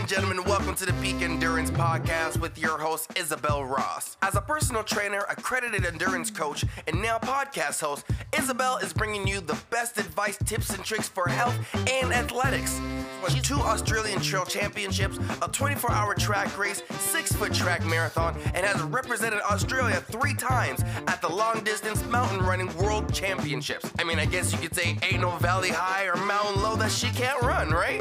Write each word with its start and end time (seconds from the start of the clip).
and 0.00 0.08
gentlemen, 0.08 0.42
welcome 0.44 0.74
to 0.74 0.86
the 0.86 0.94
Peak 0.94 1.20
Endurance 1.20 1.70
Podcast 1.70 2.40
with 2.40 2.56
your 2.56 2.78
host, 2.78 3.12
Isabel 3.18 3.66
Ross. 3.66 4.16
As 4.22 4.34
a 4.34 4.40
personal 4.40 4.82
trainer, 4.82 5.26
accredited 5.28 5.84
endurance 5.84 6.30
coach, 6.30 6.64
and 6.86 7.02
now 7.02 7.18
podcast 7.18 7.82
host, 7.82 8.06
Isabel 8.34 8.78
is 8.78 8.94
bringing 8.94 9.28
you 9.28 9.42
the 9.42 9.58
best 9.68 9.98
advice, 9.98 10.38
tips, 10.46 10.70
and 10.70 10.82
tricks 10.82 11.06
for 11.06 11.28
health 11.28 11.54
and 11.74 12.14
athletics. 12.14 12.80
With 13.22 13.42
two 13.42 13.56
Australian 13.56 14.20
Trail 14.20 14.46
Championships, 14.46 15.18
a 15.42 15.48
24 15.48 15.92
hour 15.92 16.14
track 16.14 16.56
race, 16.56 16.82
six 16.98 17.30
foot 17.32 17.52
track 17.52 17.84
marathon, 17.84 18.40
and 18.54 18.64
has 18.64 18.80
represented 18.80 19.42
Australia 19.50 19.96
three 19.96 20.34
times 20.34 20.80
at 21.08 21.20
the 21.20 21.28
long 21.28 21.62
distance 21.62 22.02
mountain 22.06 22.40
running 22.40 22.74
world 22.78 23.12
championships. 23.12 23.90
I 23.98 24.04
mean, 24.04 24.18
I 24.18 24.24
guess 24.24 24.50
you 24.50 24.58
could 24.60 24.74
say 24.74 24.96
ain't 25.02 25.20
no 25.20 25.36
valley 25.36 25.68
high 25.68 26.06
or 26.06 26.16
mountain 26.16 26.62
low 26.62 26.76
that 26.76 26.90
she 26.90 27.10
can't 27.10 27.42
run, 27.42 27.68
right? 27.68 28.00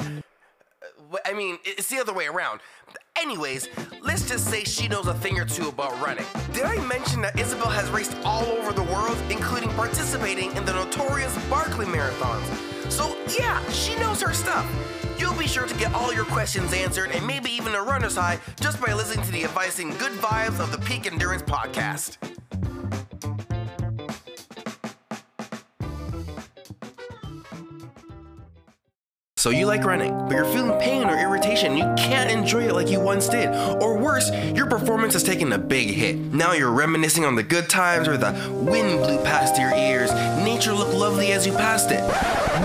I 1.26 1.34
mean, 1.34 1.58
it's 1.64 1.88
the 1.88 1.98
other 1.98 2.14
way 2.14 2.28
around. 2.28 2.60
Anyways, 3.20 3.68
let's 4.02 4.28
just 4.28 4.46
say 4.48 4.64
she 4.64 4.88
knows 4.88 5.08
a 5.08 5.14
thing 5.16 5.40
or 5.40 5.46
two 5.46 5.70
about 5.70 6.00
running. 6.02 6.26
Did 6.54 6.64
I 6.64 6.78
mention 6.86 7.22
that 7.22 7.38
Isabel 7.40 7.70
has 7.70 7.90
raced 7.90 8.16
all 8.24 8.46
over 8.46 8.72
the 8.72 8.84
world, 8.84 9.18
including 9.30 9.70
participating 9.72 10.56
in 10.56 10.66
the 10.66 10.74
notorious 10.74 11.36
Barkley 11.50 11.86
Marathons? 11.86 12.92
So, 12.92 13.16
yeah, 13.38 13.68
she 13.70 13.96
knows 13.96 14.22
her 14.22 14.34
stuff. 14.34 14.68
You'll 15.18 15.38
be 15.38 15.48
sure 15.48 15.68
to 15.68 15.76
get 15.76 15.94
all 15.94 16.14
your 16.14 16.26
questions 16.26 16.74
answered 16.74 17.12
and 17.12 17.26
maybe 17.28 17.50
even 17.52 17.76
a 17.76 17.82
runner's 17.82 18.16
high 18.16 18.40
just 18.62 18.80
by 18.82 18.94
listening 18.94 19.26
to 19.26 19.32
the 19.32 19.44
advice 19.44 19.80
and 19.80 19.98
good 20.00 20.14
vibes 20.14 20.60
of 20.60 20.72
the 20.72 20.78
Peak 20.78 21.12
Endurance 21.12 21.44
Podcast. 21.44 22.18
So 29.40 29.52
you 29.52 29.68
like 29.68 29.86
running, 29.86 30.12
but 30.28 30.32
you're 30.32 30.44
feeling 30.44 30.78
pain 30.82 31.10
or 31.10 31.18
irritation. 31.18 31.78
You 31.78 31.86
can't 31.98 32.30
enjoy 32.30 32.64
it 32.64 32.74
like 32.74 32.90
you 32.90 33.00
once 33.00 33.30
did. 33.30 33.48
Or 33.82 33.98
worse, 33.98 34.30
your 34.54 34.66
performance 34.66 35.14
has 35.14 35.24
taken 35.24 35.54
a 35.54 35.58
big 35.58 35.92
hit. 35.92 36.18
Now 36.18 36.52
you're 36.52 36.74
reminiscing 36.74 37.24
on 37.24 37.36
the 37.36 37.44
good 37.44 37.70
times 37.70 38.10
where 38.10 38.18
the 38.18 38.34
wind 38.52 39.00
blew 39.00 39.18
past 39.24 39.58
your 39.58 39.74
ears, 39.74 40.12
nature 40.44 40.74
looked 40.74 40.94
lovely 40.94 41.32
as 41.32 41.48
you 41.48 41.54
passed 41.54 41.90
it. 41.90 42.02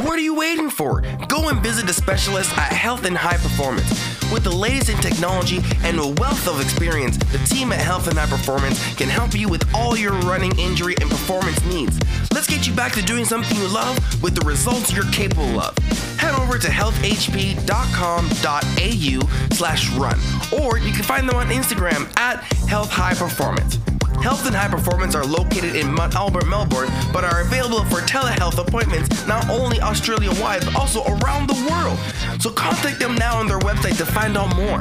What 0.04 0.18
are 0.18 0.22
you 0.22 0.34
waiting 0.34 0.68
for? 0.68 1.02
Go 1.28 1.48
and 1.48 1.62
visit 1.62 1.88
a 1.88 1.92
specialist 1.92 2.50
at 2.58 2.72
Health 2.72 3.04
and 3.04 3.16
High 3.16 3.36
Performance. 3.36 3.88
With 4.32 4.42
the 4.42 4.50
latest 4.50 4.88
in 4.88 4.96
technology 4.96 5.60
and 5.84 5.96
a 6.00 6.08
wealth 6.20 6.48
of 6.48 6.60
experience, 6.60 7.18
the 7.18 7.38
team 7.46 7.72
at 7.72 7.78
Health 7.78 8.08
and 8.08 8.18
High 8.18 8.26
Performance 8.26 8.96
can 8.96 9.08
help 9.08 9.32
you 9.32 9.48
with 9.48 9.62
all 9.76 9.96
your 9.96 10.14
running 10.22 10.58
injury 10.58 10.96
and 11.00 11.08
performance 11.08 11.64
needs. 11.66 12.00
Let's 12.32 12.48
get 12.48 12.66
you 12.66 12.74
back 12.74 12.94
to 12.94 13.02
doing 13.02 13.24
something 13.24 13.56
you 13.56 13.68
love 13.68 13.96
with 14.24 14.34
the 14.34 14.44
results 14.44 14.92
you're 14.92 15.08
capable 15.12 15.60
of. 15.60 16.13
Head 16.24 16.40
over 16.40 16.56
to 16.56 16.68
healthhp.com.au 16.68 19.54
slash 19.54 19.90
run, 19.90 20.18
or 20.58 20.78
you 20.78 20.90
can 20.90 21.02
find 21.02 21.28
them 21.28 21.36
on 21.36 21.48
Instagram 21.48 22.10
at 22.18 22.42
Health 22.66 22.90
High 22.90 23.12
Performance. 23.12 23.78
Health 24.22 24.46
and 24.46 24.56
High 24.56 24.68
Performance 24.68 25.14
are 25.14 25.26
located 25.26 25.76
in 25.76 25.92
Mont 25.92 26.14
Albert, 26.14 26.46
Melbourne, 26.46 26.88
but 27.12 27.24
are 27.24 27.42
available 27.42 27.84
for 27.84 28.00
telehealth 28.00 28.56
appointments 28.56 29.26
not 29.26 29.46
only 29.50 29.82
Australia 29.82 30.30
wide, 30.40 30.64
but 30.64 30.74
also 30.76 31.04
around 31.04 31.46
the 31.46 31.62
world. 31.70 31.98
So 32.40 32.48
contact 32.48 33.00
them 33.00 33.16
now 33.16 33.36
on 33.36 33.46
their 33.46 33.58
website 33.58 33.98
to 33.98 34.06
find 34.06 34.38
out 34.38 34.56
more. 34.56 34.80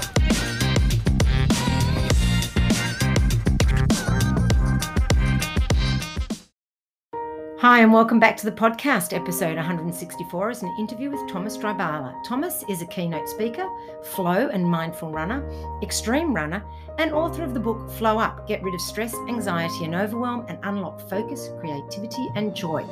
Hi, 7.63 7.79
and 7.79 7.93
welcome 7.93 8.19
back 8.19 8.35
to 8.35 8.45
the 8.45 8.51
podcast. 8.51 9.13
Episode 9.13 9.55
164 9.55 10.49
is 10.49 10.63
an 10.63 10.75
interview 10.77 11.09
with 11.09 11.25
Thomas 11.29 11.57
Drybala. 11.57 12.21
Thomas 12.25 12.61
is 12.67 12.81
a 12.81 12.85
keynote 12.85 13.29
speaker, 13.29 13.69
flow 14.03 14.49
and 14.49 14.65
mindful 14.65 15.11
runner, 15.11 15.49
extreme 15.81 16.33
runner, 16.33 16.61
and 16.97 17.13
author 17.13 17.41
of 17.41 17.53
the 17.53 17.61
book 17.61 17.89
Flow 17.91 18.19
Up 18.19 18.45
Get 18.49 18.61
Rid 18.63 18.75
of 18.75 18.81
Stress, 18.81 19.15
Anxiety, 19.29 19.85
and 19.85 19.95
Overwhelm 19.95 20.45
and 20.49 20.59
Unlock 20.63 21.07
Focus, 21.09 21.51
Creativity, 21.61 22.27
and 22.35 22.53
Joy. 22.53 22.85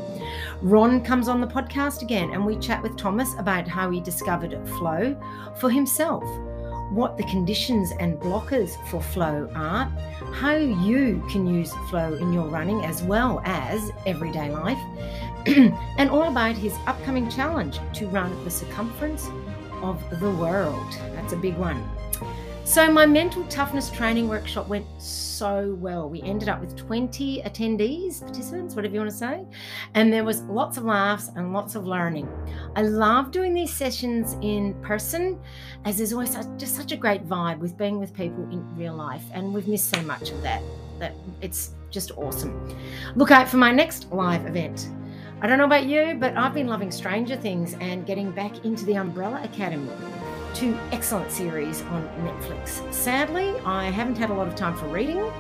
Ron 0.62 1.04
comes 1.04 1.28
on 1.28 1.42
the 1.42 1.48
podcast 1.48 2.02
again, 2.02 2.32
and 2.32 2.46
we 2.46 2.56
chat 2.56 2.82
with 2.82 2.96
Thomas 2.96 3.36
about 3.40 3.68
how 3.68 3.90
he 3.90 4.00
discovered 4.00 4.58
flow 4.70 5.22
for 5.58 5.70
himself 5.70 6.24
what 6.92 7.18
the 7.18 7.24
conditions 7.24 7.94
and 8.00 8.20
blockers 8.20 8.76
for 8.90 9.02
flow 9.02 9.50
are, 9.56 9.86
how 10.34 10.56
you 10.56 11.26
can 11.32 11.48
use 11.48 11.74
flow 11.90 12.14
in 12.16 12.34
your 12.34 12.48
running 12.48 12.84
as 12.84 13.02
well 13.02 13.42
as 13.46 13.92
everyday 14.06 14.52
life, 14.52 14.78
and 15.98 16.10
all 16.10 16.30
about 16.30 16.56
his 16.56 16.74
upcoming 16.88 17.30
challenge 17.30 17.80
to 17.94 18.08
run 18.08 18.44
the 18.44 18.52
circumference 18.52 19.30
of 19.82 20.04
the 20.20 20.32
world. 20.32 20.92
That's 21.14 21.34
a 21.34 21.38
big 21.38 21.56
one. 21.56 21.82
So, 22.72 22.90
my 22.90 23.06
mental 23.06 23.44
toughness 23.48 23.90
training 23.90 24.30
workshop 24.30 24.70
went 24.70 24.86
so 24.98 25.76
well. 25.82 26.10
We 26.10 26.22
ended 26.22 26.48
up 26.48 26.62
with 26.62 26.78
20 26.78 27.42
attendees, 27.42 28.22
participants, 28.22 28.76
whatever 28.76 28.94
you 28.94 29.02
want 29.02 29.12
to 29.12 29.18
say, 29.18 29.46
and 29.94 30.14
there 30.14 30.24
was 30.24 30.44
lots 30.44 30.78
of 30.78 30.86
laughs 30.86 31.32
and 31.36 31.52
lots 31.52 31.76
of 31.76 31.86
learning. 31.86 32.30
I 32.78 32.84
love 32.84 33.32
doing 33.32 33.54
these 33.54 33.74
sessions 33.74 34.38
in 34.42 34.74
person, 34.84 35.38
as 35.84 35.98
there's 35.98 36.14
always 36.14 36.34
just 36.58 36.78
such 36.78 36.94
a 36.94 36.96
great 36.96 37.28
vibe 37.28 37.60
with 37.60 37.78
being 37.78 38.00
with 38.00 38.14
people 38.14 38.46
in 38.50 38.66
real 38.78 38.96
life, 38.96 39.26
and 39.34 39.54
we've 39.54 39.68
missed 39.68 39.94
so 39.94 40.02
much 40.04 40.32
of 40.32 40.42
that. 40.42 40.64
That 40.98 41.14
it's 41.42 41.72
just 41.90 42.12
awesome. 42.12 42.74
Look 43.18 43.32
out 43.32 43.50
for 43.50 43.58
my 43.58 43.74
next 43.74 44.10
live 44.14 44.46
event. 44.46 44.88
I 45.42 45.48
don't 45.48 45.58
know 45.58 45.66
about 45.66 45.88
you, 45.88 46.16
but 46.18 46.38
I've 46.38 46.54
been 46.54 46.68
loving 46.68 46.90
Stranger 46.90 47.36
Things 47.36 47.76
and 47.82 48.06
getting 48.06 48.32
back 48.32 48.64
into 48.64 48.86
the 48.86 48.94
Umbrella 48.94 49.42
Academy 49.44 49.92
two 50.54 50.78
excellent 50.92 51.32
series 51.32 51.82
on 51.84 52.08
Netflix. 52.20 52.82
Sadly, 52.94 53.54
I 53.66 53.86
haven't 53.90 54.18
had 54.18 54.30
a 54.30 54.34
lot 54.34 54.48
of 54.48 54.56
time 54.56 54.76
for 54.76 54.88
reading, 54.88 55.32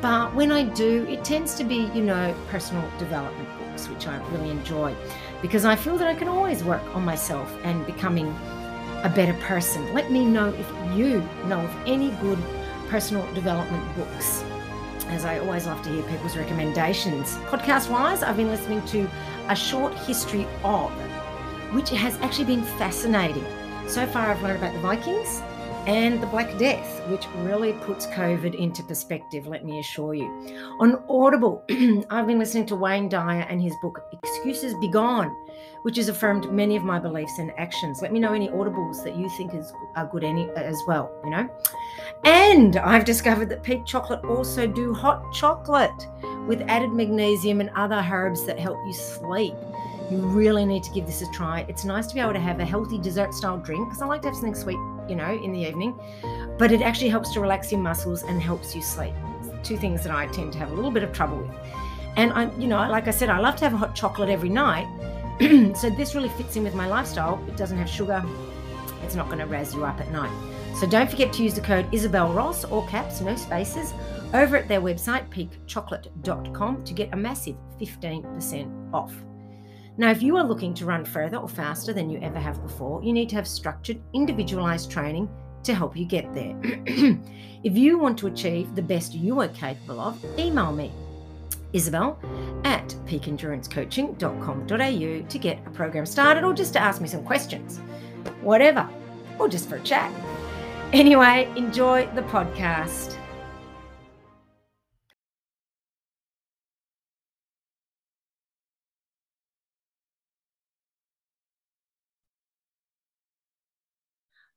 but 0.00 0.34
when 0.34 0.50
I 0.50 0.64
do, 0.64 1.06
it 1.08 1.24
tends 1.24 1.54
to 1.56 1.64
be, 1.64 1.90
you 1.94 2.02
know, 2.02 2.34
personal 2.48 2.88
development 2.98 3.48
books, 3.58 3.88
which 3.88 4.06
I 4.06 4.16
really 4.32 4.50
enjoy 4.50 4.94
because 5.42 5.64
I 5.64 5.76
feel 5.76 5.96
that 5.96 6.08
I 6.08 6.14
can 6.14 6.28
always 6.28 6.62
work 6.62 6.82
on 6.94 7.04
myself 7.04 7.54
and 7.64 7.84
becoming 7.86 8.28
a 9.02 9.12
better 9.14 9.34
person. 9.40 9.92
Let 9.94 10.10
me 10.10 10.24
know 10.24 10.48
if 10.48 10.96
you 10.96 11.20
know 11.46 11.60
of 11.60 11.76
any 11.86 12.10
good 12.22 12.38
personal 12.88 13.30
development 13.32 13.84
books. 13.96 14.42
As 15.08 15.24
I 15.24 15.38
always 15.38 15.66
love 15.66 15.82
to 15.82 15.90
hear 15.90 16.02
people's 16.02 16.36
recommendations. 16.36 17.36
Podcast 17.48 17.90
wise, 17.90 18.22
I've 18.22 18.36
been 18.36 18.48
listening 18.48 18.84
to 18.86 19.08
A 19.48 19.56
Short 19.56 19.94
History 19.94 20.46
of, 20.62 20.90
which 21.72 21.90
has 21.90 22.16
actually 22.18 22.44
been 22.44 22.64
fascinating. 22.78 23.44
So 23.90 24.06
far, 24.06 24.30
I've 24.30 24.40
learned 24.40 24.58
about 24.58 24.72
the 24.72 24.78
Vikings 24.78 25.42
and 25.88 26.22
the 26.22 26.26
Black 26.28 26.56
Death, 26.58 27.04
which 27.08 27.26
really 27.38 27.72
puts 27.72 28.06
COVID 28.06 28.54
into 28.54 28.84
perspective, 28.84 29.48
let 29.48 29.64
me 29.64 29.80
assure 29.80 30.14
you. 30.14 30.26
On 30.78 31.02
Audible, 31.08 31.64
I've 32.08 32.28
been 32.28 32.38
listening 32.38 32.66
to 32.66 32.76
Wayne 32.76 33.08
Dyer 33.08 33.44
and 33.50 33.60
his 33.60 33.74
book, 33.82 34.00
Excuses 34.12 34.74
Be 34.74 34.86
Gone, 34.86 35.34
which 35.82 35.96
has 35.96 36.08
affirmed 36.08 36.52
many 36.52 36.76
of 36.76 36.84
my 36.84 37.00
beliefs 37.00 37.36
and 37.40 37.50
actions. 37.58 38.00
Let 38.00 38.12
me 38.12 38.20
know 38.20 38.32
any 38.32 38.46
audibles 38.50 39.02
that 39.02 39.16
you 39.16 39.28
think 39.30 39.54
is, 39.54 39.72
are 39.96 40.06
good 40.06 40.22
any 40.22 40.48
as 40.50 40.80
well, 40.86 41.10
you 41.24 41.30
know. 41.30 41.50
And 42.22 42.76
I've 42.76 43.04
discovered 43.04 43.48
that 43.48 43.64
peak 43.64 43.84
chocolate 43.86 44.24
also 44.24 44.68
do 44.68 44.94
hot 44.94 45.32
chocolate 45.32 46.06
with 46.46 46.60
added 46.68 46.92
magnesium 46.92 47.60
and 47.60 47.70
other 47.70 47.96
herbs 47.96 48.46
that 48.46 48.56
help 48.56 48.78
you 48.86 48.92
sleep. 48.92 49.54
You 50.10 50.18
really 50.18 50.64
need 50.64 50.82
to 50.82 50.90
give 50.90 51.06
this 51.06 51.22
a 51.22 51.30
try. 51.30 51.64
It's 51.68 51.84
nice 51.84 52.08
to 52.08 52.14
be 52.14 52.20
able 52.20 52.32
to 52.32 52.40
have 52.40 52.58
a 52.58 52.64
healthy 52.64 52.98
dessert 52.98 53.32
style 53.32 53.58
drink 53.58 53.88
because 53.88 54.02
I 54.02 54.06
like 54.06 54.22
to 54.22 54.28
have 54.28 54.34
something 54.34 54.56
sweet, 54.56 54.78
you 55.08 55.14
know, 55.14 55.32
in 55.32 55.52
the 55.52 55.60
evening, 55.60 55.98
but 56.58 56.72
it 56.72 56.82
actually 56.82 57.10
helps 57.10 57.32
to 57.34 57.40
relax 57.40 57.70
your 57.70 57.80
muscles 57.80 58.24
and 58.24 58.42
helps 58.42 58.74
you 58.74 58.82
sleep. 58.82 59.14
Two 59.62 59.76
things 59.76 60.02
that 60.02 60.12
I 60.12 60.26
tend 60.26 60.52
to 60.54 60.58
have 60.58 60.72
a 60.72 60.74
little 60.74 60.90
bit 60.90 61.04
of 61.04 61.12
trouble 61.12 61.38
with. 61.38 61.56
And 62.16 62.32
I, 62.32 62.52
you 62.56 62.66
know, 62.66 62.78
like 62.88 63.06
I 63.06 63.12
said, 63.12 63.30
I 63.30 63.38
love 63.38 63.54
to 63.56 63.64
have 63.64 63.74
a 63.74 63.76
hot 63.76 63.94
chocolate 63.94 64.30
every 64.30 64.48
night. 64.48 64.88
so 65.76 65.90
this 65.90 66.16
really 66.16 66.28
fits 66.30 66.56
in 66.56 66.64
with 66.64 66.74
my 66.74 66.88
lifestyle. 66.88 67.40
It 67.46 67.56
doesn't 67.56 67.78
have 67.78 67.88
sugar. 67.88 68.24
It's 69.04 69.14
not 69.14 69.26
going 69.26 69.38
to 69.38 69.46
razz 69.46 69.74
you 69.74 69.84
up 69.84 70.00
at 70.00 70.10
night. 70.10 70.32
So 70.74 70.88
don't 70.88 71.08
forget 71.08 71.32
to 71.34 71.44
use 71.44 71.54
the 71.54 71.60
code 71.60 71.86
Isabel 71.92 72.32
Ross, 72.32 72.64
all 72.64 72.86
caps, 72.88 73.20
no 73.20 73.36
spaces, 73.36 73.92
over 74.34 74.56
at 74.56 74.66
their 74.66 74.80
website, 74.80 75.28
peakchocolate.com, 75.28 76.84
to 76.84 76.94
get 76.94 77.12
a 77.12 77.16
massive 77.16 77.56
15% 77.80 78.92
off. 78.92 79.12
Now, 80.00 80.10
if 80.10 80.22
you 80.22 80.36
are 80.38 80.44
looking 80.44 80.72
to 80.76 80.86
run 80.86 81.04
further 81.04 81.36
or 81.36 81.46
faster 81.46 81.92
than 81.92 82.08
you 82.08 82.18
ever 82.22 82.38
have 82.38 82.62
before, 82.62 83.04
you 83.04 83.12
need 83.12 83.28
to 83.28 83.34
have 83.34 83.46
structured, 83.46 84.00
individualized 84.14 84.90
training 84.90 85.28
to 85.62 85.74
help 85.74 85.94
you 85.94 86.06
get 86.06 86.32
there. 86.32 86.56
if 86.62 87.76
you 87.76 87.98
want 87.98 88.18
to 88.20 88.26
achieve 88.26 88.74
the 88.74 88.80
best 88.80 89.12
you 89.12 89.40
are 89.40 89.48
capable 89.48 90.00
of, 90.00 90.18
email 90.38 90.72
me, 90.72 90.90
Isabel 91.74 92.18
at 92.64 92.88
peakendurancecoaching.com.au 93.04 95.28
to 95.28 95.38
get 95.38 95.66
a 95.66 95.70
program 95.70 96.06
started 96.06 96.44
or 96.44 96.54
just 96.54 96.72
to 96.72 96.78
ask 96.78 97.02
me 97.02 97.08
some 97.08 97.22
questions, 97.22 97.76
whatever, 98.40 98.88
or 99.38 99.50
just 99.50 99.68
for 99.68 99.76
a 99.76 99.82
chat. 99.82 100.10
Anyway, 100.94 101.46
enjoy 101.56 102.08
the 102.14 102.22
podcast. 102.22 103.19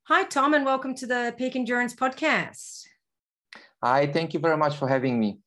Hi, 0.07 0.25
Tom, 0.25 0.53
and 0.53 0.65
welcome 0.65 0.93
to 0.95 1.07
the 1.07 1.33
Peak 1.37 1.55
Endurance 1.55 1.95
Podcast. 1.95 2.83
Hi, 3.81 4.05
thank 4.05 4.33
you 4.33 4.39
very 4.41 4.57
much 4.57 4.75
for 4.75 4.85
having 4.85 5.17
me. 5.17 5.39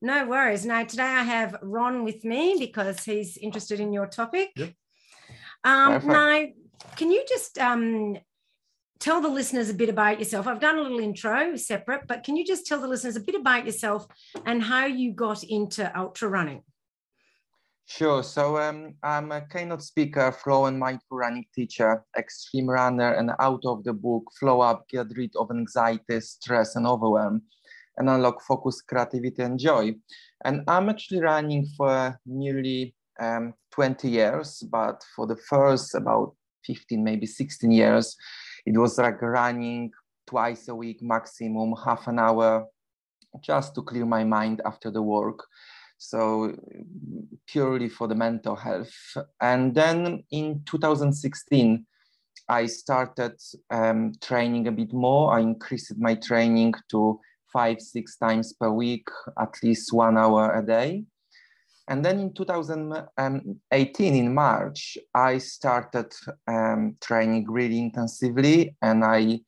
No 0.00 0.28
worries. 0.28 0.64
Now, 0.64 0.84
today 0.84 1.02
I 1.02 1.24
have 1.24 1.56
Ron 1.60 2.04
with 2.04 2.24
me 2.24 2.54
because 2.56 3.02
he's 3.02 3.36
interested 3.36 3.80
in 3.80 3.92
your 3.92 4.06
topic. 4.06 4.52
Yep. 4.54 4.74
Um, 5.64 6.06
now, 6.06 6.44
can 6.94 7.10
you 7.10 7.24
just 7.28 7.58
um, 7.58 8.16
tell 9.00 9.20
the 9.20 9.28
listeners 9.28 9.70
a 9.70 9.74
bit 9.74 9.88
about 9.88 10.20
yourself? 10.20 10.46
I've 10.46 10.60
done 10.60 10.78
a 10.78 10.82
little 10.82 11.00
intro 11.00 11.56
separate, 11.56 12.06
but 12.06 12.22
can 12.22 12.36
you 12.36 12.46
just 12.46 12.64
tell 12.64 12.80
the 12.80 12.86
listeners 12.86 13.16
a 13.16 13.20
bit 13.20 13.34
about 13.34 13.66
yourself 13.66 14.06
and 14.44 14.62
how 14.62 14.86
you 14.86 15.14
got 15.14 15.42
into 15.42 15.90
ultra 15.98 16.28
running? 16.28 16.62
Sure. 17.88 18.24
So 18.24 18.58
um, 18.58 18.94
I'm 19.04 19.30
a 19.30 19.46
keynote 19.46 19.80
speaker, 19.80 20.32
flow 20.32 20.66
and 20.66 20.76
mindful 20.76 21.18
running 21.18 21.46
teacher, 21.54 22.04
extreme 22.18 22.68
runner, 22.68 23.12
and 23.12 23.30
out 23.38 23.60
of 23.64 23.84
the 23.84 23.92
book 23.92 24.24
Flow 24.40 24.60
Up, 24.60 24.88
Get 24.88 25.06
Rid 25.16 25.30
of 25.36 25.52
Anxiety, 25.52 26.20
Stress, 26.20 26.74
and 26.74 26.84
Overwhelm, 26.84 27.42
and 27.96 28.10
Unlock 28.10 28.42
Focus, 28.42 28.82
Creativity, 28.82 29.40
and 29.42 29.56
Joy. 29.56 29.94
And 30.44 30.62
I'm 30.66 30.88
actually 30.88 31.20
running 31.20 31.64
for 31.76 32.18
nearly 32.26 32.96
um, 33.20 33.54
20 33.70 34.10
years, 34.10 34.64
but 34.68 35.04
for 35.14 35.28
the 35.28 35.36
first 35.36 35.94
about 35.94 36.34
15, 36.66 37.04
maybe 37.04 37.24
16 37.24 37.70
years, 37.70 38.16
it 38.66 38.76
was 38.76 38.98
like 38.98 39.22
running 39.22 39.92
twice 40.26 40.66
a 40.66 40.74
week 40.74 40.98
maximum, 41.02 41.72
half 41.84 42.08
an 42.08 42.18
hour, 42.18 42.66
just 43.40 43.76
to 43.76 43.82
clear 43.82 44.06
my 44.06 44.24
mind 44.24 44.60
after 44.64 44.90
the 44.90 45.02
work 45.02 45.44
so 45.98 46.54
purely 47.46 47.88
for 47.88 48.08
the 48.08 48.14
mental 48.14 48.56
health. 48.56 48.94
And 49.40 49.74
then 49.74 50.24
in 50.30 50.62
2016, 50.66 51.86
I 52.48 52.66
started 52.66 53.40
um, 53.70 54.12
training 54.20 54.68
a 54.68 54.72
bit 54.72 54.92
more. 54.92 55.36
I 55.36 55.40
increased 55.40 55.92
my 55.98 56.14
training 56.14 56.74
to 56.90 57.20
five, 57.52 57.80
six 57.80 58.16
times 58.16 58.52
per 58.52 58.70
week, 58.70 59.08
at 59.40 59.54
least 59.62 59.92
one 59.92 60.18
hour 60.18 60.54
a 60.54 60.64
day. 60.64 61.04
And 61.88 62.04
then 62.04 62.18
in 62.18 62.34
2018, 62.34 64.14
in 64.14 64.34
March, 64.34 64.98
I 65.14 65.38
started 65.38 66.12
um, 66.48 66.96
training 67.00 67.46
really 67.48 67.78
intensively 67.78 68.76
and 68.82 69.04
I 69.04 69.40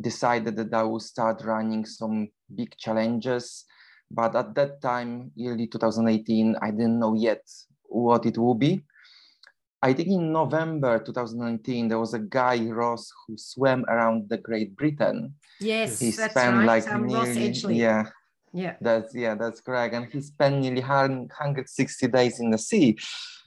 decided 0.00 0.56
that 0.56 0.72
I 0.72 0.82
would 0.84 1.02
start 1.02 1.42
running 1.44 1.84
some 1.84 2.28
big 2.54 2.74
challenges 2.78 3.66
but 4.12 4.36
at 4.36 4.54
that 4.54 4.80
time, 4.82 5.30
early 5.40 5.66
2018, 5.66 6.56
I 6.60 6.70
didn't 6.70 6.98
know 6.98 7.14
yet 7.14 7.42
what 7.84 8.26
it 8.26 8.36
will 8.38 8.54
be. 8.54 8.84
I 9.82 9.92
think 9.92 10.08
in 10.08 10.32
November 10.32 11.00
2019, 11.00 11.88
there 11.88 11.98
was 11.98 12.14
a 12.14 12.20
guy, 12.20 12.60
Ross, 12.70 13.10
who 13.26 13.36
swam 13.36 13.84
around 13.88 14.28
the 14.28 14.38
Great 14.38 14.76
Britain. 14.76 15.34
Yes, 15.60 15.98
he 15.98 16.10
that's 16.10 16.32
spent 16.32 16.58
right. 16.58 16.66
like 16.66 16.88
um, 16.88 17.06
nearly, 17.06 17.76
yeah, 17.76 18.04
yeah, 18.52 18.76
that's 18.80 19.12
yeah, 19.14 19.34
that's 19.34 19.60
correct. 19.60 19.94
And 19.94 20.06
he 20.12 20.20
spent 20.20 20.60
nearly 20.60 20.80
160 20.80 22.08
days 22.08 22.38
in 22.38 22.50
the 22.50 22.58
sea. 22.58 22.96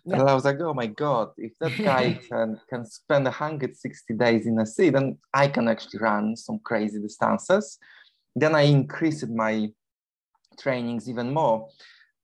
And 0.07 0.21
I 0.21 0.35
was 0.35 0.45
like, 0.45 0.59
oh 0.59 0.73
my 0.73 0.87
God, 0.87 1.29
if 1.37 1.57
that 1.59 1.75
guy 1.77 2.19
can, 2.29 2.59
can 2.69 2.85
spend 2.85 3.25
160 3.25 4.13
days 4.13 4.45
in 4.45 4.55
the 4.55 4.65
sea, 4.65 4.91
then 4.91 5.17
I 5.33 5.47
can 5.47 5.67
actually 5.67 5.99
run 5.99 6.35
some 6.35 6.59
crazy 6.59 6.99
distances. 6.99 7.79
Then 8.35 8.53
I 8.53 8.61
increased 8.61 9.27
my 9.27 9.71
trainings 10.57 11.09
even 11.09 11.33
more. 11.33 11.69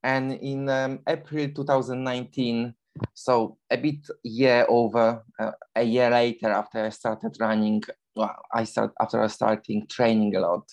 And 0.04 0.34
in 0.34 0.68
um, 0.70 1.00
April 1.08 1.48
2019, 1.50 2.74
so 3.14 3.58
a 3.70 3.78
bit 3.78 4.08
year 4.24 4.66
over, 4.68 5.24
uh, 5.40 5.52
a 5.76 5.84
year 5.84 6.10
later 6.10 6.50
after 6.50 6.86
I 6.86 6.90
started 6.90 7.38
running, 7.40 7.84
well, 8.16 8.36
I 8.54 8.64
start 8.66 8.94
after 9.00 9.22
I 9.22 9.28
starting 9.28 9.88
training 9.88 10.36
a 10.36 10.40
lot, 10.40 10.64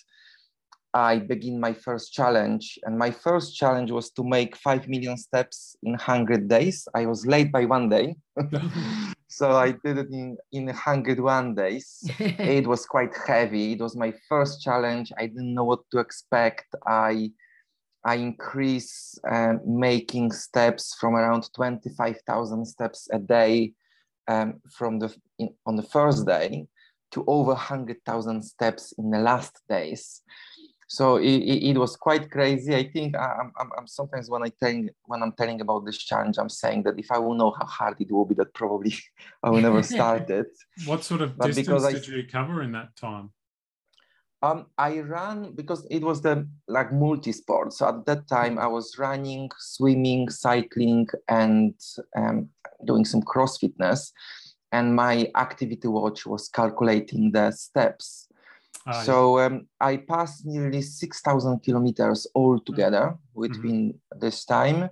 I 0.93 1.19
begin 1.19 1.59
my 1.59 1.73
first 1.73 2.13
challenge. 2.13 2.79
And 2.83 2.97
my 2.97 3.11
first 3.11 3.55
challenge 3.55 3.91
was 3.91 4.09
to 4.11 4.23
make 4.23 4.55
5 4.55 4.87
million 4.87 5.17
steps 5.17 5.75
in 5.83 5.91
100 5.91 6.47
days. 6.47 6.87
I 6.95 7.05
was 7.05 7.25
late 7.25 7.51
by 7.51 7.65
one 7.65 7.89
day. 7.89 8.15
so 9.27 9.51
I 9.51 9.71
did 9.71 9.99
it 9.99 10.09
in, 10.11 10.37
in 10.51 10.65
101 10.65 11.55
days. 11.55 12.09
it 12.19 12.65
was 12.65 12.85
quite 12.85 13.15
heavy. 13.27 13.73
It 13.73 13.81
was 13.81 13.95
my 13.95 14.13
first 14.27 14.61
challenge. 14.61 15.11
I 15.17 15.27
didn't 15.27 15.53
know 15.53 15.65
what 15.65 15.81
to 15.91 15.99
expect. 15.99 16.73
I 16.87 17.31
I 18.03 18.15
increase 18.15 19.19
uh, 19.29 19.55
making 19.65 20.31
steps 20.31 20.95
from 20.99 21.15
around 21.15 21.49
25,000 21.53 22.65
steps 22.65 23.09
a 23.11 23.19
day 23.19 23.73
um, 24.27 24.61
from 24.71 24.99
the 24.99 25.13
in, 25.37 25.49
on 25.65 25.75
the 25.75 25.83
first 25.83 26.25
day 26.25 26.67
to 27.11 27.23
over 27.27 27.51
100,000 27.51 28.43
steps 28.43 28.93
in 28.97 29.09
the 29.09 29.19
last 29.19 29.59
days. 29.67 30.21
So 30.87 31.17
it, 31.17 31.25
it, 31.25 31.69
it, 31.69 31.77
was 31.77 31.95
quite 31.95 32.31
crazy. 32.31 32.75
I 32.75 32.89
think 32.89 33.15
I'm, 33.15 33.51
I'm, 33.59 33.69
I'm, 33.77 33.87
sometimes 33.87 34.27
when 34.27 34.41
I 34.43 34.51
telling 34.59 34.89
when 35.05 35.21
I'm 35.21 35.33
telling 35.33 35.61
about 35.61 35.85
this 35.85 35.99
challenge, 35.99 36.37
I'm 36.39 36.49
saying 36.49 36.83
that 36.83 36.97
if 36.97 37.11
I 37.11 37.19
will 37.19 37.35
know 37.35 37.51
how 37.51 37.65
hard 37.65 38.01
it 38.01 38.11
will 38.11 38.25
be, 38.25 38.33
that 38.35 38.55
probably 38.55 38.95
I 39.43 39.51
will 39.51 39.61
never 39.61 39.83
start 39.95 40.29
it. 40.31 40.47
What 40.85 41.03
sort 41.03 41.21
of 41.21 41.37
but 41.37 41.47
distance 41.47 41.85
did 41.85 42.09
I, 42.09 42.17
you 42.17 42.23
cover 42.27 42.63
in 42.63 42.71
that 42.71 42.95
time? 42.95 43.29
Um, 44.41 44.67
I 44.77 44.99
ran 44.99 45.51
because 45.53 45.85
it 45.91 46.01
was 46.01 46.21
the 46.21 46.47
like 46.67 46.93
multi-sport. 46.93 47.73
So 47.73 47.89
at 47.89 48.05
that 48.05 48.27
time, 48.27 48.57
I 48.57 48.67
was 48.67 48.97
running, 48.97 49.49
swimming, 49.57 50.29
cycling, 50.29 51.07
and 51.27 51.73
um, 52.15 52.49
doing 52.85 53.03
some 53.03 53.21
cross 53.21 53.57
fitness. 53.57 54.13
And 54.71 54.95
my 54.95 55.29
activity 55.35 55.87
watch 55.87 56.25
was 56.25 56.47
calculating 56.47 57.31
the 57.31 57.51
steps. 57.51 58.27
Ah, 58.87 59.01
so 59.01 59.39
um, 59.39 59.67
I 59.81 59.97
passed 59.97 60.45
nearly 60.45 60.83
6,000 60.83 61.59
kilometers 61.59 62.27
altogether 62.33 63.17
mm-hmm. 63.35 63.41
between 63.41 63.99
this 64.19 64.45
time. 64.45 64.89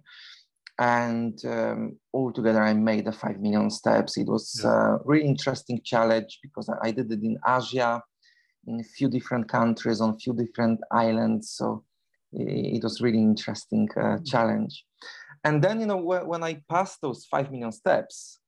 And 0.80 1.44
um, 1.46 1.98
altogether, 2.14 2.62
I 2.62 2.74
made 2.74 3.06
the 3.06 3.12
5 3.12 3.40
million 3.40 3.70
steps. 3.70 4.18
It 4.18 4.28
was 4.28 4.60
yeah. 4.62 4.96
a 4.96 4.98
really 5.06 5.26
interesting 5.26 5.80
challenge 5.84 6.40
because 6.44 6.70
I 6.82 6.92
did 6.92 7.12
it 7.12 7.24
in 7.24 7.38
Asia 7.48 8.04
in 8.68 8.80
a 8.80 8.84
few 8.84 9.10
different 9.10 9.48
countries 9.50 10.02
on 10.02 10.12
a 10.12 10.18
few 10.18 10.34
different 10.34 10.80
islands. 10.92 11.52
So 11.52 11.84
it 12.34 12.84
was 12.84 13.02
really 13.02 13.20
interesting 13.20 13.88
uh, 13.96 14.00
mm-hmm. 14.00 14.24
challenge. 14.26 14.86
And 15.44 15.64
then, 15.64 15.80
you 15.80 15.86
know, 15.86 15.98
when 15.98 16.44
I 16.44 16.62
passed 16.70 17.00
those 17.02 17.26
5 17.26 17.52
million 17.52 17.72
steps, 17.72 18.40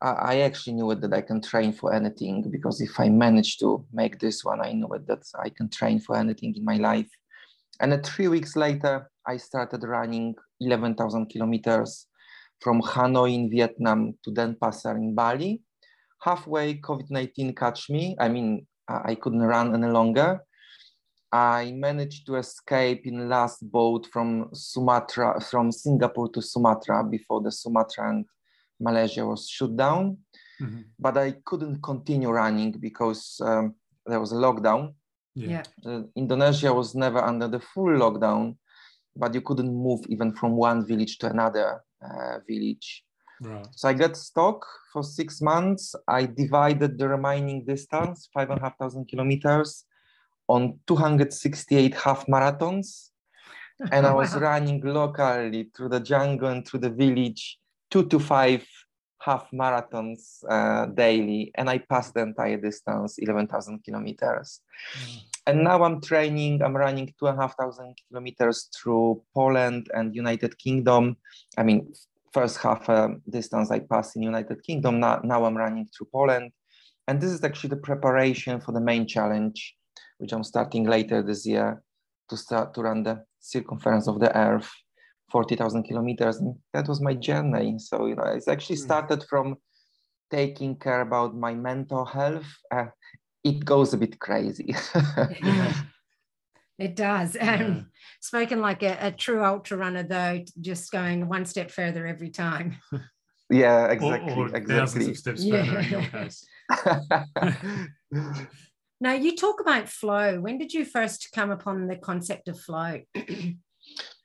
I 0.00 0.40
actually 0.40 0.74
knew 0.74 0.90
it 0.90 1.00
that 1.00 1.14
I 1.14 1.22
can 1.22 1.40
train 1.40 1.72
for 1.72 1.94
anything 1.94 2.50
because 2.50 2.82
if 2.82 3.00
I 3.00 3.08
manage 3.08 3.56
to 3.58 3.86
make 3.92 4.18
this 4.18 4.44
one, 4.44 4.60
I 4.60 4.72
know 4.72 4.92
it 4.92 5.06
that 5.06 5.22
I 5.38 5.48
can 5.48 5.70
train 5.70 5.98
for 5.98 6.16
anything 6.16 6.54
in 6.56 6.64
my 6.64 6.76
life. 6.76 7.08
And 7.80 7.90
then 7.90 8.02
three 8.02 8.28
weeks 8.28 8.54
later, 8.54 9.10
I 9.26 9.38
started 9.38 9.82
running 9.82 10.34
11,000 10.60 11.26
kilometers 11.26 12.06
from 12.60 12.82
Hanoi 12.82 13.34
in 13.34 13.50
Vietnam 13.50 14.14
to 14.24 14.30
Denpasar 14.30 14.96
in 14.96 15.14
Bali. 15.14 15.62
Halfway, 16.20 16.74
COVID 16.74 17.10
19 17.10 17.54
catch 17.54 17.88
me. 17.88 18.14
I 18.20 18.28
mean, 18.28 18.66
I 18.88 19.14
couldn't 19.14 19.42
run 19.42 19.74
any 19.74 19.90
longer. 19.90 20.42
I 21.32 21.72
managed 21.72 22.26
to 22.26 22.36
escape 22.36 23.06
in 23.06 23.28
last 23.28 23.68
boat 23.70 24.06
from 24.12 24.50
Sumatra, 24.52 25.40
from 25.40 25.72
Singapore 25.72 26.28
to 26.30 26.40
Sumatra 26.40 27.02
before 27.02 27.40
the 27.40 27.50
Sumatra 27.50 28.08
and 28.10 28.24
Malaysia 28.78 29.26
was 29.26 29.48
shut 29.48 29.76
down. 29.76 30.18
Mm-hmm. 30.62 30.82
But 30.98 31.18
I 31.18 31.32
couldn't 31.44 31.82
continue 31.82 32.30
running 32.30 32.72
because 32.72 33.40
um, 33.42 33.74
there 34.06 34.20
was 34.20 34.30
a 34.30 34.36
lockdown. 34.36 34.94
Yeah. 35.34 35.64
Uh, 35.84 36.02
Indonesia 36.14 36.72
was 36.72 36.94
never 36.94 37.18
under 37.18 37.48
the 37.48 37.58
full 37.58 37.90
lockdown, 37.90 38.56
but 39.16 39.34
you 39.34 39.40
couldn't 39.40 39.74
move 39.74 40.00
even 40.08 40.32
from 40.34 40.52
one 40.52 40.86
village 40.86 41.18
to 41.18 41.30
another 41.30 41.82
uh, 42.00 42.38
village. 42.46 43.04
Right. 43.40 43.66
So 43.72 43.88
I 43.88 43.92
got 43.92 44.16
stuck 44.16 44.64
for 44.92 45.02
six 45.02 45.40
months. 45.40 45.94
I 46.06 46.26
divided 46.26 46.98
the 46.98 47.08
remaining 47.08 47.64
distance, 47.64 48.28
five 48.32 48.50
and 48.50 48.60
a 48.60 48.62
half 48.62 48.78
thousand 48.78 49.06
kilometers, 49.06 49.84
on 50.48 50.78
268 50.86 51.94
half 51.94 52.26
marathons. 52.26 53.10
And 53.90 54.06
I 54.06 54.14
was 54.20 54.34
wow. 54.34 54.40
running 54.40 54.80
locally 54.84 55.70
through 55.76 55.88
the 55.88 56.00
jungle 56.00 56.48
and 56.48 56.66
through 56.66 56.80
the 56.80 56.90
village, 56.90 57.58
two 57.90 58.06
to 58.06 58.18
five 58.18 58.64
half 59.20 59.50
marathons 59.52 60.44
uh, 60.48 60.86
daily. 60.86 61.50
And 61.54 61.68
I 61.70 61.78
passed 61.78 62.14
the 62.14 62.20
entire 62.20 62.58
distance, 62.58 63.18
11,000 63.18 63.82
kilometers. 63.82 64.60
Mm. 64.98 65.20
And 65.46 65.64
now 65.64 65.82
I'm 65.82 66.00
training, 66.00 66.62
I'm 66.62 66.76
running 66.76 67.12
two 67.18 67.26
and 67.26 67.38
a 67.38 67.42
half 67.42 67.56
thousand 67.56 67.96
kilometers 68.08 68.70
through 68.74 69.22
Poland 69.34 69.90
and 69.94 70.14
United 70.14 70.56
Kingdom. 70.58 71.16
I 71.56 71.62
mean, 71.62 71.92
first 72.34 72.58
half 72.58 72.90
um, 72.90 73.22
distance 73.30 73.70
I 73.70 73.78
passed 73.78 74.16
in 74.16 74.22
United 74.22 74.62
Kingdom. 74.64 75.00
Now, 75.00 75.20
now 75.22 75.44
I'm 75.44 75.56
running 75.56 75.86
through 75.86 76.08
Poland. 76.12 76.50
And 77.06 77.20
this 77.20 77.30
is 77.30 77.44
actually 77.44 77.70
the 77.70 77.86
preparation 77.88 78.60
for 78.60 78.72
the 78.72 78.80
main 78.80 79.06
challenge, 79.06 79.74
which 80.18 80.32
I'm 80.32 80.42
starting 80.42 80.84
later 80.84 81.22
this 81.22 81.46
year 81.46 81.82
to 82.28 82.36
start 82.36 82.74
to 82.74 82.82
run 82.82 83.04
the 83.04 83.24
circumference 83.38 84.08
of 84.08 84.18
the 84.18 84.36
earth, 84.36 84.70
40,000 85.30 85.84
kilometers. 85.84 86.38
And 86.38 86.56
that 86.72 86.88
was 86.88 87.00
my 87.00 87.14
journey. 87.14 87.78
So, 87.78 88.06
you 88.06 88.16
know, 88.16 88.24
it's 88.24 88.48
actually 88.48 88.76
hmm. 88.76 88.88
started 88.88 89.24
from 89.30 89.56
taking 90.30 90.76
care 90.76 91.02
about 91.02 91.36
my 91.36 91.54
mental 91.54 92.04
health. 92.04 92.50
Uh, 92.70 92.86
it 93.44 93.64
goes 93.64 93.94
a 93.94 93.98
bit 93.98 94.18
crazy. 94.18 94.74
It 96.78 96.96
does. 96.96 97.36
Yeah. 97.44 97.82
spoken 98.20 98.60
like 98.60 98.82
a, 98.82 98.96
a, 99.00 99.12
true 99.12 99.44
ultra 99.44 99.76
runner, 99.76 100.02
though, 100.02 100.44
just 100.60 100.90
going 100.90 101.28
one 101.28 101.44
step 101.44 101.70
further 101.70 102.06
every 102.06 102.30
time. 102.30 102.76
Yeah, 103.50 103.88
exactly. 103.88 104.32
Or, 104.32 104.48
or 104.48 104.56
exactly. 104.56 105.14
steps 105.14 105.44
yeah. 105.44 105.64
further 105.64 105.78
in 105.80 105.90
your 105.90 106.02
case. 106.02 106.46
now, 109.00 109.12
you 109.12 109.36
talk 109.36 109.60
about 109.60 109.88
flow. 109.88 110.40
When 110.40 110.56
did 110.56 110.72
you 110.72 110.86
first 110.86 111.28
come 111.32 111.50
upon 111.50 111.86
the 111.86 111.96
concept 111.96 112.48
of 112.48 112.58
flow? 112.58 113.02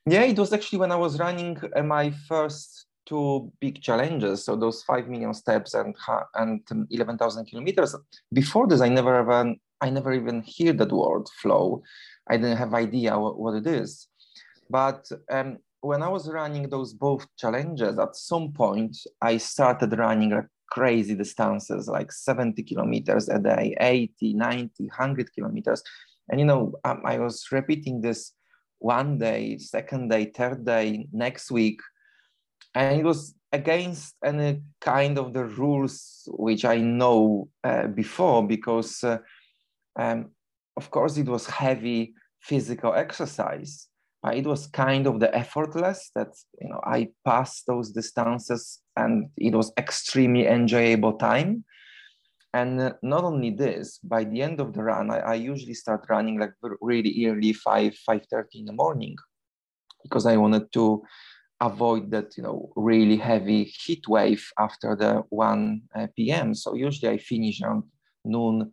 yeah, 0.05 0.23
it 0.23 0.39
was 0.39 0.53
actually 0.53 0.79
when 0.79 0.93
I 0.93 0.95
was 0.95 1.19
running 1.19 1.59
uh, 1.75 1.83
my 1.83 2.11
first 2.29 2.87
two 3.05 3.51
big 3.59 3.81
challenges. 3.81 4.45
So 4.45 4.55
those 4.55 4.83
five 4.83 5.09
million 5.09 5.33
steps 5.33 5.73
and 5.73 5.93
and 6.33 6.61
eleven 6.89 7.17
thousand 7.17 7.45
kilometers. 7.45 7.95
Before 8.33 8.67
this, 8.67 8.81
I 8.81 8.87
never 8.87 9.21
even 9.21 9.59
I 9.81 9.89
never 9.89 10.13
even 10.13 10.41
hear 10.41 10.73
that 10.73 10.91
word 10.91 11.27
flow. 11.41 11.83
I 12.29 12.37
didn't 12.37 12.57
have 12.57 12.73
idea 12.73 13.17
what, 13.17 13.39
what 13.39 13.55
it 13.55 13.67
is. 13.67 14.07
But 14.69 15.09
um, 15.31 15.57
when 15.81 16.03
I 16.03 16.09
was 16.09 16.29
running 16.29 16.69
those 16.69 16.93
both 16.93 17.25
challenges, 17.37 17.97
at 17.97 18.15
some 18.15 18.51
point 18.51 18.97
I 19.21 19.37
started 19.37 19.97
running 19.97 20.31
like 20.31 20.47
crazy 20.69 21.15
distances, 21.15 21.87
like 21.87 22.11
70 22.11 22.61
kilometers 22.63 23.29
a 23.29 23.39
day, 23.39 23.75
80, 23.79 24.33
90, 24.33 24.83
100 24.85 25.33
kilometers. 25.33 25.81
And 26.29 26.39
you 26.39 26.45
know, 26.45 26.73
um, 26.83 27.01
I 27.05 27.17
was 27.17 27.47
repeating 27.51 28.01
this 28.01 28.33
one 28.77 29.17
day, 29.17 29.57
second 29.57 30.09
day, 30.09 30.25
third 30.25 30.65
day, 30.65 31.07
next 31.11 31.51
week. 31.51 31.81
And 32.75 32.99
it 32.99 33.03
was 33.03 33.33
against 33.51 34.15
any 34.23 34.61
kind 34.79 35.17
of 35.17 35.33
the 35.33 35.43
rules 35.43 36.29
which 36.31 36.65
I 36.65 36.77
know 36.77 37.49
uh, 37.63 37.87
before 37.87 38.45
because, 38.45 39.03
uh, 39.03 39.17
um, 39.99 40.31
of 40.77 40.89
course, 40.91 41.17
it 41.17 41.27
was 41.27 41.45
heavy 41.45 42.13
physical 42.41 42.93
exercise. 42.93 43.87
It 44.33 44.45
was 44.45 44.67
kind 44.67 45.07
of 45.07 45.19
the 45.19 45.33
effortless 45.35 46.11
that 46.15 46.31
you 46.61 46.69
know 46.69 46.81
I 46.83 47.09
passed 47.25 47.65
those 47.67 47.91
distances 47.91 48.81
and 48.95 49.29
it 49.37 49.53
was 49.53 49.71
extremely 49.77 50.45
enjoyable 50.47 51.13
time. 51.13 51.63
And 52.53 52.81
uh, 52.81 52.93
not 53.01 53.23
only 53.23 53.51
this, 53.51 53.99
by 54.03 54.23
the 54.23 54.41
end 54.41 54.59
of 54.59 54.73
the 54.73 54.83
run, 54.83 55.11
I, 55.11 55.19
I 55.19 55.33
usually 55.35 55.75
start 55.75 56.05
running 56.09 56.39
like 56.39 56.53
really 56.81 57.25
early, 57.27 57.53
five 57.53 57.95
five 58.05 58.25
thirty 58.31 58.59
in 58.59 58.65
the 58.65 58.73
morning, 58.73 59.15
because 60.03 60.25
I 60.25 60.37
wanted 60.37 60.71
to 60.73 61.03
avoid 61.61 62.09
that 62.11 62.37
you 62.37 62.43
know 62.43 62.71
really 62.75 63.17
heavy 63.17 63.63
heat 63.65 64.07
wave 64.07 64.45
after 64.57 64.95
the 64.95 65.23
1 65.29 65.81
uh, 65.95 66.07
p.m. 66.15 66.53
So 66.55 66.73
usually 66.73 67.11
I 67.11 67.17
finish 67.17 67.61
around 67.61 67.83
noon, 68.25 68.71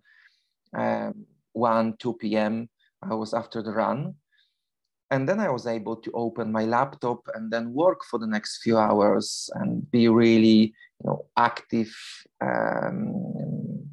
um, 0.75 1.27
1 1.53 1.97
2 1.99 2.15
p.m. 2.15 2.69
I 3.03 3.15
was 3.15 3.35
after 3.35 3.63
the 3.63 3.73
run. 3.73 4.15
And 5.11 5.29
then 5.29 5.39
I 5.39 5.49
was 5.51 5.67
able 5.67 5.97
to 5.97 6.11
open 6.13 6.51
my 6.51 6.65
laptop 6.65 7.21
and 7.35 7.51
then 7.51 7.73
work 7.73 8.01
for 8.11 8.19
the 8.19 8.27
next 8.27 8.63
few 8.63 8.77
hours 8.77 9.49
and 9.55 9.89
be 9.93 10.09
really, 10.09 10.75
you 11.01 11.05
know, 11.05 11.27
active 11.37 11.95
um, 12.41 13.89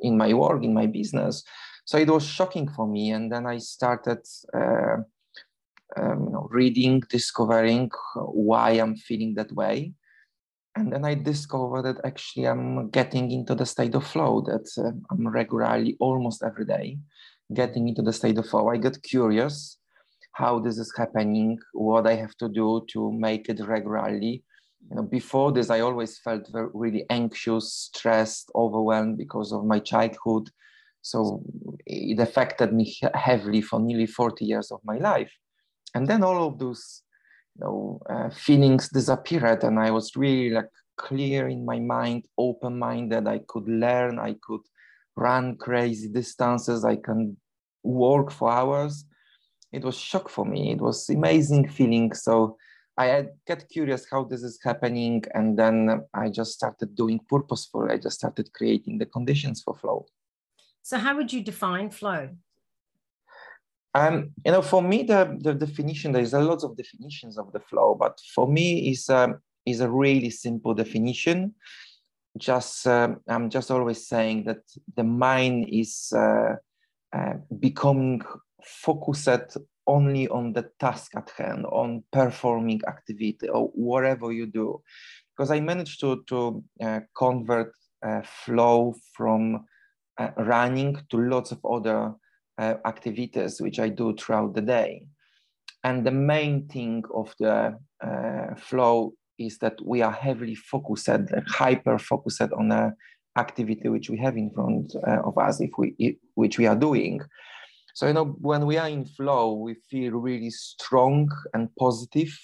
in 0.00 0.16
my 0.16 0.34
work, 0.34 0.64
in 0.64 0.74
my 0.74 0.86
business. 0.86 1.44
So 1.84 1.96
it 1.96 2.08
was 2.08 2.26
shocking 2.26 2.68
for 2.68 2.88
me. 2.88 3.12
And 3.12 3.30
then 3.30 3.46
I 3.46 3.58
started, 3.58 4.26
uh, 4.52 4.96
um, 5.96 6.46
reading, 6.50 7.02
discovering 7.08 7.90
why 8.16 8.70
I'm 8.72 8.96
feeling 8.96 9.34
that 9.34 9.52
way. 9.52 9.92
And 10.76 10.92
then 10.92 11.04
I 11.04 11.14
discovered 11.14 11.82
that 11.82 12.04
actually 12.04 12.46
I'm 12.46 12.90
getting 12.90 13.30
into 13.32 13.54
the 13.54 13.66
state 13.66 13.94
of 13.94 14.06
flow 14.06 14.40
that 14.42 14.68
uh, 14.78 14.92
I'm 15.10 15.26
regularly, 15.28 15.96
almost 15.98 16.42
every 16.44 16.64
day, 16.64 16.98
getting 17.52 17.88
into 17.88 18.02
the 18.02 18.12
state 18.12 18.38
of 18.38 18.46
flow. 18.46 18.68
I 18.68 18.76
got 18.76 19.02
curious 19.02 19.78
how 20.32 20.60
this 20.60 20.78
is 20.78 20.92
happening, 20.96 21.58
what 21.72 22.06
I 22.06 22.14
have 22.14 22.36
to 22.36 22.48
do 22.48 22.84
to 22.92 23.12
make 23.12 23.48
it 23.48 23.60
regularly. 23.66 24.44
You 24.88 24.96
know, 24.96 25.02
before 25.02 25.52
this, 25.52 25.70
I 25.70 25.80
always 25.80 26.18
felt 26.18 26.48
very, 26.52 26.68
really 26.72 27.04
anxious, 27.10 27.90
stressed, 27.92 28.50
overwhelmed 28.54 29.18
because 29.18 29.52
of 29.52 29.64
my 29.64 29.80
childhood. 29.80 30.50
So 31.02 31.42
it 31.84 32.18
affected 32.20 32.72
me 32.72 32.96
heavily 33.14 33.60
for 33.60 33.80
nearly 33.80 34.06
40 34.06 34.44
years 34.44 34.70
of 34.70 34.80
my 34.84 34.98
life. 34.98 35.32
And 35.94 36.06
then 36.06 36.22
all 36.22 36.46
of 36.46 36.58
those 36.58 37.02
you 37.56 37.64
know, 37.64 38.00
uh, 38.08 38.30
feelings 38.30 38.88
disappeared, 38.88 39.64
and 39.64 39.78
I 39.78 39.90
was 39.90 40.16
really 40.16 40.50
like 40.50 40.70
clear 40.96 41.48
in 41.48 41.64
my 41.64 41.78
mind, 41.78 42.26
open-minded. 42.36 43.26
I 43.26 43.40
could 43.48 43.68
learn, 43.68 44.18
I 44.18 44.36
could 44.42 44.60
run 45.16 45.56
crazy 45.56 46.08
distances, 46.08 46.84
I 46.84 46.96
can 46.96 47.36
work 47.82 48.30
for 48.30 48.50
hours. 48.50 49.04
It 49.72 49.84
was 49.84 49.96
shock 49.96 50.28
for 50.28 50.44
me. 50.44 50.72
It 50.72 50.80
was 50.80 51.08
amazing 51.08 51.68
feeling. 51.68 52.12
So 52.12 52.56
I 52.96 53.26
get 53.46 53.68
curious 53.70 54.04
how 54.10 54.24
this 54.24 54.42
is 54.42 54.58
happening, 54.62 55.24
and 55.32 55.58
then 55.58 56.04
I 56.12 56.28
just 56.28 56.52
started 56.52 56.94
doing 56.94 57.20
purposeful. 57.28 57.90
I 57.90 57.96
just 57.96 58.16
started 58.16 58.52
creating 58.52 58.98
the 58.98 59.06
conditions 59.06 59.62
for 59.62 59.74
flow. 59.76 60.06
So 60.82 60.98
how 60.98 61.16
would 61.16 61.32
you 61.32 61.42
define 61.42 61.90
flow? 61.90 62.30
Um, 63.94 64.30
you 64.44 64.52
know, 64.52 64.62
for 64.62 64.82
me, 64.82 65.02
the, 65.02 65.36
the 65.40 65.54
definition, 65.54 66.12
there's 66.12 66.34
a 66.34 66.40
lot 66.40 66.62
of 66.62 66.76
definitions 66.76 67.38
of 67.38 67.52
the 67.52 67.60
flow, 67.60 67.96
but 67.98 68.20
for 68.34 68.46
me 68.46 68.90
is 68.90 69.08
um, 69.10 69.40
is 69.66 69.80
a 69.80 69.90
really 69.90 70.30
simple 70.30 70.74
definition. 70.74 71.54
Just 72.38 72.86
um, 72.86 73.20
i'm 73.28 73.50
just 73.50 73.70
always 73.70 74.06
saying 74.06 74.44
that 74.44 74.62
the 74.96 75.02
mind 75.02 75.66
is 75.68 76.12
uh, 76.14 76.54
uh, 77.12 77.34
becoming 77.58 78.22
focused 78.62 79.56
only 79.86 80.28
on 80.28 80.52
the 80.52 80.70
task 80.78 81.12
at 81.16 81.28
hand 81.36 81.66
on 81.66 82.04
performing 82.12 82.80
activity 82.86 83.48
or 83.48 83.66
whatever 83.74 84.30
you 84.30 84.46
do. 84.46 84.80
Because 85.36 85.50
i 85.50 85.58
managed 85.58 85.98
to 86.00 86.22
to 86.28 86.62
uh, 86.80 87.00
convert 87.16 87.72
uh, 88.06 88.22
flow 88.22 88.94
from 89.12 89.66
uh, 90.18 90.30
running 90.36 91.02
to 91.10 91.16
lots 91.16 91.50
of 91.50 91.58
other 91.64 92.14
uh, 92.60 92.74
activities 92.84 93.60
which 93.60 93.78
i 93.80 93.88
do 93.88 94.14
throughout 94.14 94.54
the 94.54 94.66
day 94.76 95.02
and 95.84 96.06
the 96.06 96.10
main 96.10 96.68
thing 96.68 97.02
of 97.14 97.34
the 97.38 97.74
flow 98.56 99.14
is 99.40 99.58
that 99.58 99.74
we 99.84 100.02
are 100.02 100.12
heavily 100.12 100.54
focused, 100.54 101.08
hyper 101.48 101.98
focused 101.98 102.52
on 102.52 102.70
a 102.70 102.94
activity 103.38 103.88
which 103.88 104.10
we 104.10 104.18
have 104.18 104.36
in 104.36 104.50
front 104.50 104.94
uh, 105.06 105.22
of 105.24 105.38
us, 105.38 105.60
if 105.60 105.70
we, 105.78 105.94
if, 105.98 106.16
which 106.34 106.58
we 106.58 106.66
are 106.66 106.76
doing. 106.76 107.20
So 107.94 108.06
you 108.06 108.12
know, 108.12 108.36
when 108.40 108.66
we 108.66 108.76
are 108.76 108.88
in 108.88 109.04
flow, 109.04 109.54
we 109.54 109.74
feel 109.90 110.12
really 110.12 110.50
strong 110.50 111.30
and 111.54 111.68
positive. 111.76 112.36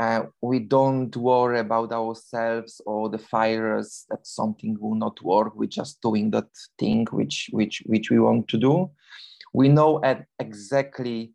Uh, 0.00 0.22
we 0.40 0.58
don't 0.58 1.14
worry 1.14 1.58
about 1.58 1.92
ourselves 1.92 2.80
or 2.86 3.10
the 3.10 3.18
fires 3.18 4.06
that 4.08 4.26
something 4.26 4.74
will 4.80 4.94
not 4.94 5.20
work. 5.22 5.54
We're 5.54 5.66
just 5.66 6.00
doing 6.00 6.30
that 6.30 6.48
thing 6.78 7.06
which 7.10 7.50
which 7.52 7.82
which 7.84 8.10
we 8.10 8.18
want 8.18 8.48
to 8.48 8.56
do. 8.56 8.90
We 9.52 9.68
know 9.68 10.00
at 10.02 10.24
exactly 10.38 11.32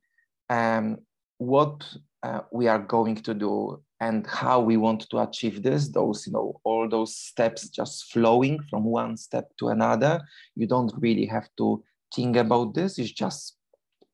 um, 0.50 0.98
what 1.38 1.88
uh, 2.24 2.40
we 2.52 2.68
are 2.68 2.80
going 2.80 3.18
to 3.18 3.36
do 3.36 3.84
and 4.00 4.26
how 4.26 4.62
we 4.62 4.78
want 4.78 5.08
to 5.10 5.20
achieve 5.20 5.62
this 5.62 5.90
those 5.90 6.26
you 6.26 6.34
know 6.34 6.60
all 6.64 6.90
those 6.90 7.16
steps 7.16 7.70
just 7.70 8.12
flowing 8.12 8.60
from 8.70 8.84
one 8.84 9.16
step 9.16 9.50
to 9.58 9.70
another 9.70 10.22
you 10.56 10.68
don't 10.68 10.92
really 10.98 11.26
have 11.26 11.48
to 11.58 11.84
think 12.14 12.36
about 12.36 12.74
this 12.74 13.00
it's 13.00 13.12
just 13.12 13.56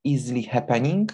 easily 0.04 0.42
happening 0.42 1.10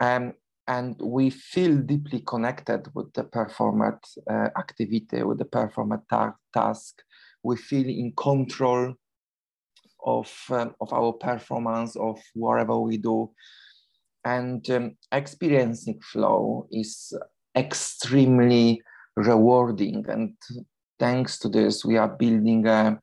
um, 0.00 0.32
and 0.68 0.96
we 1.00 1.30
feel 1.30 1.76
deeply 1.78 2.20
connected 2.20 2.88
with 2.94 3.12
the 3.12 3.24
performed 3.24 4.02
uh, 4.28 4.48
activity 4.58 5.22
with 5.22 5.38
the 5.38 5.44
performed 5.44 6.00
ta- 6.10 6.34
task 6.52 7.02
we 7.42 7.56
feel 7.56 7.88
in 7.88 8.12
control 8.16 8.94
of 10.04 10.32
um, 10.50 10.74
of 10.80 10.92
our 10.92 11.12
performance 11.12 11.96
of 11.96 12.18
whatever 12.34 12.78
we 12.78 12.96
do 12.96 13.30
and 14.26 14.68
um, 14.70 14.96
experiencing 15.12 16.00
flow 16.00 16.66
is 16.72 17.16
extremely 17.56 18.82
rewarding. 19.16 20.04
And 20.08 20.34
thanks 20.98 21.38
to 21.38 21.48
this, 21.48 21.84
we 21.84 21.96
are 21.96 22.08
building 22.08 22.66
a 22.66 23.00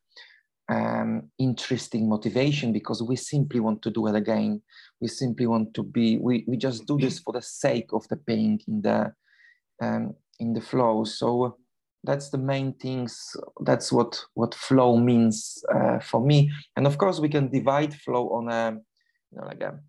um, 0.74 1.30
interesting 1.38 2.10
motivation 2.10 2.74
because 2.74 3.04
we 3.04 3.16
simply 3.16 3.60
want 3.60 3.82
to 3.84 3.92
do 3.92 4.08
it 4.08 4.16
again. 4.16 4.62
We 5.02 5.08
simply 5.08 5.46
want 5.46 5.74
to 5.76 5.84
be. 5.84 6.18
We, 6.18 6.46
we 6.48 6.58
just 6.58 6.88
do 6.88 6.98
this 6.98 7.20
for 7.20 7.34
the 7.34 7.42
sake 7.42 7.90
of 7.94 8.08
the 8.08 8.16
being 8.16 8.60
in 8.68 8.82
the 8.82 9.14
um, 9.82 10.16
in 10.40 10.54
the 10.54 10.62
flow. 10.62 11.04
So 11.04 11.58
that's 12.04 12.30
the 12.30 12.38
main 12.38 12.74
things. 12.74 13.36
That's 13.62 13.92
what 13.92 14.24
what 14.34 14.56
flow 14.56 14.98
means 14.98 15.64
uh, 15.74 16.00
for 16.00 16.26
me. 16.26 16.52
And 16.76 16.88
of 16.88 16.98
course, 16.98 17.20
we 17.20 17.30
can 17.30 17.50
divide 17.50 17.94
flow 17.94 18.30
on 18.30 18.50
a 18.50 18.72
you 19.32 19.38
know 19.38 19.46
like 19.46 19.62
a 19.62 19.80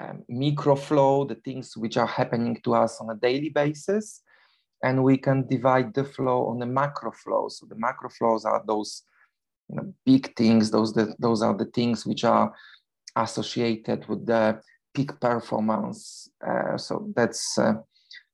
um, 0.00 0.24
micro 0.28 0.76
flow, 0.76 1.24
the 1.24 1.34
things 1.34 1.76
which 1.76 1.96
are 1.96 2.06
happening 2.06 2.60
to 2.64 2.74
us 2.74 3.00
on 3.00 3.10
a 3.10 3.20
daily 3.20 3.50
basis. 3.50 4.22
And 4.82 5.04
we 5.04 5.18
can 5.18 5.46
divide 5.46 5.92
the 5.92 6.04
flow 6.04 6.46
on 6.46 6.58
the 6.58 6.66
macro 6.66 7.12
flow. 7.12 7.48
So 7.50 7.66
the 7.66 7.76
macro 7.76 8.08
flows 8.08 8.46
are 8.46 8.62
those 8.66 9.02
you 9.70 9.76
know, 9.76 9.94
big 10.04 10.34
things. 10.36 10.70
Those 10.70 10.92
the, 10.92 11.14
those 11.18 11.42
are 11.42 11.56
the 11.56 11.66
things 11.66 12.04
which 12.04 12.24
are 12.24 12.52
associated 13.16 14.08
with 14.08 14.26
the 14.26 14.60
peak 14.94 15.18
performance. 15.20 16.28
Uh, 16.46 16.76
so 16.76 17.10
that's 17.14 17.58
uh, 17.58 17.74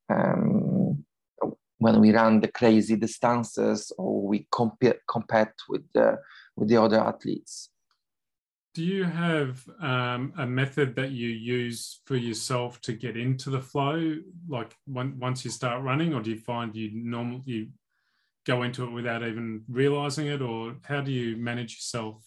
um, 0.08 1.04
when 1.78 2.00
we 2.00 2.12
run 2.12 2.40
the 2.40 2.48
crazy 2.48 2.96
distances 2.96 3.92
or 3.98 4.26
we 4.26 4.46
compete 4.50 4.96
compete 5.08 5.54
with 5.68 5.82
the 5.92 6.18
with 6.56 6.68
the 6.68 6.80
other 6.80 7.00
athletes. 7.00 7.70
Do 8.74 8.84
you 8.84 9.04
have 9.04 9.66
um, 9.80 10.34
a 10.36 10.46
method 10.46 10.96
that 10.96 11.10
you 11.10 11.28
use 11.28 12.00
for 12.04 12.16
yourself 12.16 12.78
to 12.82 12.92
get 12.92 13.16
into 13.16 13.48
the 13.48 13.60
flow, 13.60 14.16
like 14.48 14.76
when, 14.86 15.18
once 15.18 15.46
you 15.46 15.50
start 15.50 15.82
running, 15.82 16.12
or 16.12 16.20
do 16.20 16.30
you 16.30 16.38
find 16.38 16.76
you 16.76 16.90
normally 16.92 17.70
go 18.46 18.62
into 18.62 18.84
it 18.84 18.90
without 18.90 19.22
even 19.22 19.62
realizing 19.68 20.26
it, 20.28 20.40
or 20.40 20.76
how 20.82 21.00
do 21.00 21.12
you 21.12 21.36
manage 21.36 21.74
yourself? 21.76 22.22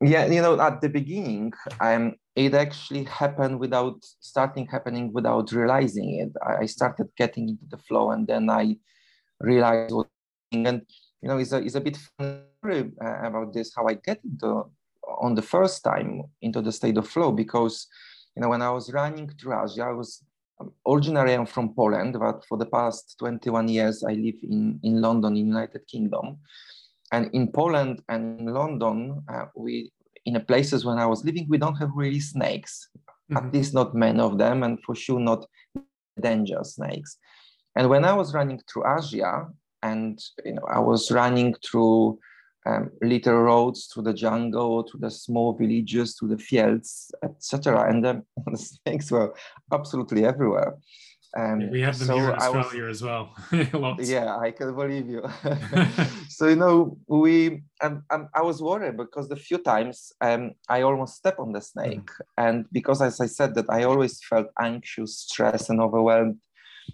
Yeah, 0.00 0.26
you 0.26 0.42
know, 0.42 0.60
at 0.60 0.80
the 0.80 0.88
beginning, 0.88 1.52
um, 1.80 2.14
it 2.36 2.52
actually 2.52 3.04
happened 3.04 3.58
without 3.58 3.96
starting 4.20 4.66
happening 4.66 5.12
without 5.12 5.50
realizing 5.52 6.20
it. 6.20 6.32
I, 6.44 6.66
started 6.66 7.08
getting 7.16 7.48
into 7.48 7.64
the 7.70 7.78
flow, 7.78 8.10
and 8.10 8.26
then 8.26 8.50
I 8.50 8.76
realized 9.40 9.94
what. 9.94 10.08
And 10.52 10.82
you 11.22 11.28
know, 11.28 11.38
it's 11.38 11.52
a 11.52 11.58
it's 11.58 11.74
a 11.74 11.80
bit 11.80 11.96
funny 12.18 12.92
uh, 13.02 13.26
about 13.26 13.54
this 13.54 13.72
how 13.74 13.86
I 13.88 13.94
get 13.94 14.20
into 14.24 14.64
on 15.18 15.34
the 15.34 15.42
first 15.42 15.82
time 15.82 16.22
into 16.42 16.60
the 16.60 16.72
state 16.72 16.96
of 16.96 17.08
flow 17.08 17.32
because 17.32 17.86
you 18.36 18.42
know 18.42 18.48
when 18.48 18.62
I 18.62 18.70
was 18.70 18.92
running 18.92 19.28
through 19.28 19.54
Asia, 19.64 19.84
I 19.84 19.92
was 19.92 20.22
originally 20.86 21.32
I'm 21.32 21.46
from 21.46 21.74
Poland, 21.74 22.16
but 22.18 22.44
for 22.48 22.58
the 22.58 22.66
past 22.66 23.16
21 23.18 23.68
years 23.68 24.04
I 24.04 24.12
live 24.12 24.36
in 24.42 24.80
in 24.82 25.00
London, 25.00 25.36
in 25.36 25.46
United 25.48 25.86
Kingdom, 25.86 26.38
and 27.12 27.30
in 27.32 27.50
Poland 27.52 28.02
and 28.08 28.40
in 28.40 28.46
London 28.46 29.22
uh, 29.28 29.46
we 29.56 29.92
in 30.26 30.34
the 30.34 30.40
places 30.40 30.84
when 30.84 30.98
I 30.98 31.06
was 31.06 31.24
living 31.24 31.46
we 31.48 31.58
don't 31.58 31.76
have 31.76 31.90
really 31.94 32.20
snakes, 32.20 32.88
mm-hmm. 32.94 33.36
at 33.36 33.52
least 33.52 33.74
not 33.74 33.94
many 33.94 34.20
of 34.20 34.38
them, 34.38 34.62
and 34.62 34.78
for 34.84 34.94
sure 34.94 35.20
not 35.20 35.46
dangerous 36.20 36.74
snakes. 36.74 37.18
And 37.76 37.88
when 37.88 38.04
I 38.04 38.14
was 38.14 38.34
running 38.34 38.60
through 38.68 38.84
Asia, 38.98 39.48
and 39.82 40.18
you 40.44 40.54
know 40.54 40.66
I 40.72 40.80
was 40.80 41.10
running 41.10 41.54
through 41.64 42.18
um, 42.66 42.90
little 43.02 43.34
roads 43.34 43.86
through 43.86 44.04
the 44.04 44.14
jungle, 44.14 44.84
to 44.84 44.98
the 44.98 45.10
small 45.10 45.52
villages, 45.52 46.14
to 46.16 46.26
the 46.26 46.38
fields, 46.38 47.10
etc. 47.22 47.88
And 47.88 48.04
the, 48.04 48.22
the 48.46 48.56
snakes 48.56 49.10
were 49.10 49.34
absolutely 49.72 50.24
everywhere. 50.24 50.76
Um, 51.36 51.62
yeah, 51.62 51.70
we 51.70 51.80
have 51.80 51.98
them 51.98 52.06
so 52.06 52.16
here 52.16 52.30
in 52.30 52.36
Australia 52.36 52.84
was, 52.84 53.02
as 53.02 53.02
well. 53.02 53.96
yeah, 54.00 54.36
I 54.38 54.52
can 54.52 54.74
believe 54.74 55.08
you. 55.08 55.22
so 56.28 56.46
you 56.46 56.56
know, 56.56 56.96
we 57.08 57.62
um, 57.82 58.04
um, 58.10 58.28
I 58.34 58.42
was 58.42 58.62
worried 58.62 58.96
because 58.96 59.28
the 59.28 59.36
few 59.36 59.58
times 59.58 60.12
um, 60.20 60.52
I 60.68 60.82
almost 60.82 61.16
stepped 61.16 61.40
on 61.40 61.52
the 61.52 61.60
snake, 61.60 62.06
mm. 62.06 62.20
and 62.38 62.66
because 62.70 63.02
as 63.02 63.20
I 63.20 63.26
said 63.26 63.56
that 63.56 63.68
I 63.68 63.82
always 63.82 64.22
felt 64.22 64.46
anxious, 64.60 65.18
stressed, 65.18 65.70
and 65.70 65.80
overwhelmed. 65.80 66.38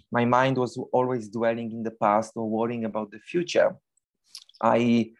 My 0.09 0.23
mind 0.23 0.57
was 0.57 0.79
always 0.93 1.27
dwelling 1.27 1.73
in 1.73 1.83
the 1.83 1.91
past 1.91 2.31
or 2.37 2.49
worrying 2.49 2.85
about 2.85 3.11
the 3.11 3.19
future. 3.19 3.75
I 4.61 5.11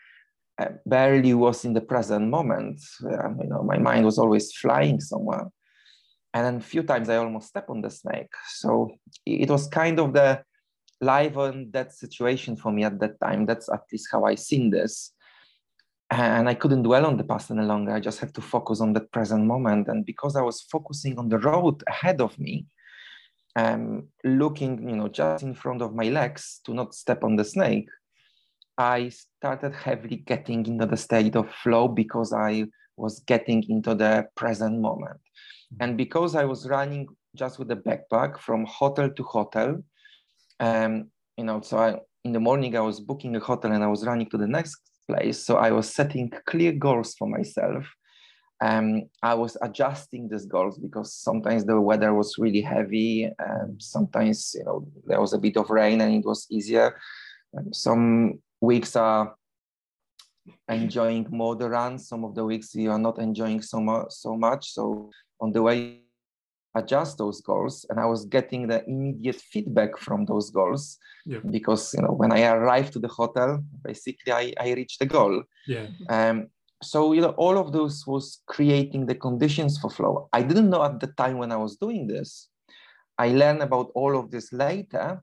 uh, 0.61 0.73
barely 0.85 1.33
was 1.33 1.65
in 1.65 1.73
the 1.73 1.81
present 1.81 2.29
moment. 2.29 2.81
Um, 3.03 3.39
you 3.41 3.49
know, 3.49 3.63
my 3.63 3.77
mind 3.77 4.05
was 4.05 4.17
always 4.17 4.53
flying 4.53 4.99
somewhere. 4.99 5.47
And 6.33 6.45
then 6.45 6.55
a 6.57 6.61
few 6.73 6.83
times 6.83 7.09
I 7.09 7.17
almost 7.17 7.49
stepped 7.49 7.69
on 7.69 7.81
the 7.81 7.89
snake. 7.89 8.33
So 8.55 8.91
it 9.25 9.49
was 9.49 9.67
kind 9.67 9.99
of 9.99 10.13
the 10.13 10.43
live 11.01 11.37
and 11.37 11.71
death 11.71 11.93
situation 11.93 12.55
for 12.55 12.71
me 12.71 12.83
at 12.83 12.99
that 12.99 13.19
time. 13.19 13.45
That's 13.45 13.69
at 13.69 13.83
least 13.91 14.07
how 14.11 14.23
I 14.25 14.35
seen 14.35 14.69
this. 14.69 15.13
And 16.09 16.47
I 16.47 16.53
couldn't 16.53 16.83
dwell 16.83 17.05
on 17.05 17.17
the 17.17 17.23
past 17.23 17.51
any 17.51 17.63
longer. 17.63 17.93
I 17.93 17.99
just 17.99 18.19
had 18.19 18.33
to 18.35 18.41
focus 18.41 18.81
on 18.81 18.93
the 18.93 19.01
present 19.01 19.45
moment. 19.45 19.87
And 19.87 20.05
because 20.05 20.35
I 20.35 20.41
was 20.41 20.61
focusing 20.61 21.17
on 21.17 21.29
the 21.29 21.39
road 21.39 21.83
ahead 21.87 22.21
of 22.21 22.37
me, 22.37 22.65
um, 23.55 24.07
looking, 24.23 24.87
you 24.87 24.95
know, 24.95 25.07
just 25.07 25.43
in 25.43 25.53
front 25.53 25.81
of 25.81 25.95
my 25.95 26.09
legs 26.09 26.61
to 26.65 26.73
not 26.73 26.93
step 26.93 27.23
on 27.23 27.35
the 27.35 27.45
snake, 27.45 27.89
I 28.81 29.09
started 29.09 29.75
heavily 29.75 30.17
getting 30.17 30.65
into 30.65 30.87
the 30.87 30.97
state 30.97 31.35
of 31.35 31.53
flow 31.61 31.87
because 31.87 32.33
I 32.33 32.65
was 32.97 33.19
getting 33.19 33.63
into 33.69 33.93
the 33.93 34.27
present 34.35 34.81
moment. 34.81 35.21
Mm-hmm. 35.21 35.83
And 35.83 35.97
because 35.97 36.35
I 36.35 36.45
was 36.45 36.67
running 36.67 37.07
just 37.35 37.59
with 37.59 37.69
a 37.69 37.75
backpack 37.75 38.39
from 38.39 38.65
hotel 38.65 39.11
to 39.11 39.23
hotel, 39.23 39.83
um, 40.59 41.11
you 41.37 41.43
know, 41.43 41.61
so 41.61 41.77
I, 41.77 41.99
in 42.23 42.31
the 42.33 42.39
morning 42.39 42.75
I 42.75 42.81
was 42.81 42.99
booking 42.99 43.35
a 43.35 43.39
hotel 43.39 43.71
and 43.71 43.83
I 43.83 43.87
was 43.87 44.03
running 44.03 44.29
to 44.31 44.37
the 44.37 44.47
next 44.47 44.81
place. 45.07 45.45
So 45.45 45.57
I 45.57 45.71
was 45.71 45.93
setting 45.93 46.31
clear 46.47 46.71
goals 46.71 47.13
for 47.13 47.27
myself. 47.27 47.85
Um, 48.61 49.03
I 49.21 49.35
was 49.35 49.57
adjusting 49.61 50.27
these 50.27 50.45
goals 50.45 50.79
because 50.79 51.13
sometimes 51.13 51.65
the 51.65 51.79
weather 51.79 52.15
was 52.15 52.35
really 52.39 52.61
heavy 52.61 53.29
and 53.37 53.79
sometimes, 53.79 54.55
you 54.57 54.63
know, 54.63 54.87
there 55.05 55.21
was 55.21 55.33
a 55.33 55.39
bit 55.39 55.57
of 55.57 55.69
rain 55.69 56.01
and 56.01 56.15
it 56.15 56.25
was 56.25 56.47
easier. 56.49 56.99
Um, 57.55 57.73
some 57.73 58.39
weeks 58.61 58.95
are 58.95 59.35
enjoying 60.69 61.27
more 61.29 61.55
the 61.55 61.69
run. 61.69 61.99
Some 61.99 62.23
of 62.23 62.35
the 62.35 62.45
weeks 62.45 62.73
you 62.75 62.91
are 62.91 62.99
not 62.99 63.19
enjoying 63.19 63.61
so 63.61 63.79
much. 63.79 64.11
So 64.11 64.37
much. 64.37 64.71
So 64.71 65.09
on 65.39 65.51
the 65.51 65.61
way, 65.61 66.01
adjust 66.75 67.17
those 67.17 67.41
goals, 67.41 67.85
and 67.89 67.99
I 67.99 68.05
was 68.05 68.25
getting 68.25 68.67
the 68.67 68.85
immediate 68.87 69.35
feedback 69.35 69.97
from 69.97 70.25
those 70.25 70.49
goals 70.51 70.97
yeah. 71.25 71.39
because 71.49 71.93
you 71.93 72.01
know 72.01 72.13
when 72.13 72.31
I 72.31 72.43
arrived 72.43 72.93
to 72.93 72.99
the 72.99 73.07
hotel, 73.07 73.63
basically 73.83 74.31
I 74.31 74.53
I 74.59 74.73
reached 74.73 74.99
the 74.99 75.05
goal. 75.05 75.43
Yeah. 75.67 75.87
Um. 76.09 76.47
So 76.83 77.13
you 77.13 77.21
know 77.21 77.35
all 77.37 77.57
of 77.57 77.73
those 77.73 78.07
was 78.07 78.41
creating 78.47 79.05
the 79.05 79.15
conditions 79.15 79.77
for 79.79 79.89
flow. 79.89 80.29
I 80.33 80.41
didn't 80.41 80.69
know 80.69 80.83
at 80.83 80.99
the 80.99 81.07
time 81.07 81.37
when 81.37 81.51
I 81.51 81.57
was 81.57 81.75
doing 81.77 82.07
this. 82.07 82.47
I 83.17 83.29
learned 83.29 83.61
about 83.61 83.91
all 83.93 84.17
of 84.17 84.31
this 84.31 84.51
later, 84.53 85.21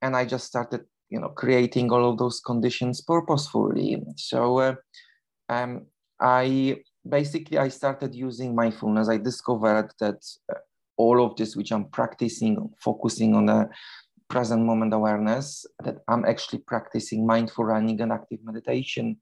and 0.00 0.16
I 0.16 0.24
just 0.24 0.46
started 0.46 0.86
you 1.10 1.20
know 1.20 1.28
creating 1.28 1.90
all 1.90 2.10
of 2.10 2.18
those 2.18 2.40
conditions 2.40 3.00
purposefully. 3.00 4.02
So 4.16 4.58
uh, 4.58 4.74
um, 5.48 5.86
i 6.20 6.76
basically 7.08 7.58
i 7.58 7.68
started 7.68 8.14
using 8.14 8.54
mindfulness. 8.54 9.08
I 9.08 9.18
discovered 9.18 9.90
that 10.00 10.20
uh, 10.52 10.58
all 10.96 11.24
of 11.24 11.36
this 11.36 11.56
which 11.56 11.72
i'm 11.72 11.86
practicing 11.86 12.68
focusing 12.80 13.34
on 13.34 13.46
the 13.46 13.68
present 14.28 14.62
moment 14.64 14.92
awareness 14.92 15.64
that 15.84 15.98
i'm 16.08 16.24
actually 16.24 16.58
practicing 16.58 17.26
mindful 17.26 17.64
running 17.64 18.00
and 18.00 18.12
active 18.12 18.40
meditation. 18.42 19.16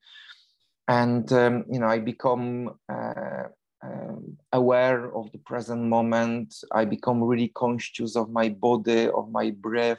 And 0.89 1.31
um, 1.33 1.65
you 1.71 1.81
know 1.81 1.87
i 1.87 1.99
become 1.99 2.71
uh, 2.89 3.49
uh, 3.85 4.17
aware 4.53 5.15
of 5.15 5.31
the 5.33 5.39
present 5.39 5.83
moment. 5.83 6.55
I 6.73 6.85
become 6.87 7.23
really 7.23 7.49
conscious 7.49 8.17
of 8.17 8.31
my 8.31 8.49
body 8.49 9.09
of 9.09 9.31
my 9.31 9.51
breath 9.51 9.99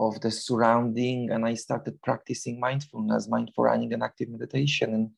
of 0.00 0.20
the 0.22 0.30
surrounding 0.30 1.30
and 1.30 1.44
i 1.44 1.54
started 1.54 2.00
practicing 2.02 2.58
mindfulness 2.58 3.28
mindful 3.28 3.64
running 3.64 3.92
and 3.92 4.02
active 4.02 4.28
meditation. 4.28 4.94
And 4.94 5.10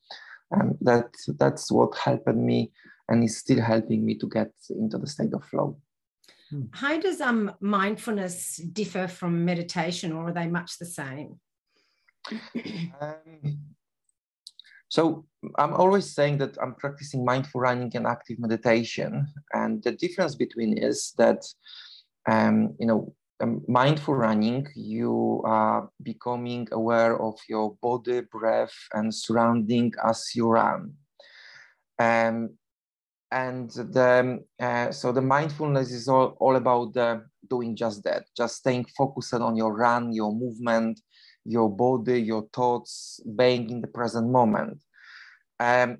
um, 0.61 0.77
that 0.81 1.09
that's 1.39 1.71
what 1.71 1.97
helped 1.97 2.27
me 2.27 2.71
and 3.09 3.23
is 3.23 3.37
still 3.37 3.61
helping 3.61 4.05
me 4.05 4.15
to 4.15 4.27
get 4.27 4.51
into 4.69 4.97
the 4.97 5.07
state 5.07 5.33
of 5.33 5.43
flow. 5.45 5.77
Hmm. 6.49 6.65
how 6.71 6.99
does 6.99 7.19
um, 7.21 7.51
mindfulness 7.59 8.57
differ 8.57 9.07
from 9.07 9.45
meditation 9.45 10.11
or 10.11 10.27
are 10.27 10.33
they 10.33 10.47
much 10.47 10.77
the 10.77 10.85
same? 10.85 11.39
Um, 13.01 13.57
so 14.93 15.25
i'm 15.57 15.73
always 15.73 16.07
saying 16.17 16.37
that 16.37 16.55
i'm 16.61 16.75
practicing 16.75 17.25
mindful 17.25 17.59
running 17.59 17.91
and 17.95 18.05
active 18.05 18.37
meditation 18.39 19.27
and 19.53 19.81
the 19.83 19.91
difference 19.91 20.35
between 20.35 20.77
is 20.77 21.13
that 21.17 21.41
um, 22.29 22.75
you 22.79 22.85
know 22.85 23.13
um, 23.41 23.61
mindful 23.67 24.15
running, 24.15 24.67
you 24.75 25.41
are 25.45 25.89
becoming 26.01 26.67
aware 26.71 27.19
of 27.21 27.35
your 27.49 27.75
body, 27.81 28.21
breath, 28.21 28.73
and 28.93 29.13
surrounding 29.13 29.91
as 30.03 30.31
you 30.35 30.47
run. 30.47 30.93
Um, 31.99 32.57
and 33.31 33.69
the, 33.71 34.43
uh, 34.59 34.91
so 34.91 35.11
the 35.11 35.21
mindfulness 35.21 35.91
is 35.91 36.07
all, 36.07 36.37
all 36.39 36.55
about 36.55 36.93
the, 36.93 37.25
doing 37.49 37.75
just 37.75 38.03
that, 38.03 38.25
just 38.37 38.57
staying 38.57 38.85
focused 38.95 39.33
on 39.33 39.55
your 39.55 39.73
run, 39.75 40.13
your 40.13 40.33
movement, 40.33 40.99
your 41.43 41.69
body, 41.69 42.21
your 42.21 42.47
thoughts, 42.53 43.19
being 43.35 43.69
in 43.69 43.81
the 43.81 43.87
present 43.87 44.29
moment. 44.29 44.79
Um, 45.59 45.97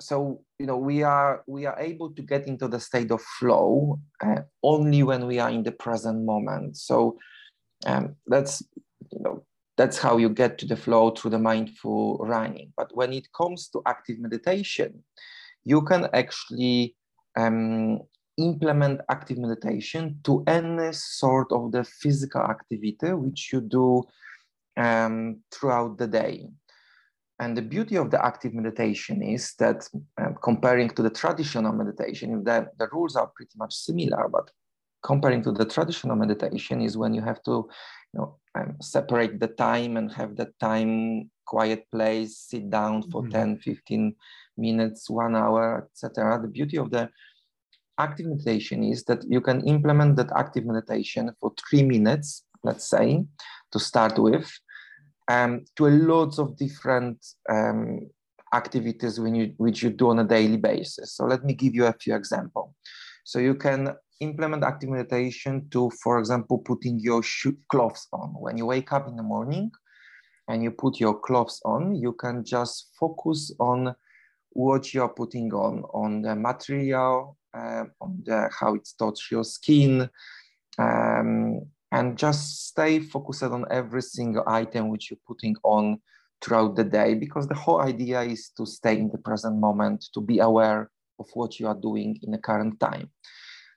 so 0.00 0.42
you 0.62 0.68
know 0.68 0.76
we 0.76 1.02
are 1.02 1.42
we 1.48 1.66
are 1.66 1.78
able 1.80 2.10
to 2.12 2.22
get 2.22 2.46
into 2.46 2.68
the 2.68 2.78
state 2.78 3.10
of 3.10 3.20
flow 3.20 3.98
uh, 4.24 4.42
only 4.62 5.02
when 5.02 5.26
we 5.26 5.40
are 5.40 5.50
in 5.50 5.64
the 5.64 5.72
present 5.72 6.24
moment. 6.24 6.76
So 6.76 7.18
um, 7.84 8.14
that's 8.28 8.62
you 9.10 9.20
know 9.24 9.44
that's 9.76 9.98
how 9.98 10.18
you 10.18 10.28
get 10.28 10.58
to 10.58 10.66
the 10.66 10.76
flow 10.76 11.10
through 11.10 11.32
the 11.32 11.38
mindful 11.50 12.18
running. 12.18 12.72
But 12.76 12.94
when 12.94 13.12
it 13.12 13.26
comes 13.32 13.68
to 13.70 13.82
active 13.86 14.20
meditation 14.20 15.02
you 15.64 15.82
can 15.82 16.08
actually 16.12 16.96
um, 17.36 18.00
implement 18.38 19.00
active 19.10 19.38
meditation 19.38 20.18
to 20.24 20.42
any 20.46 20.92
sort 20.92 21.52
of 21.52 21.72
the 21.72 21.84
physical 21.84 22.42
activity 22.42 23.12
which 23.12 23.50
you 23.52 23.60
do 23.60 24.02
um, 24.76 25.40
throughout 25.52 25.98
the 25.98 26.06
day 26.06 26.48
and 27.38 27.56
the 27.56 27.62
beauty 27.62 27.96
of 27.96 28.10
the 28.10 28.24
active 28.24 28.54
meditation 28.54 29.22
is 29.22 29.54
that 29.58 29.88
um, 30.18 30.36
comparing 30.42 30.90
to 30.90 31.02
the 31.02 31.10
traditional 31.10 31.72
meditation, 31.72 32.44
the, 32.44 32.68
the 32.78 32.88
rules 32.92 33.16
are 33.16 33.30
pretty 33.34 33.54
much 33.56 33.74
similar, 33.74 34.28
but 34.28 34.50
comparing 35.02 35.42
to 35.42 35.52
the 35.52 35.64
traditional 35.64 36.16
meditation 36.16 36.80
is 36.80 36.96
when 36.96 37.14
you 37.14 37.22
have 37.22 37.42
to 37.42 37.68
you 38.12 38.20
know, 38.20 38.36
um, 38.54 38.76
separate 38.80 39.40
the 39.40 39.48
time 39.48 39.96
and 39.96 40.12
have 40.12 40.36
that 40.36 40.56
time 40.60 41.30
quiet 41.46 41.90
place, 41.90 42.38
sit 42.38 42.70
down 42.70 43.02
for 43.10 43.22
mm-hmm. 43.22 43.32
10, 43.32 43.58
15 43.58 44.14
minutes, 44.56 45.10
one 45.10 45.34
hour, 45.34 45.88
etc. 45.90 46.40
The 46.40 46.48
beauty 46.48 46.78
of 46.78 46.90
the 46.90 47.10
active 47.98 48.26
meditation 48.26 48.84
is 48.84 49.04
that 49.04 49.22
you 49.28 49.40
can 49.40 49.66
implement 49.66 50.16
that 50.16 50.30
active 50.36 50.64
meditation 50.64 51.30
for 51.40 51.52
three 51.68 51.82
minutes, 51.82 52.44
let's 52.62 52.88
say, 52.88 53.24
to 53.72 53.78
start 53.78 54.18
with, 54.18 54.50
um, 55.32 55.64
to 55.76 55.86
a 55.86 55.92
lots 56.12 56.38
of 56.38 56.56
different 56.56 57.18
um, 57.48 58.10
activities 58.54 59.18
you, 59.18 59.54
which 59.56 59.82
you 59.82 59.90
do 59.90 60.10
on 60.10 60.18
a 60.18 60.24
daily 60.24 60.58
basis. 60.58 61.16
So 61.16 61.24
let 61.24 61.42
me 61.44 61.54
give 61.54 61.74
you 61.74 61.86
a 61.86 61.92
few 62.02 62.14
examples. 62.14 62.70
So 63.24 63.38
you 63.38 63.54
can 63.54 63.94
implement 64.20 64.64
active 64.64 64.90
meditation 64.90 65.68
to, 65.70 65.90
for 66.02 66.18
example, 66.18 66.58
putting 66.58 67.00
your 67.00 67.22
clothes 67.70 68.06
on. 68.12 68.28
When 68.44 68.58
you 68.58 68.66
wake 68.66 68.92
up 68.92 69.08
in 69.08 69.16
the 69.16 69.22
morning 69.22 69.70
and 70.48 70.62
you 70.62 70.70
put 70.70 71.00
your 71.00 71.18
clothes 71.18 71.60
on, 71.64 71.94
you 71.94 72.12
can 72.12 72.44
just 72.44 72.90
focus 73.00 73.52
on 73.58 73.94
what 74.50 74.92
you're 74.92 75.08
putting 75.08 75.52
on, 75.54 75.82
on 75.94 76.22
the 76.22 76.36
material, 76.36 77.38
uh, 77.54 77.84
on 78.00 78.22
the, 78.26 78.50
how 78.60 78.74
it 78.74 78.86
touches 78.98 79.30
your 79.30 79.44
skin, 79.44 80.10
um, 80.78 81.62
and 81.92 82.18
just 82.18 82.66
stay 82.66 82.98
focused 82.98 83.42
on 83.42 83.64
every 83.70 84.02
single 84.02 84.42
item 84.46 84.88
which 84.88 85.10
you're 85.10 85.26
putting 85.26 85.54
on 85.62 86.00
throughout 86.40 86.74
the 86.74 86.84
day, 86.84 87.14
because 87.14 87.46
the 87.46 87.54
whole 87.54 87.80
idea 87.80 88.22
is 88.22 88.50
to 88.56 88.66
stay 88.66 88.98
in 88.98 89.10
the 89.10 89.18
present 89.18 89.56
moment, 89.60 90.06
to 90.12 90.20
be 90.20 90.40
aware 90.40 90.90
of 91.20 91.26
what 91.34 91.60
you 91.60 91.68
are 91.68 91.78
doing 91.78 92.18
in 92.22 92.32
the 92.32 92.38
current 92.38 92.80
time. 92.80 93.08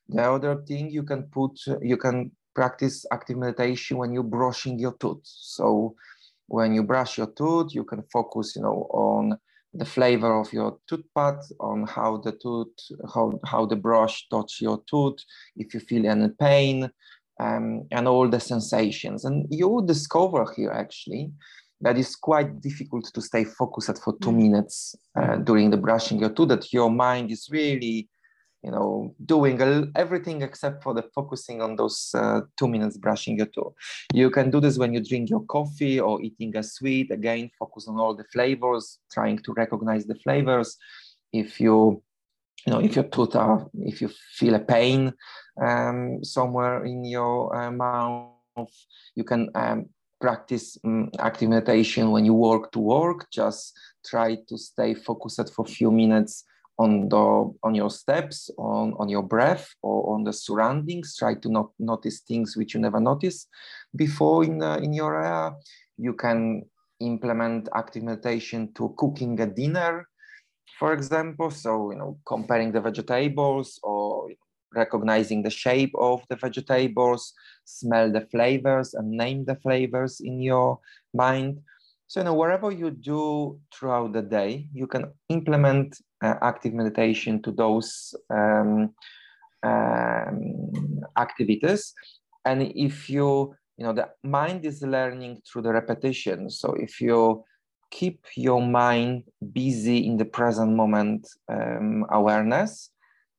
The 0.08 0.23
other 0.23 0.56
thing 0.67 0.89
you 0.89 1.04
can 1.04 1.23
put, 1.23 1.60
you 1.82 1.97
can 1.97 2.32
practice 2.56 3.06
active 3.12 3.38
meditation 3.38 3.97
when 3.97 4.13
you're 4.13 4.23
brushing 4.23 4.80
your 4.80 4.93
tooth. 4.93 5.21
So 5.23 5.95
when 6.47 6.73
you 6.73 6.84
brush 6.84 7.17
your 7.17 7.32
tooth, 7.32 7.75
you 7.75 7.84
can 7.84 8.04
focus, 8.12 8.56
you 8.56 8.62
know, 8.62 8.88
on 8.91 9.38
the 9.73 9.86
flavor 9.86 10.39
of 10.39 10.54
your 10.54 10.80
toothpaste, 10.88 11.54
on 11.60 11.86
how 11.86 12.17
the 12.17 12.32
tooth, 12.32 12.69
how, 13.13 13.39
how 13.45 13.65
the 13.65 13.75
brush 13.75 14.28
touch 14.30 14.62
your 14.62 14.82
tooth, 14.89 15.19
if 15.58 15.73
you 15.73 15.82
feel 15.82 16.08
any 16.08 16.30
pain, 16.30 16.89
um, 17.39 17.86
and 17.91 18.08
all 18.08 18.28
the 18.30 18.39
sensations. 18.39 19.26
And 19.26 19.48
you 19.50 19.84
discover 19.86 20.45
here 20.56 20.71
actually 20.71 21.32
that 21.82 21.98
it's 21.98 22.15
quite 22.15 22.62
difficult 22.62 23.12
to 23.13 23.21
stay 23.21 23.43
focused 23.43 24.02
for 24.04 24.17
two 24.21 24.32
mm. 24.32 24.43
minutes 24.43 24.95
uh, 25.19 25.38
during 25.38 25.69
the 25.69 25.78
brushing 25.78 26.19
your 26.19 26.30
tooth, 26.30 26.50
that 26.50 26.71
your 26.71 26.89
mind 26.89 27.32
is 27.32 27.50
really 27.52 28.10
you 28.65 28.71
know, 28.71 29.13
doing 29.24 29.62
everything 29.95 30.41
except 30.41 30.82
for 30.82 30.95
the 30.95 31.04
focusing 31.13 31.62
on 31.62 31.76
those 31.76 32.10
uh, 32.15 32.41
two 32.58 32.67
minutes 32.67 32.98
brushing 32.98 33.38
your 33.38 33.45
teeth. 33.45 33.76
You 34.12 34.32
can 34.32 34.50
do 34.50 34.60
this 34.60 34.80
when 34.80 34.91
you 34.91 35.04
drink 35.04 35.30
your 35.30 35.43
coffee 35.45 36.00
or 36.00 36.19
eating 36.24 36.58
a 36.58 36.63
sweet. 36.63 37.12
Again, 37.12 37.52
focus 37.60 37.88
on 37.88 38.00
all 38.00 38.15
the 38.15 38.24
flavors, 38.34 38.98
trying 39.12 39.38
to 39.43 39.54
recognize 39.54 40.08
the 40.08 40.15
flavors. 40.15 40.78
If 41.32 41.62
you, 41.62 42.02
you 42.65 42.73
know, 42.73 42.80
if 42.80 42.95
your 42.95 43.06
tooth 43.06 43.36
are, 43.36 43.67
if 43.75 44.01
you 44.01 44.10
feel 44.34 44.56
a 44.56 44.60
pain 44.60 45.13
um, 45.62 46.23
somewhere 46.23 46.84
in 46.84 47.06
your 47.06 47.56
uh, 47.56 47.71
mouth, 47.71 48.32
you 49.15 49.23
can 49.23 49.49
um, 49.54 49.86
practice 50.19 50.78
um, 50.84 51.12
active 51.19 51.49
meditation. 51.49 52.12
When 52.12 52.25
you 52.25 52.34
walk 52.34 52.71
to 52.71 52.80
work. 52.80 53.28
Just 53.32 53.78
try 54.06 54.38
to 54.47 54.58
stay 54.58 54.93
focused 54.93 55.54
for 55.54 55.65
a 55.65 55.69
few 55.69 55.91
minutes 55.91 56.43
on 56.78 57.08
the 57.08 57.54
on 57.63 57.73
your 57.73 57.89
steps 57.89 58.49
on 58.58 58.93
on 58.99 59.08
your 59.08 59.23
breath 59.23 59.67
or 59.82 60.13
on 60.13 60.23
the 60.23 60.34
surroundings. 60.34 61.15
Try 61.15 61.36
to 61.36 61.49
not 61.49 61.69
notice 61.80 62.21
things 62.21 62.58
which 62.58 62.73
you 62.73 62.80
never 62.80 62.99
noticed 62.99 63.47
before 63.95 64.43
in 64.43 64.62
uh, 64.62 64.78
in 64.78 64.93
your 64.93 65.15
area. 65.15 65.56
You 65.97 66.13
can 66.13 66.63
implement 66.99 67.69
active 67.73 68.04
meditation 68.04 68.73
to 68.73 68.93
cooking 68.97 69.39
a 69.41 69.45
dinner 69.45 70.08
for 70.80 70.93
example 70.93 71.49
so 71.51 71.91
you 71.91 71.97
know 71.97 72.17
comparing 72.25 72.71
the 72.71 72.82
vegetables 72.82 73.80
or 73.84 74.30
recognizing 74.73 75.41
the 75.41 75.49
shape 75.49 75.93
of 75.97 76.21
the 76.30 76.36
vegetables 76.36 77.34
smell 77.63 78.12
the 78.12 78.21
flavors 78.32 78.93
and 78.93 79.10
name 79.10 79.45
the 79.45 79.56
flavors 79.56 80.19
in 80.19 80.41
your 80.41 80.80
mind 81.13 81.60
so, 82.08 82.19
you 82.19 82.25
know, 82.25 82.36
wherever 82.36 82.71
you 82.71 82.91
do 82.91 83.60
throughout 83.73 84.13
the 84.13 84.21
day, 84.21 84.67
you 84.73 84.86
can 84.86 85.12
implement 85.30 85.97
uh, 86.23 86.36
active 86.41 86.73
meditation 86.73 87.41
to 87.41 87.51
those 87.51 88.13
um, 88.30 88.93
um, 89.63 91.01
activities. 91.17 91.93
And 92.45 92.62
if 92.75 93.10
you, 93.10 93.56
you 93.78 93.86
know, 93.86 93.93
the 93.93 94.10
mind 94.23 94.65
is 94.65 94.84
learning 94.84 95.41
through 95.47 95.63
the 95.63 95.73
repetition. 95.73 96.49
So 96.51 96.73
if 96.73 97.01
you 97.01 97.43
keep 97.91 98.26
your 98.36 98.62
mind 98.62 99.24
busy 99.54 100.06
in 100.06 100.17
the 100.17 100.26
present 100.26 100.74
moment 100.74 101.28
um, 101.50 102.06
awareness, 102.12 102.89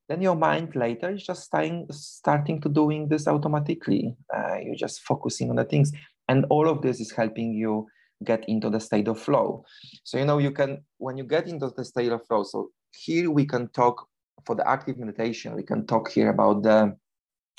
then 0.09 0.21
your 0.21 0.35
mind 0.35 0.75
later 0.75 1.11
is 1.11 1.25
just 1.25 1.43
starting, 1.43 1.85
starting 1.91 2.61
to 2.61 2.69
doing 2.69 3.09
this 3.09 3.27
automatically. 3.27 4.15
Uh, 4.33 4.55
you're 4.63 4.75
just 4.75 5.01
focusing 5.01 5.49
on 5.49 5.57
the 5.57 5.65
things. 5.65 5.91
And 6.29 6.45
all 6.49 6.69
of 6.69 6.81
this 6.81 6.99
is 6.99 7.11
helping 7.11 7.53
you 7.53 7.87
get 8.23 8.47
into 8.47 8.69
the 8.69 8.79
state 8.79 9.07
of 9.07 9.19
flow. 9.19 9.63
So, 10.03 10.17
you 10.17 10.25
know, 10.25 10.37
you 10.37 10.51
can, 10.51 10.83
when 10.97 11.17
you 11.17 11.23
get 11.23 11.47
into 11.47 11.69
the 11.75 11.85
state 11.85 12.11
of 12.11 12.25
flow, 12.25 12.43
so 12.43 12.69
here 12.91 13.29
we 13.29 13.45
can 13.45 13.67
talk 13.69 14.07
for 14.45 14.55
the 14.55 14.67
active 14.67 14.97
meditation, 14.97 15.55
we 15.55 15.63
can 15.63 15.85
talk 15.85 16.09
here 16.09 16.29
about 16.29 16.63
the, 16.63 16.95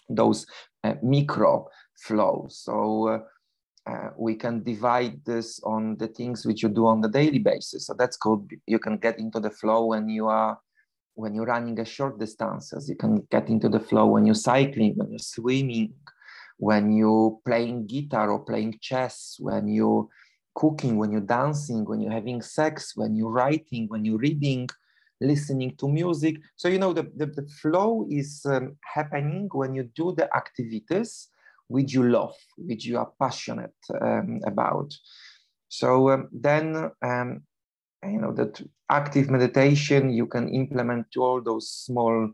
those 0.09 0.47
uh, 0.85 0.95
micro 1.03 1.69
flows. 1.97 2.61
So, 2.65 3.09
uh, 3.09 3.19
uh, 3.89 4.11
we 4.19 4.35
can 4.35 4.63
divide 4.63 5.25
this 5.25 5.61
on 5.63 5.97
the 5.97 6.09
things 6.09 6.45
which 6.45 6.63
you 6.63 6.69
do 6.69 6.87
on 6.87 7.01
the 7.01 7.09
daily 7.09 7.39
basis. 7.39 7.87
So 7.87 7.95
that's 7.99 8.17
called, 8.17 8.51
you 8.67 8.79
can 8.79 8.99
get 8.99 9.19
into 9.19 9.41
the 9.41 9.51
flow 9.51 9.87
when 9.87 10.09
you 10.09 10.29
are, 10.29 10.59
when 11.15 11.35
you're 11.35 11.47
running 11.47 11.79
a 11.81 11.85
short 11.85 12.19
distances. 12.19 12.89
You 12.89 12.97
can 12.97 13.27
get 13.31 13.49
into 13.49 13.69
the 13.69 13.81
flow 13.81 14.07
when 14.07 14.27
you're 14.27 14.35
cycling, 14.35 14.95
when 14.97 15.11
you're 15.11 15.19
swimming, 15.19 15.95
when 16.59 16.93
you're 16.93 17.39
playing 17.47 17.87
guitar 17.87 18.31
or 18.31 18.45
playing 18.45 18.79
chess, 18.81 19.37
when 19.39 19.69
you're 19.69 20.07
cooking, 20.55 20.99
when 20.99 21.11
you're 21.13 21.21
dancing, 21.21 21.85
when 21.85 22.01
you're 22.01 22.13
having 22.13 22.43
sex, 22.43 22.93
when 22.95 23.17
you're 23.17 23.31
writing, 23.31 23.87
when 23.89 24.05
you're 24.05 24.19
reading, 24.19 24.69
listening 25.21 25.75
to 25.77 25.89
music. 25.89 26.37
So, 26.57 26.69
you 26.69 26.79
know, 26.79 26.93
the, 26.93 27.11
the, 27.17 27.27
the 27.27 27.49
flow 27.63 28.07
is 28.11 28.45
um, 28.45 28.77
happening 28.83 29.49
when 29.53 29.75
you 29.75 29.85
do 29.95 30.15
the 30.15 30.29
activities 30.37 31.29
which 31.69 31.93
you 31.93 32.09
love, 32.09 32.35
which 32.57 32.85
you 32.85 32.99
are 32.99 33.13
passionate 33.21 33.75
um, 34.01 34.41
about. 34.47 34.93
So 35.69 36.11
um, 36.11 36.29
then, 36.33 36.91
um, 37.03 37.43
you 38.03 38.21
know, 38.21 38.33
that 38.33 38.61
active 38.91 39.31
meditation, 39.31 40.11
you 40.11 40.27
can 40.27 40.49
implement 40.49 41.11
to 41.13 41.23
all 41.23 41.41
those 41.43 41.71
small 41.71 42.31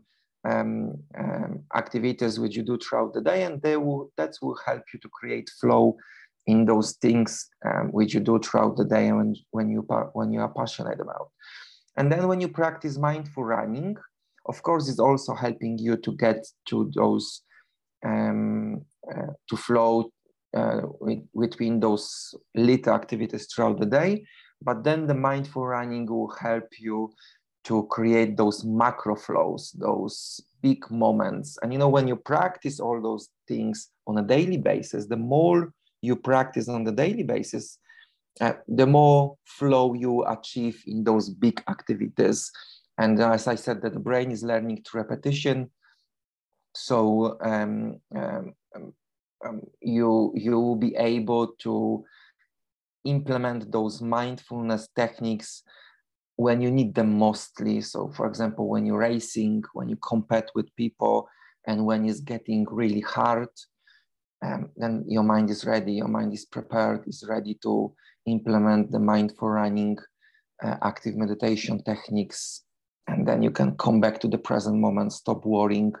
um, 0.49 0.93
um, 1.17 1.63
activities 1.75 2.39
which 2.39 2.55
you 2.55 2.63
do 2.63 2.77
throughout 2.77 3.13
the 3.13 3.21
day, 3.21 3.43
and 3.43 3.61
they 3.61 3.77
will, 3.77 4.11
that 4.17 4.35
will 4.41 4.57
help 4.65 4.83
you 4.93 4.99
to 4.99 5.09
create 5.09 5.49
flow 5.59 5.97
in 6.47 6.65
those 6.65 6.93
things 7.01 7.49
um, 7.65 7.87
which 7.91 8.13
you 8.13 8.19
do 8.19 8.39
throughout 8.39 8.77
the 8.77 8.85
day 8.85 9.11
when, 9.11 9.35
when, 9.51 9.69
you, 9.69 9.81
when 10.13 10.31
you 10.31 10.39
are 10.39 10.53
passionate 10.53 10.99
about. 10.99 11.29
And 11.97 12.11
then 12.11 12.27
when 12.27 12.39
you 12.41 12.47
practice 12.47 12.97
mindful 12.97 13.43
running, 13.43 13.97
of 14.47 14.61
course, 14.61 14.87
it's 14.87 14.99
also 14.99 15.33
helping 15.33 15.79
you 15.79 15.97
to 15.97 16.11
get 16.11 16.45
to 16.67 16.91
those, 16.95 17.41
um, 18.05 18.85
uh, 19.11 19.33
to 19.49 19.57
flow 19.57 20.11
uh, 20.55 20.81
with, 21.01 21.19
between 21.39 21.79
those 21.79 22.35
little 22.53 22.93
activities 22.93 23.47
throughout 23.47 23.79
the 23.79 23.85
day. 23.85 24.25
But 24.61 24.83
then 24.83 25.07
the 25.07 25.13
mindful 25.13 25.65
running 25.65 26.05
will 26.05 26.31
help 26.39 26.69
you 26.79 27.13
to 27.65 27.87
create 27.87 28.37
those 28.37 28.63
macro 28.63 29.15
flows, 29.15 29.75
those 29.77 30.39
big 30.61 30.89
moments. 30.89 31.57
And 31.61 31.73
you 31.73 31.79
know, 31.79 31.89
when 31.89 32.07
you 32.07 32.15
practice 32.15 32.79
all 32.79 33.01
those 33.01 33.29
things 33.47 33.89
on 34.07 34.17
a 34.17 34.21
daily 34.21 34.57
basis, 34.57 35.07
the 35.07 35.17
more 35.17 35.73
you 36.01 36.15
practice 36.15 36.69
on 36.69 36.83
the 36.83 36.91
daily 36.91 37.23
basis, 37.23 37.79
uh, 38.39 38.53
the 38.67 38.85
more 38.85 39.35
flow 39.45 39.93
you 39.93 40.25
achieve 40.25 40.83
in 40.85 41.03
those 41.03 41.29
big 41.29 41.61
activities. 41.67 42.51
And 42.97 43.19
as 43.19 43.47
I 43.47 43.55
said, 43.55 43.81
that 43.81 43.93
the 43.93 43.99
brain 43.99 44.31
is 44.31 44.43
learning 44.43 44.83
through 44.83 45.01
repetition. 45.01 45.69
So 46.75 47.37
um, 47.41 47.99
um, 48.15 48.53
um, 49.45 49.61
you 49.81 50.33
you 50.35 50.59
will 50.59 50.75
be 50.75 50.95
able 50.95 51.53
to 51.59 52.03
implement 53.05 53.71
those 53.71 54.01
mindfulness 54.01 54.89
techniques 54.95 55.63
when 56.35 56.61
you 56.61 56.69
need 56.69 56.93
them 56.93 57.17
mostly. 57.17 57.79
So, 57.81 58.11
for 58.15 58.27
example, 58.27 58.67
when 58.67 58.85
you're 58.85 58.97
racing, 58.97 59.63
when 59.73 59.87
you 59.87 59.95
compete 59.97 60.49
with 60.53 60.75
people, 60.75 61.29
and 61.65 61.85
when 61.85 62.05
it's 62.05 62.19
getting 62.19 62.65
really 62.69 63.01
hard, 63.01 63.49
um, 64.43 64.69
then 64.75 65.05
your 65.07 65.23
mind 65.23 65.49
is 65.49 65.65
ready, 65.65 65.93
your 65.93 66.09
mind 66.09 66.33
is 66.33 66.45
prepared, 66.45 67.07
is 67.07 67.23
ready 67.27 67.57
to 67.63 67.93
implement 68.25 68.91
the 68.91 68.99
mindful 68.99 69.49
running 69.49 69.97
uh, 70.63 70.75
active 70.81 71.15
meditation 71.15 71.83
techniques 71.83 72.63
and 73.07 73.27
then 73.27 73.41
you 73.41 73.51
can 73.51 73.75
come 73.77 73.99
back 73.99 74.19
to 74.19 74.27
the 74.27 74.37
present 74.37 74.77
moment 74.77 75.13
stop 75.13 75.45
worrying 75.45 75.93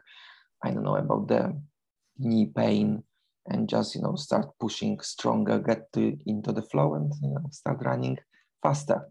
i 0.65 0.71
don't 0.71 0.83
know 0.83 0.97
about 0.97 1.27
the 1.27 1.41
knee 2.17 2.51
pain 2.55 3.03
and 3.47 3.69
just 3.69 3.95
you 3.95 4.01
know 4.01 4.15
start 4.15 4.47
pushing 4.59 4.99
stronger 5.01 5.59
get 5.59 5.91
to, 5.93 6.17
into 6.25 6.51
the 6.51 6.61
flow 6.61 6.95
and 6.95 7.13
you 7.21 7.29
know 7.29 7.45
start 7.51 7.83
running 7.83 8.17
faster. 8.61 9.09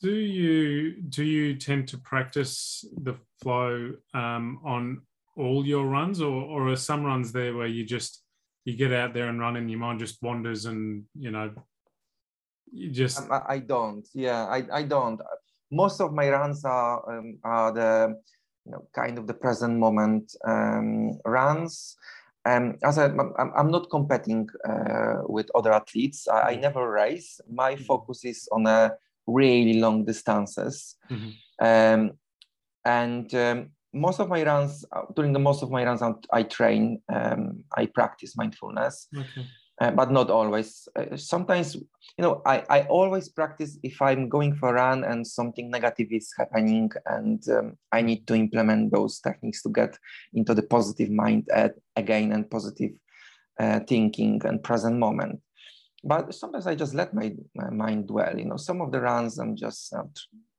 Do 0.00 0.14
you 0.14 1.02
do 1.02 1.24
you 1.24 1.56
tend 1.56 1.88
to 1.88 1.98
practice 1.98 2.84
the 3.02 3.16
flow 3.42 3.94
um, 4.14 4.60
on 4.64 5.02
all 5.36 5.66
your 5.66 5.86
runs 5.86 6.20
or, 6.20 6.42
or 6.42 6.68
are 6.68 6.76
some 6.76 7.04
runs 7.04 7.32
there 7.32 7.56
where 7.56 7.66
you 7.66 7.84
just 7.84 8.22
you 8.64 8.76
get 8.76 8.92
out 8.92 9.14
there 9.14 9.28
and 9.28 9.40
run 9.40 9.56
and 9.56 9.70
your 9.70 9.80
mind 9.80 9.98
just 9.98 10.22
wanders 10.22 10.66
and 10.66 11.04
you 11.18 11.30
know 11.30 11.50
you 12.70 12.90
just 12.90 13.18
um, 13.18 13.32
I, 13.32 13.54
I 13.54 13.58
don't. 13.58 14.06
Yeah 14.14 14.44
I, 14.44 14.62
I 14.72 14.82
don't. 14.82 15.20
Most 15.70 16.00
of 16.00 16.12
my 16.12 16.28
runs 16.30 16.64
are 16.64 17.18
um, 17.18 17.38
are 17.42 17.72
the 17.72 18.20
you 18.68 18.72
know 18.72 18.86
kind 18.94 19.18
of 19.18 19.26
the 19.26 19.34
present 19.34 19.78
moment 19.78 20.36
um, 20.44 21.18
runs 21.24 21.96
um, 22.44 22.76
as 22.84 22.98
I, 22.98 23.06
I'm, 23.06 23.52
I'm 23.56 23.70
not 23.70 23.90
competing 23.90 24.48
uh, 24.68 25.22
with 25.26 25.50
other 25.54 25.72
athletes. 25.72 26.28
I, 26.28 26.40
I, 26.40 26.52
mm-hmm. 26.52 26.60
never 26.62 26.90
race. 26.90 27.40
My 27.50 27.74
mm-hmm. 27.74 27.84
focus 27.84 28.24
is 28.24 28.48
on 28.52 28.66
a 28.66 28.92
really 29.26 29.80
long 29.80 30.04
distances, 30.04 30.96
mm-hmm. 31.10 31.30
um, 31.60 32.12
and 32.84 33.34
um, 33.34 33.70
most 33.92 34.20
of 34.20 34.28
my 34.28 34.42
runs 34.44 34.84
uh, 34.92 35.02
during 35.14 35.32
the 35.32 35.38
most 35.38 35.62
of 35.62 35.70
my 35.70 35.84
runs 35.84 36.02
I 36.32 36.42
train. 36.44 37.02
Um, 37.08 37.64
I 37.76 37.86
practice 37.86 38.36
mindfulness. 38.36 39.08
Okay 39.14 39.46
uh, 39.80 39.90
but 39.90 40.10
not 40.10 40.30
always. 40.30 40.88
Uh, 40.96 41.16
sometimes, 41.16 41.74
you 41.74 41.84
know, 42.18 42.42
I, 42.44 42.64
I 42.68 42.80
always 42.82 43.28
practice 43.28 43.78
if 43.82 44.00
I'm 44.02 44.28
going 44.28 44.54
for 44.54 44.70
a 44.70 44.72
run 44.72 45.04
and 45.04 45.26
something 45.26 45.70
negative 45.70 46.08
is 46.10 46.32
happening 46.36 46.90
and 47.06 47.42
um, 47.50 47.78
I 47.92 48.02
need 48.02 48.26
to 48.26 48.34
implement 48.34 48.92
those 48.92 49.20
techniques 49.20 49.62
to 49.62 49.70
get 49.70 49.96
into 50.34 50.54
the 50.54 50.62
positive 50.62 51.10
mind 51.10 51.48
at, 51.54 51.74
again 51.96 52.32
and 52.32 52.50
positive 52.50 52.92
uh, 53.60 53.80
thinking 53.80 54.40
and 54.44 54.62
present 54.62 54.98
moment. 54.98 55.40
But 56.04 56.34
sometimes 56.34 56.66
I 56.66 56.74
just 56.74 56.94
let 56.94 57.14
my, 57.14 57.34
my 57.54 57.70
mind 57.70 58.08
dwell. 58.08 58.38
You 58.38 58.46
know, 58.46 58.56
some 58.56 58.80
of 58.80 58.92
the 58.92 59.00
runs 59.00 59.38
I'm 59.38 59.56
just 59.56 59.94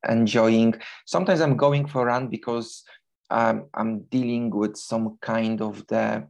enjoying. 0.07 0.75
Sometimes 1.05 1.41
I'm 1.41 1.57
going 1.57 1.87
for 1.87 2.03
a 2.03 2.05
run 2.05 2.27
because 2.27 2.83
um, 3.29 3.65
I'm 3.73 4.01
dealing 4.03 4.49
with 4.49 4.75
some 4.75 5.17
kind 5.21 5.61
of 5.61 5.85
the 5.87 6.27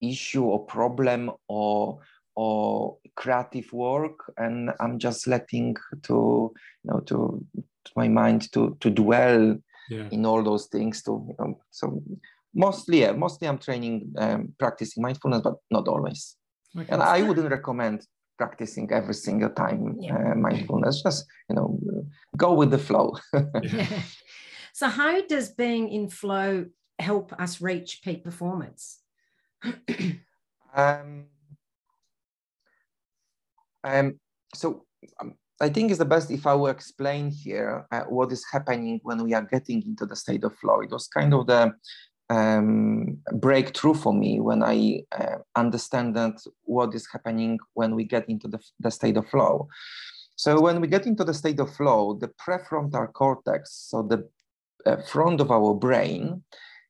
issue 0.00 0.44
or 0.44 0.66
problem 0.66 1.30
or 1.48 2.00
or 2.34 2.96
creative 3.14 3.72
work 3.72 4.32
and 4.38 4.70
i'm 4.80 4.98
just 4.98 5.26
letting 5.26 5.76
to 6.02 6.52
you 6.82 6.90
know 6.90 7.00
to, 7.00 7.44
to 7.84 7.92
my 7.96 8.08
mind 8.08 8.50
to 8.52 8.76
to 8.80 8.90
dwell 8.90 9.56
yeah. 9.90 10.08
in 10.10 10.24
all 10.24 10.42
those 10.42 10.66
things 10.66 11.02
to 11.02 11.24
you 11.28 11.34
know 11.38 11.58
so 11.70 12.02
mostly 12.54 13.00
yeah, 13.00 13.12
mostly 13.12 13.48
i'm 13.48 13.58
training 13.58 14.12
um, 14.18 14.52
practicing 14.58 15.02
mindfulness 15.02 15.42
but 15.42 15.54
not 15.70 15.88
always 15.88 16.36
okay. 16.78 16.86
and 16.90 17.02
i 17.02 17.22
wouldn't 17.22 17.50
recommend 17.50 18.06
practicing 18.38 18.90
every 18.90 19.14
single 19.14 19.50
time 19.50 19.96
yeah. 20.00 20.16
uh, 20.16 20.34
mindfulness 20.34 21.02
just 21.02 21.26
you 21.48 21.56
know 21.56 21.78
go 22.36 22.54
with 22.54 22.70
the 22.70 22.78
flow 22.78 23.14
so 24.72 24.88
how 24.88 25.20
does 25.26 25.50
being 25.50 25.88
in 25.90 26.08
flow 26.08 26.64
help 26.98 27.32
us 27.38 27.60
reach 27.60 28.00
peak 28.02 28.24
performance 28.24 29.00
um, 30.74 31.26
um, 33.84 34.18
so 34.54 34.84
um, 35.20 35.34
I 35.60 35.68
think 35.68 35.90
it's 35.90 35.98
the 35.98 36.04
best 36.04 36.30
if 36.30 36.46
I 36.46 36.54
will 36.54 36.68
explain 36.68 37.30
here 37.30 37.86
uh, 37.92 38.02
what 38.08 38.32
is 38.32 38.44
happening 38.50 39.00
when 39.02 39.22
we 39.22 39.34
are 39.34 39.42
getting 39.42 39.82
into 39.82 40.06
the 40.06 40.16
state 40.16 40.44
of 40.44 40.56
flow. 40.56 40.80
It 40.80 40.90
was 40.90 41.06
kind 41.06 41.32
of 41.34 41.46
the 41.46 41.72
um, 42.30 43.18
breakthrough 43.34 43.94
for 43.94 44.12
me 44.12 44.40
when 44.40 44.62
I 44.62 45.02
uh, 45.12 45.36
understand 45.54 46.16
that 46.16 46.40
what 46.62 46.94
is 46.94 47.06
happening 47.12 47.58
when 47.74 47.94
we 47.94 48.04
get 48.04 48.28
into 48.28 48.48
the, 48.48 48.60
the 48.80 48.90
state 48.90 49.16
of 49.16 49.28
flow. 49.28 49.68
So 50.36 50.60
when 50.60 50.80
we 50.80 50.88
get 50.88 51.06
into 51.06 51.24
the 51.24 51.34
state 51.34 51.60
of 51.60 51.74
flow, 51.74 52.14
the 52.14 52.28
prefrontal 52.28 53.12
cortex, 53.12 53.72
so 53.90 54.02
the 54.02 54.28
uh, 54.84 55.02
front 55.02 55.40
of 55.40 55.50
our 55.50 55.74
brain, 55.74 56.42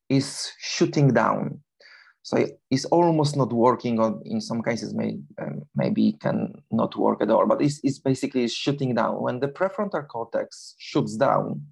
is 0.09 0.51
shooting 0.59 1.09
down. 1.09 1.61
So 2.23 2.45
it's 2.71 2.85
almost 2.85 3.35
not 3.35 3.51
working 3.51 3.99
on, 3.99 4.21
in 4.23 4.39
some 4.39 4.63
cases, 4.63 4.93
may, 4.93 5.19
um, 5.41 5.63
maybe 5.75 6.13
can 6.13 6.53
not 6.71 6.95
work 6.95 7.21
at 7.21 7.29
all, 7.29 7.45
but 7.45 7.61
it's, 7.61 7.81
it's 7.83 7.99
basically 7.99 8.47
shutting 8.47 8.95
down. 8.95 9.21
When 9.21 9.41
the 9.41 9.49
prefrontal 9.49 10.07
cortex 10.07 10.75
shuts 10.77 11.17
down, 11.17 11.65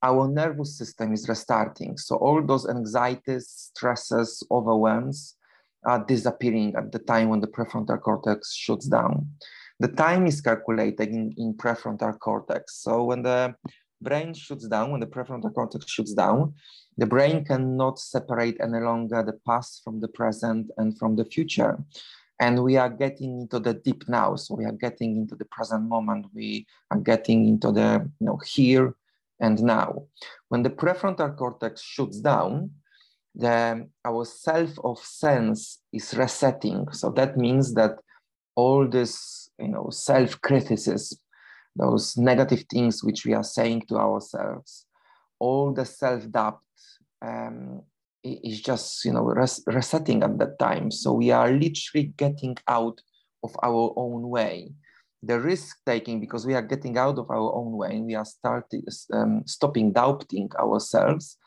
our 0.00 0.28
nervous 0.28 0.78
system 0.78 1.12
is 1.12 1.28
restarting. 1.28 1.98
So 1.98 2.14
all 2.16 2.40
those 2.40 2.68
anxieties, 2.68 3.48
stresses, 3.48 4.44
overwhelms 4.48 5.34
are 5.84 6.04
disappearing 6.04 6.74
at 6.76 6.92
the 6.92 7.00
time 7.00 7.30
when 7.30 7.40
the 7.40 7.48
prefrontal 7.48 8.00
cortex 8.00 8.54
shuts 8.54 8.86
down. 8.86 9.28
The 9.80 9.88
time 9.88 10.28
is 10.28 10.40
calculated 10.40 11.08
in, 11.08 11.34
in 11.36 11.54
prefrontal 11.54 12.16
cortex. 12.20 12.76
So 12.76 13.04
when 13.04 13.22
the 13.22 13.56
brain 14.04 14.34
shuts 14.34 14.68
down, 14.68 14.90
when 14.90 15.00
the 15.00 15.06
prefrontal 15.06 15.52
cortex 15.54 15.90
shuts 15.90 16.14
down, 16.14 16.54
the 16.96 17.06
brain 17.06 17.44
cannot 17.44 17.98
separate 17.98 18.56
any 18.60 18.80
longer 18.80 19.22
the 19.22 19.38
past 19.48 19.82
from 19.82 20.00
the 20.00 20.08
present 20.08 20.70
and 20.76 20.96
from 20.98 21.16
the 21.16 21.24
future. 21.24 21.78
And 22.40 22.62
we 22.62 22.76
are 22.76 22.90
getting 22.90 23.40
into 23.40 23.58
the 23.60 23.74
deep 23.74 24.02
now. 24.08 24.36
So 24.36 24.54
we 24.54 24.64
are 24.64 24.78
getting 24.86 25.16
into 25.16 25.34
the 25.36 25.46
present 25.46 25.84
moment. 25.88 26.26
We 26.34 26.66
are 26.90 26.98
getting 26.98 27.48
into 27.48 27.72
the 27.72 28.10
you 28.20 28.26
know, 28.26 28.38
here 28.54 28.94
and 29.40 29.62
now. 29.62 30.06
When 30.48 30.62
the 30.62 30.70
prefrontal 30.70 31.36
cortex 31.36 31.82
shuts 31.82 32.20
down, 32.20 32.70
the, 33.34 33.88
our 34.04 34.24
self 34.24 34.70
of 34.84 34.98
sense 34.98 35.80
is 35.92 36.14
resetting. 36.14 36.86
So 36.92 37.10
that 37.10 37.36
means 37.36 37.74
that 37.74 37.98
all 38.56 38.86
this 38.86 39.50
you 39.58 39.68
know, 39.68 39.88
self-criticism, 39.90 41.18
those 41.76 42.16
negative 42.16 42.64
things 42.70 43.02
which 43.02 43.24
we 43.24 43.34
are 43.34 43.44
saying 43.44 43.82
to 43.88 43.96
ourselves, 43.96 44.86
all 45.38 45.72
the 45.72 45.84
self-doubt 45.84 46.60
um, 47.22 47.82
is 48.22 48.60
just 48.60 49.04
you 49.04 49.12
know 49.12 49.24
res- 49.24 49.62
resetting 49.66 50.22
at 50.22 50.38
that 50.38 50.58
time. 50.58 50.90
So 50.90 51.12
we 51.12 51.30
are 51.30 51.50
literally 51.50 52.12
getting 52.16 52.56
out 52.68 53.00
of 53.42 53.54
our 53.62 53.92
own 53.96 54.28
way. 54.28 54.72
The 55.22 55.40
risk 55.40 55.78
taking 55.86 56.20
because 56.20 56.46
we 56.46 56.54
are 56.54 56.62
getting 56.62 56.98
out 56.98 57.18
of 57.18 57.30
our 57.30 57.54
own 57.54 57.72
way 57.72 57.96
and 57.96 58.04
we 58.04 58.14
are 58.14 58.24
starting 58.24 58.84
um, 59.12 59.42
stopping 59.46 59.92
doubting 59.92 60.50
ourselves. 60.58 61.38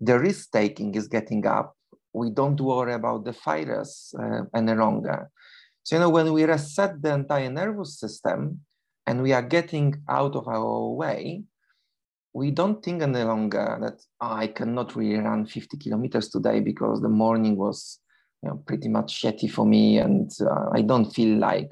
The 0.00 0.18
risk 0.18 0.52
taking 0.52 0.94
is 0.94 1.08
getting 1.08 1.46
up. 1.46 1.76
We 2.12 2.30
don't 2.30 2.60
worry 2.60 2.94
about 2.94 3.24
the 3.24 3.32
virus 3.32 4.14
uh, 4.18 4.42
any 4.54 4.74
longer. 4.74 5.30
So 5.82 5.96
you 5.96 6.00
know 6.00 6.10
when 6.10 6.32
we 6.32 6.44
reset 6.44 7.00
the 7.00 7.12
entire 7.12 7.50
nervous 7.50 8.00
system 8.00 8.60
and 9.06 9.22
we 9.22 9.32
are 9.32 9.42
getting 9.42 10.02
out 10.08 10.34
of 10.34 10.48
our 10.48 10.88
way, 10.90 11.44
we 12.32 12.50
don't 12.50 12.84
think 12.84 13.02
any 13.02 13.22
longer 13.22 13.78
that 13.80 14.02
oh, 14.20 14.32
I 14.32 14.48
cannot 14.48 14.94
really 14.96 15.22
run 15.22 15.46
50 15.46 15.78
kilometers 15.78 16.28
today 16.28 16.60
because 16.60 17.00
the 17.00 17.08
morning 17.08 17.56
was 17.56 18.00
you 18.42 18.50
know, 18.50 18.56
pretty 18.66 18.88
much 18.88 19.22
shitty 19.22 19.50
for 19.50 19.64
me 19.64 19.98
and 19.98 20.30
uh, 20.40 20.68
I 20.72 20.82
don't 20.82 21.10
feel 21.10 21.38
like 21.38 21.70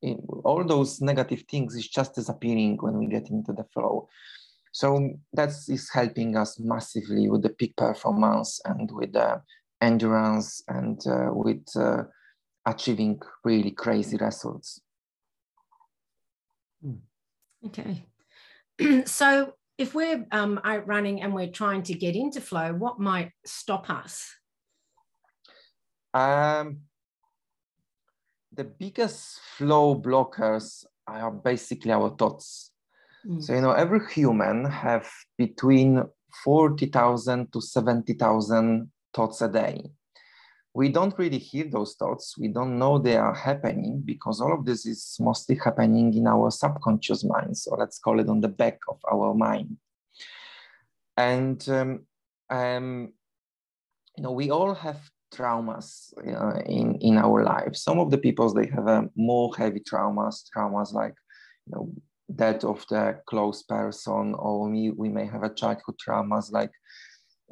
it, 0.00 0.18
all 0.44 0.64
those 0.64 1.00
negative 1.00 1.42
things 1.50 1.74
is 1.74 1.88
just 1.88 2.14
disappearing 2.14 2.78
when 2.80 2.98
we 2.98 3.06
get 3.06 3.28
into 3.30 3.52
the 3.52 3.64
flow. 3.74 4.08
So 4.72 5.10
that 5.32 5.50
is 5.68 5.90
helping 5.92 6.36
us 6.36 6.58
massively 6.58 7.28
with 7.28 7.42
the 7.42 7.50
peak 7.50 7.76
performance 7.76 8.60
and 8.64 8.90
with 8.92 9.12
the 9.12 9.42
endurance 9.82 10.62
and 10.68 10.98
uh, 11.06 11.28
with 11.32 11.66
uh, 11.76 12.04
achieving 12.66 13.20
really 13.44 13.72
crazy 13.72 14.16
results. 14.16 14.80
Okay. 17.66 18.06
so 19.06 19.54
if 19.78 19.94
we're 19.94 20.26
um, 20.32 20.60
out 20.64 20.86
running 20.86 21.22
and 21.22 21.34
we're 21.34 21.50
trying 21.50 21.82
to 21.84 21.94
get 21.94 22.16
into 22.16 22.40
flow, 22.40 22.72
what 22.72 22.98
might 22.98 23.32
stop 23.44 23.88
us? 23.90 24.34
Um, 26.12 26.80
the 28.52 28.64
biggest 28.64 29.40
flow 29.56 29.94
blockers 29.94 30.84
are 31.06 31.30
basically 31.30 31.92
our 31.92 32.10
thoughts. 32.16 32.72
Mm. 33.26 33.42
So, 33.42 33.54
you 33.54 33.60
know, 33.60 33.72
every 33.72 34.00
human 34.12 34.64
have 34.64 35.08
between 35.38 36.02
40,000 36.44 37.52
to 37.52 37.60
70,000 37.60 38.90
thoughts 39.14 39.42
a 39.42 39.48
day 39.48 39.90
we 40.72 40.88
don't 40.88 41.18
really 41.18 41.38
hear 41.38 41.64
those 41.64 41.94
thoughts. 41.94 42.38
We 42.38 42.48
don't 42.48 42.78
know 42.78 42.98
they 42.98 43.16
are 43.16 43.34
happening 43.34 44.02
because 44.04 44.40
all 44.40 44.52
of 44.52 44.64
this 44.64 44.86
is 44.86 45.16
mostly 45.18 45.56
happening 45.56 46.14
in 46.14 46.26
our 46.26 46.50
subconscious 46.50 47.24
mind. 47.24 47.56
So 47.56 47.74
let's 47.74 47.98
call 47.98 48.20
it 48.20 48.28
on 48.28 48.40
the 48.40 48.48
back 48.48 48.78
of 48.88 48.98
our 49.10 49.34
mind. 49.34 49.76
And 51.16 51.68
um, 51.68 52.06
um, 52.50 53.12
you 54.16 54.22
know, 54.22 54.32
we 54.32 54.50
all 54.50 54.74
have 54.74 55.00
traumas 55.34 56.12
uh, 56.18 56.60
in 56.66 56.96
in 57.00 57.18
our 57.18 57.44
lives. 57.44 57.82
Some 57.82 57.98
of 57.98 58.10
the 58.10 58.18
people 58.18 58.52
they 58.52 58.66
have 58.66 58.86
a 58.86 59.08
more 59.16 59.52
heavy 59.56 59.80
traumas, 59.80 60.44
traumas 60.54 60.92
like 60.92 61.14
you 61.66 61.72
know 61.72 61.92
death 62.34 62.64
of 62.64 62.84
the 62.88 63.20
close 63.26 63.64
person, 63.64 64.34
or 64.34 64.68
we, 64.68 64.90
we 64.90 65.08
may 65.08 65.26
have 65.26 65.42
a 65.42 65.54
childhood 65.54 65.96
traumas 65.98 66.52
like 66.52 66.70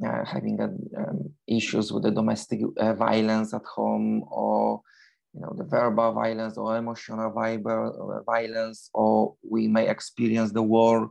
uh, 0.07 0.25
having 0.25 0.61
a, 0.61 0.67
um, 1.01 1.31
issues 1.47 1.93
with 1.93 2.03
the 2.05 2.11
domestic 2.11 2.61
uh, 2.79 2.95
violence 2.95 3.53
at 3.55 3.65
home, 3.65 4.25
or 4.31 4.81
you 5.35 5.41
know 5.41 5.53
the 5.57 5.65
verbal 5.65 6.13
violence 6.13 6.57
or 6.57 6.77
emotional 6.77 7.33
uh, 7.37 8.23
violence, 8.23 8.91
or 8.95 9.35
we 9.43 9.69
may 9.69 9.89
experience 9.89 10.53
the 10.53 10.63
war 10.63 11.11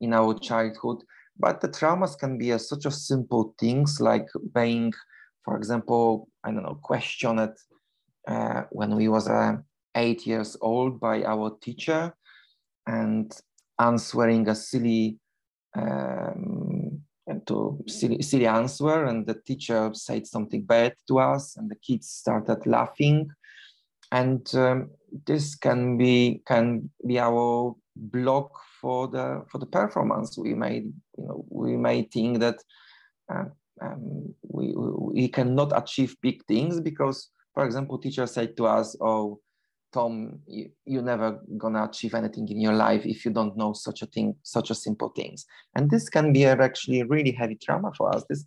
in 0.00 0.12
our 0.12 0.38
childhood. 0.38 0.98
But 1.38 1.60
the 1.60 1.68
traumas 1.68 2.18
can 2.18 2.38
be 2.38 2.50
a, 2.52 2.58
such 2.58 2.86
a 2.86 2.90
simple 2.90 3.54
things 3.58 4.00
like 4.00 4.28
being, 4.54 4.92
for 5.44 5.56
example, 5.56 6.28
I 6.42 6.50
don't 6.50 6.62
know, 6.62 6.78
questioned 6.82 7.54
uh, 8.26 8.62
when 8.70 8.96
we 8.96 9.08
was 9.08 9.28
uh, 9.28 9.56
eight 9.94 10.26
years 10.26 10.56
old 10.60 10.98
by 10.98 11.24
our 11.24 11.56
teacher 11.60 12.14
and 12.86 13.32
answering 13.78 14.48
a 14.48 14.54
silly 14.54 15.18
um, 15.76 16.75
to 17.46 17.82
silly, 17.86 18.22
silly 18.22 18.46
answer 18.46 19.04
and 19.04 19.26
the 19.26 19.34
teacher 19.34 19.90
said 19.94 20.26
something 20.26 20.62
bad 20.62 20.94
to 21.08 21.18
us 21.18 21.56
and 21.56 21.70
the 21.70 21.76
kids 21.76 22.08
started 22.08 22.66
laughing. 22.66 23.28
And 24.12 24.48
um, 24.54 24.90
this 25.26 25.56
can 25.56 25.98
be 25.98 26.42
can 26.46 26.90
be 27.06 27.18
our 27.18 27.74
block 27.96 28.50
for 28.80 29.08
the 29.08 29.44
for 29.50 29.58
the 29.58 29.66
performance. 29.66 30.38
We 30.38 30.54
may 30.54 30.84
you 31.18 31.24
know 31.26 31.44
we 31.48 31.76
may 31.76 32.02
think 32.02 32.38
that 32.40 32.62
uh, 33.32 33.46
um, 33.82 34.34
we, 34.42 34.72
we 34.76 35.28
cannot 35.28 35.76
achieve 35.76 36.16
big 36.22 36.44
things 36.46 36.80
because 36.80 37.30
for 37.54 37.64
example 37.64 37.98
teacher 37.98 38.26
said 38.26 38.56
to 38.56 38.66
us 38.66 38.96
oh 39.00 39.40
tom 39.96 40.14
you, 40.46 40.64
you're 40.84 41.10
never 41.14 41.28
gonna 41.62 41.84
achieve 41.90 42.14
anything 42.20 42.46
in 42.54 42.60
your 42.66 42.76
life 42.86 43.04
if 43.14 43.18
you 43.24 43.30
don't 43.38 43.56
know 43.60 43.72
such 43.86 44.00
a 44.02 44.08
thing 44.14 44.28
such 44.56 44.68
a 44.70 44.80
simple 44.86 45.10
things. 45.18 45.46
And 45.74 45.90
this 45.92 46.06
can 46.16 46.26
be 46.36 46.44
actually 46.44 47.02
really 47.14 47.34
heavy 47.40 47.56
trauma 47.64 47.90
for 47.98 48.06
us. 48.14 48.22
This 48.30 48.42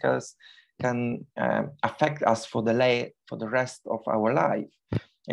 can, 0.83 1.25
um, 1.43 1.63
affect 1.89 2.19
us 2.33 2.41
for 2.51 2.61
the 2.67 2.75
lay, 2.83 2.97
for 3.27 3.37
the 3.37 3.49
rest 3.59 3.81
of 3.95 4.01
our 4.15 4.29
life. 4.45 4.73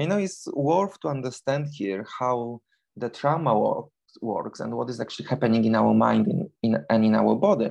You 0.00 0.08
know 0.08 0.20
it's 0.26 0.42
worth 0.72 0.94
to 1.00 1.08
understand 1.16 1.64
here 1.80 2.02
how 2.18 2.60
the 3.02 3.10
trauma 3.18 3.52
work, 3.64 3.86
works 4.20 4.60
and 4.60 4.74
what 4.76 4.90
is 4.92 5.00
actually 5.00 5.28
happening 5.32 5.64
in 5.64 5.74
our 5.74 5.94
mind 6.06 6.24
in, 6.32 6.38
in, 6.62 6.72
and 6.90 7.04
in 7.04 7.14
our 7.14 7.34
body. 7.48 7.70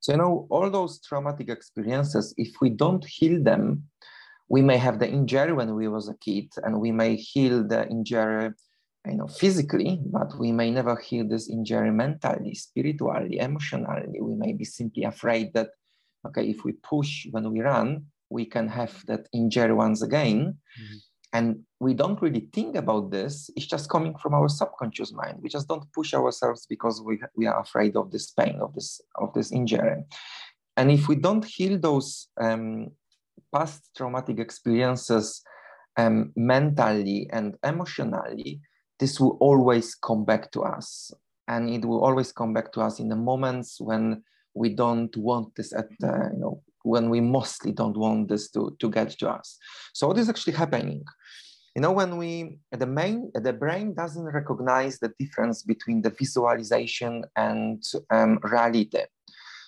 So, 0.00 0.12
you 0.12 0.18
know, 0.18 0.46
all 0.50 0.68
those 0.70 1.00
traumatic 1.00 1.48
experiences, 1.48 2.34
if 2.36 2.50
we 2.60 2.68
don't 2.70 3.04
heal 3.16 3.42
them, 3.42 3.84
we 4.48 4.62
may 4.62 4.76
have 4.76 4.98
the 4.98 5.08
injury 5.08 5.52
when 5.52 5.74
we 5.74 5.88
was 5.88 6.08
a 6.08 6.16
kid 6.16 6.52
and 6.62 6.80
we 6.80 6.92
may 6.92 7.16
heal 7.16 7.66
the 7.66 7.86
injury 7.88 8.50
you 9.06 9.16
know 9.16 9.26
physically 9.26 10.00
but 10.06 10.38
we 10.38 10.52
may 10.52 10.70
never 10.70 10.96
heal 10.96 11.26
this 11.28 11.48
injury 11.48 11.90
mentally 11.90 12.54
spiritually 12.54 13.38
emotionally 13.38 14.20
we 14.20 14.34
may 14.34 14.52
be 14.52 14.64
simply 14.64 15.04
afraid 15.04 15.52
that 15.54 15.70
okay 16.26 16.48
if 16.48 16.64
we 16.64 16.72
push 16.72 17.26
when 17.30 17.50
we 17.52 17.60
run 17.60 18.04
we 18.30 18.44
can 18.44 18.68
have 18.68 19.04
that 19.06 19.28
injury 19.32 19.72
once 19.72 20.02
again 20.02 20.58
mm-hmm. 20.80 20.96
And 21.34 21.64
we 21.80 21.94
don't 21.94 22.22
really 22.22 22.46
think 22.52 22.76
about 22.76 23.10
this. 23.10 23.50
It's 23.56 23.66
just 23.66 23.90
coming 23.90 24.16
from 24.16 24.34
our 24.34 24.48
subconscious 24.48 25.12
mind. 25.12 25.40
We 25.42 25.48
just 25.48 25.66
don't 25.66 25.92
push 25.92 26.14
ourselves 26.14 26.64
because 26.64 27.02
we, 27.02 27.20
we 27.36 27.46
are 27.48 27.60
afraid 27.60 27.96
of 27.96 28.12
this 28.12 28.30
pain, 28.30 28.60
of 28.60 28.72
this, 28.72 29.00
of 29.16 29.34
this 29.34 29.50
injury. 29.50 30.04
And 30.76 30.92
if 30.92 31.08
we 31.08 31.16
don't 31.16 31.44
heal 31.44 31.76
those 31.76 32.28
um, 32.40 32.92
past 33.52 33.90
traumatic 33.96 34.38
experiences 34.38 35.42
um, 35.96 36.32
mentally 36.36 37.28
and 37.32 37.56
emotionally, 37.64 38.60
this 38.98 39.20
will 39.20 39.36
always 39.40 39.94
come 39.94 40.24
back 40.24 40.50
to 40.52 40.62
us. 40.62 41.12
And 41.46 41.68
it 41.68 41.84
will 41.84 42.02
always 42.02 42.32
come 42.32 42.54
back 42.54 42.72
to 42.72 42.80
us 42.80 43.00
in 43.00 43.08
the 43.08 43.16
moments 43.16 43.80
when 43.80 44.22
we 44.54 44.70
don't 44.70 45.14
want 45.16 45.54
this 45.56 45.72
at, 45.72 45.88
uh, 46.02 46.30
you 46.32 46.38
know, 46.38 46.62
when 46.84 47.10
we 47.10 47.20
mostly 47.20 47.72
don't 47.72 47.96
want 47.96 48.28
this 48.28 48.50
to, 48.50 48.76
to 48.78 48.90
get 48.90 49.10
to 49.18 49.28
us. 49.30 49.58
So 49.92 50.08
what 50.08 50.18
is 50.18 50.28
actually 50.28 50.54
happening? 50.54 51.04
You 51.74 51.82
know, 51.82 51.92
when 51.92 52.16
we, 52.18 52.58
the 52.70 52.86
main, 52.86 53.32
the 53.34 53.52
brain 53.52 53.94
doesn't 53.94 54.24
recognize 54.24 54.98
the 55.00 55.12
difference 55.18 55.62
between 55.62 56.02
the 56.02 56.10
visualization 56.10 57.24
and 57.36 57.82
um, 58.10 58.38
reality. 58.42 59.00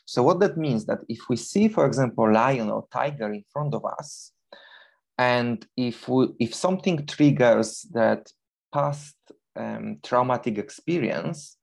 So 0.06 0.22
what 0.22 0.38
that 0.40 0.56
means 0.56 0.86
that 0.86 1.00
if 1.08 1.28
we 1.28 1.36
see, 1.36 1.66
for 1.68 1.84
example, 1.84 2.32
lion 2.32 2.70
or 2.70 2.86
tiger 2.92 3.32
in 3.32 3.44
front 3.52 3.74
of 3.74 3.84
us, 3.84 4.30
and 5.18 5.66
if 5.76 6.08
we, 6.08 6.28
if 6.38 6.54
something 6.54 7.04
triggers 7.06 7.86
that 7.92 8.30
past 8.72 9.16
um, 9.56 9.98
traumatic 10.04 10.58
experience, 10.58 11.56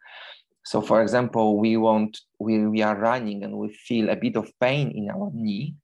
so 0.66 0.82
for 0.82 1.02
example, 1.02 1.58
we 1.58 1.78
want, 1.78 2.20
we, 2.38 2.68
we 2.68 2.82
are 2.82 2.98
running 2.98 3.44
and 3.44 3.58
we 3.58 3.70
feel 3.70 4.10
a 4.10 4.16
bit 4.18 4.36
of 4.36 4.52
pain 4.60 4.92
in 4.92 5.10
our 5.10 5.32
knee. 5.34 5.76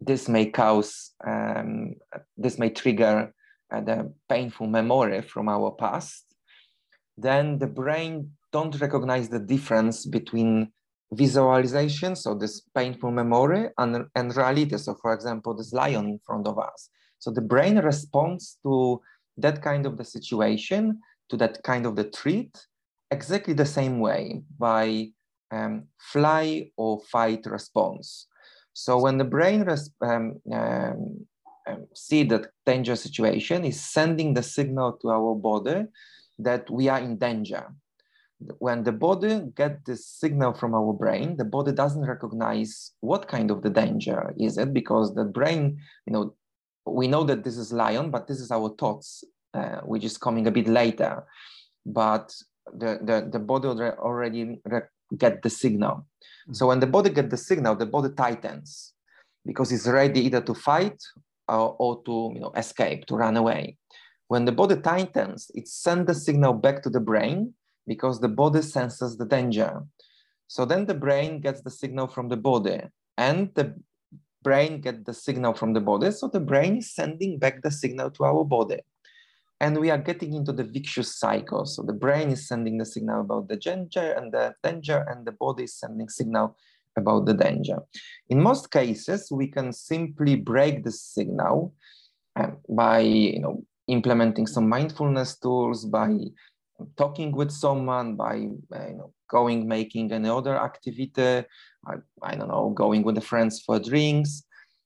This 0.00 0.28
may 0.28 0.46
cause, 0.46 1.10
um, 1.26 1.94
this 2.36 2.56
may 2.56 2.70
trigger 2.70 3.34
uh, 3.72 3.80
the 3.80 4.12
painful 4.28 4.68
memory 4.68 5.22
from 5.22 5.48
our 5.48 5.72
past. 5.72 6.24
Then 7.16 7.58
the 7.58 7.66
brain 7.66 8.30
don't 8.52 8.80
recognize 8.80 9.28
the 9.28 9.40
difference 9.40 10.06
between 10.06 10.72
visualization, 11.12 12.14
so 12.14 12.34
this 12.34 12.62
painful 12.74 13.10
memory, 13.10 13.68
and, 13.78 14.06
and 14.14 14.36
reality. 14.36 14.76
So 14.78 14.94
for 14.94 15.12
example, 15.12 15.54
this 15.54 15.72
lion 15.72 16.06
in 16.08 16.20
front 16.24 16.46
of 16.46 16.58
us. 16.58 16.90
So 17.18 17.30
the 17.30 17.40
brain 17.40 17.78
responds 17.78 18.58
to 18.62 19.00
that 19.36 19.62
kind 19.62 19.86
of 19.86 19.96
the 19.96 20.04
situation, 20.04 21.00
to 21.28 21.36
that 21.38 21.62
kind 21.62 21.86
of 21.86 21.96
the 21.96 22.04
treat, 22.04 22.56
exactly 23.10 23.54
the 23.54 23.66
same 23.66 23.98
way 23.98 24.42
by 24.58 25.08
um, 25.50 25.84
fly 25.98 26.70
or 26.76 27.00
fight 27.12 27.44
response. 27.46 28.26
So 28.72 28.98
when 28.98 29.18
the 29.18 29.24
brain 29.24 29.66
um, 30.00 30.40
um, 30.52 31.26
um, 31.66 31.86
see 31.94 32.22
that 32.24 32.46
danger 32.64 32.96
situation 32.96 33.64
is 33.64 33.80
sending 33.80 34.34
the 34.34 34.42
signal 34.42 34.92
to 35.02 35.10
our 35.10 35.34
body 35.34 35.86
that 36.38 36.70
we 36.70 36.88
are 36.88 37.00
in 37.00 37.18
danger. 37.18 37.74
When 38.58 38.84
the 38.84 38.92
body 38.92 39.42
get 39.54 39.84
this 39.84 40.06
signal 40.06 40.54
from 40.54 40.74
our 40.74 40.92
brain, 40.92 41.36
the 41.36 41.44
body 41.44 41.72
doesn't 41.72 42.06
recognize 42.06 42.92
what 43.00 43.28
kind 43.28 43.50
of 43.50 43.62
the 43.62 43.70
danger 43.70 44.34
is 44.38 44.56
it 44.56 44.72
because 44.72 45.14
the 45.14 45.24
brain, 45.24 45.78
you 46.06 46.12
know, 46.12 46.34
we 46.86 47.06
know 47.06 47.24
that 47.24 47.44
this 47.44 47.58
is 47.58 47.72
lion, 47.72 48.10
but 48.10 48.26
this 48.26 48.40
is 48.40 48.50
our 48.50 48.70
thoughts, 48.78 49.22
uh, 49.52 49.80
which 49.80 50.04
is 50.04 50.16
coming 50.16 50.46
a 50.46 50.50
bit 50.50 50.68
later. 50.68 51.24
But 51.84 52.34
the, 52.72 52.98
the, 53.02 53.28
the 53.30 53.38
body 53.38 53.68
already 53.68 54.60
get 55.16 55.42
the 55.42 55.50
signal. 55.50 55.96
Mm-hmm. 55.96 56.54
So 56.54 56.66
when 56.68 56.80
the 56.80 56.86
body 56.86 57.10
get 57.10 57.30
the 57.30 57.36
signal, 57.36 57.76
the 57.76 57.86
body 57.86 58.14
tightens 58.14 58.94
because 59.46 59.72
it's 59.72 59.86
ready 59.86 60.20
either 60.20 60.40
to 60.42 60.54
fight 60.54 61.00
or, 61.48 61.76
or 61.78 62.02
to 62.04 62.30
you 62.34 62.40
know, 62.40 62.52
escape, 62.56 63.06
to 63.06 63.16
run 63.16 63.36
away. 63.36 63.76
When 64.28 64.44
the 64.44 64.52
body 64.52 64.76
tightens, 64.76 65.50
it 65.54 65.66
sends 65.66 66.06
the 66.06 66.14
signal 66.14 66.52
back 66.52 66.82
to 66.82 66.90
the 66.90 67.00
brain 67.00 67.54
because 67.86 68.20
the 68.20 68.28
body 68.28 68.62
senses 68.62 69.16
the 69.16 69.26
danger. 69.26 69.82
So 70.46 70.64
then 70.64 70.86
the 70.86 70.94
brain 70.94 71.40
gets 71.40 71.62
the 71.62 71.70
signal 71.70 72.08
from 72.08 72.28
the 72.28 72.36
body 72.36 72.80
and 73.16 73.54
the 73.54 73.74
brain 74.42 74.80
gets 74.80 75.04
the 75.04 75.14
signal 75.14 75.54
from 75.54 75.74
the 75.74 75.80
body. 75.80 76.10
So 76.10 76.28
the 76.28 76.40
brain 76.40 76.78
is 76.78 76.94
sending 76.94 77.38
back 77.38 77.62
the 77.62 77.70
signal 77.70 78.10
to 78.12 78.24
our 78.24 78.44
body 78.44 78.80
and 79.60 79.78
we 79.78 79.90
are 79.90 79.98
getting 79.98 80.32
into 80.34 80.52
the 80.52 80.64
vicious 80.64 81.14
cycle. 81.16 81.66
So 81.66 81.82
the 81.82 81.92
brain 81.92 82.30
is 82.30 82.48
sending 82.48 82.78
the 82.78 82.86
signal 82.86 83.20
about 83.20 83.48
the 83.48 83.56
danger 83.56 84.12
and 84.12 84.32
the 84.32 84.54
danger, 84.62 85.04
and 85.08 85.26
the 85.26 85.32
body 85.32 85.64
is 85.64 85.74
sending 85.74 86.08
signal 86.08 86.56
about 86.96 87.26
the 87.26 87.34
danger. 87.34 87.78
In 88.30 88.42
most 88.42 88.70
cases, 88.70 89.30
we 89.30 89.46
can 89.46 89.72
simply 89.72 90.34
break 90.36 90.82
the 90.82 90.90
signal 90.90 91.74
um, 92.36 92.56
by 92.68 93.00
you 93.00 93.40
know 93.40 93.64
implementing 93.86 94.46
some 94.46 94.68
mindfulness 94.68 95.38
tools, 95.38 95.84
by 95.84 96.16
talking 96.96 97.32
with 97.32 97.50
someone, 97.50 98.16
by 98.16 98.48
uh, 98.74 98.88
you 98.88 98.96
know 98.96 99.12
going 99.28 99.66
making 99.66 100.12
any 100.12 100.28
other 100.28 100.56
activity. 100.56 101.44
I, 101.86 101.94
I 102.22 102.36
don't 102.36 102.48
know, 102.48 102.70
going 102.70 103.02
with 103.02 103.14
the 103.14 103.20
friends 103.20 103.62
for 103.62 103.78
drinks, 103.78 104.42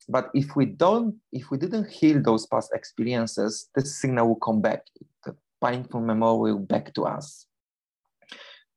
but 0.08 0.30
if 0.34 0.54
we 0.54 0.66
don't, 0.66 1.16
if 1.32 1.50
we 1.50 1.58
didn't 1.58 1.90
heal 1.90 2.22
those 2.22 2.46
past 2.46 2.70
experiences, 2.74 3.68
the 3.74 3.84
signal 3.84 4.28
will 4.28 4.36
come 4.36 4.60
back. 4.60 4.86
The 5.24 5.34
painful 5.62 6.00
memory 6.00 6.52
will 6.52 6.58
back 6.58 6.94
to 6.94 7.02
us. 7.04 7.46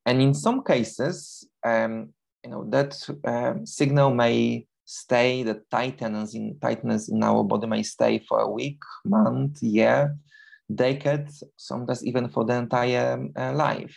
And 0.06 0.22
in 0.22 0.32
some 0.34 0.64
cases, 0.64 1.46
um, 1.64 2.14
you 2.42 2.50
know, 2.50 2.64
that 2.70 2.96
um, 3.24 3.66
signal 3.66 4.14
may 4.14 4.66
stay, 4.84 5.42
the 5.42 5.62
tightness 5.70 6.34
in 6.34 6.58
tightness 6.60 7.10
in 7.10 7.22
our 7.22 7.44
body 7.44 7.66
may 7.66 7.82
stay 7.82 8.24
for 8.26 8.40
a 8.40 8.48
week, 8.48 8.78
month, 9.04 9.62
year, 9.62 10.16
decade, 10.74 11.28
sometimes 11.56 12.04
even 12.04 12.28
for 12.28 12.44
the 12.44 12.54
entire 12.54 13.26
uh, 13.36 13.52
life. 13.52 13.96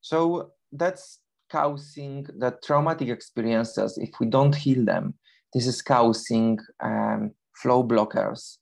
So 0.00 0.52
that's 0.72 1.20
causing 1.50 2.26
the 2.38 2.56
traumatic 2.64 3.08
experiences 3.08 3.98
if 3.98 4.10
we 4.20 4.26
don't 4.26 4.54
heal 4.54 4.84
them 4.84 5.14
this 5.52 5.66
is 5.66 5.82
causing 5.82 6.58
um, 6.80 7.32
flow 7.54 7.82
blockers. 7.84 8.58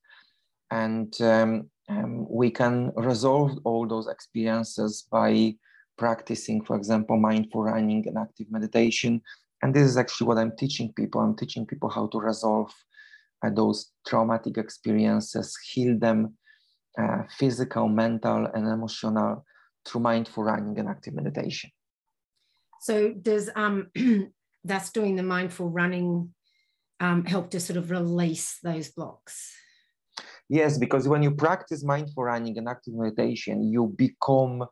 And 0.71 1.15
um, 1.21 1.71
um, 1.89 2.27
we 2.29 2.51
can 2.51 2.93
resolve 2.97 3.59
all 3.65 3.87
those 3.87 4.09
experiences 4.09 5.07
by 5.11 5.55
practicing, 5.97 6.65
for 6.65 6.77
example, 6.77 7.19
mindful 7.19 7.65
running 7.65 8.07
and 8.07 8.19
active 8.19 8.47
meditation. 8.51 9.23
And 9.63 9.75
this 9.75 9.85
is 9.85 9.97
actually 9.97 10.29
what 10.29 10.39
I'm 10.39 10.57
teaching 10.57 10.93
people. 10.95 11.21
I'm 11.21 11.37
teaching 11.37 11.67
people 11.67 11.89
how 11.89 12.07
to 12.09 12.19
resolve 12.19 12.73
uh, 13.45 13.51
those 13.51 13.91
traumatic 14.07 14.59
experiences, 14.59 15.57
heal 15.73 15.99
them, 15.99 16.37
uh, 17.01 17.23
physical, 17.39 17.89
mental, 17.89 18.47
and 18.55 18.67
emotional 18.67 19.45
through 19.87 20.01
mindful 20.01 20.45
running 20.45 20.79
and 20.79 20.89
active 20.89 21.15
meditation. 21.15 21.71
So 22.81 23.13
does 23.13 23.51
um, 23.55 23.91
that's 24.65 24.91
doing 24.91 25.17
the 25.17 25.23
mindful 25.23 25.69
running 25.69 26.35
um, 27.01 27.25
help 27.25 27.51
to 27.51 27.61
sort 27.61 27.77
of 27.77 27.91
release 27.91 28.59
those 28.63 28.89
blocks? 28.89 29.53
Yes, 30.49 30.79
because 30.79 31.07
when 31.07 31.23
you 31.23 31.33
practice 31.33 31.85
mindful 31.85 32.25
running 32.25 32.57
and 32.59 32.69
active 32.69 32.95
meditation, 32.95 33.63
you 33.63 33.93
become 33.97 34.65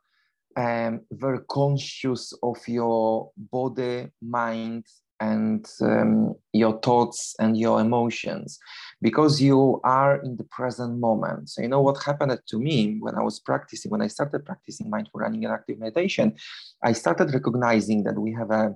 um, 0.57 1.01
very 1.13 1.41
conscious 1.51 2.33
of 2.43 2.57
your 2.67 3.31
body, 3.37 4.09
mind, 4.23 4.87
and 5.21 5.67
um, 5.81 6.35
your 6.53 6.79
thoughts 6.81 7.35
and 7.39 7.57
your 7.57 7.81
emotions 7.81 8.59
because 9.01 9.41
you 9.41 9.81
are 9.85 10.23
in 10.23 10.37
the 10.37 10.45
present 10.45 10.99
moment. 10.99 11.51
So, 11.51 11.63
you 11.63 11.69
know 11.69 11.81
what 11.81 12.03
happened 12.03 12.39
to 12.47 12.59
me 12.59 12.99
when 13.01 13.15
I 13.15 13.23
was 13.23 13.41
practicing, 13.41 13.91
when 13.91 14.03
I 14.03 14.09
started 14.09 14.45
practicing 14.45 14.91
mindful 14.91 15.21
running 15.21 15.45
and 15.45 15.55
active 15.55 15.79
meditation, 15.79 16.35
I 16.83 16.93
started 16.93 17.33
recognizing 17.33 18.05
that 18.05 18.19
we 18.19 18.33
have 18.33 18.51
a 18.51 18.75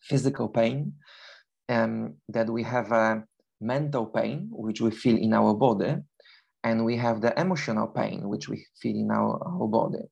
physical 0.00 0.48
pain, 0.48 0.94
um, 1.68 2.14
that 2.28 2.48
we 2.48 2.62
have 2.62 2.92
a 2.92 3.24
mental 3.60 4.06
pain, 4.06 4.48
which 4.50 4.80
we 4.80 4.90
feel 4.90 5.16
in 5.16 5.34
our 5.34 5.54
body, 5.54 5.96
and 6.64 6.84
we 6.84 6.96
have 6.96 7.20
the 7.20 7.38
emotional 7.40 7.86
pain 7.86 8.28
which 8.28 8.48
we 8.48 8.66
feel 8.80 8.96
in 8.96 9.10
our, 9.10 9.42
our 9.46 9.66
body. 9.66 10.04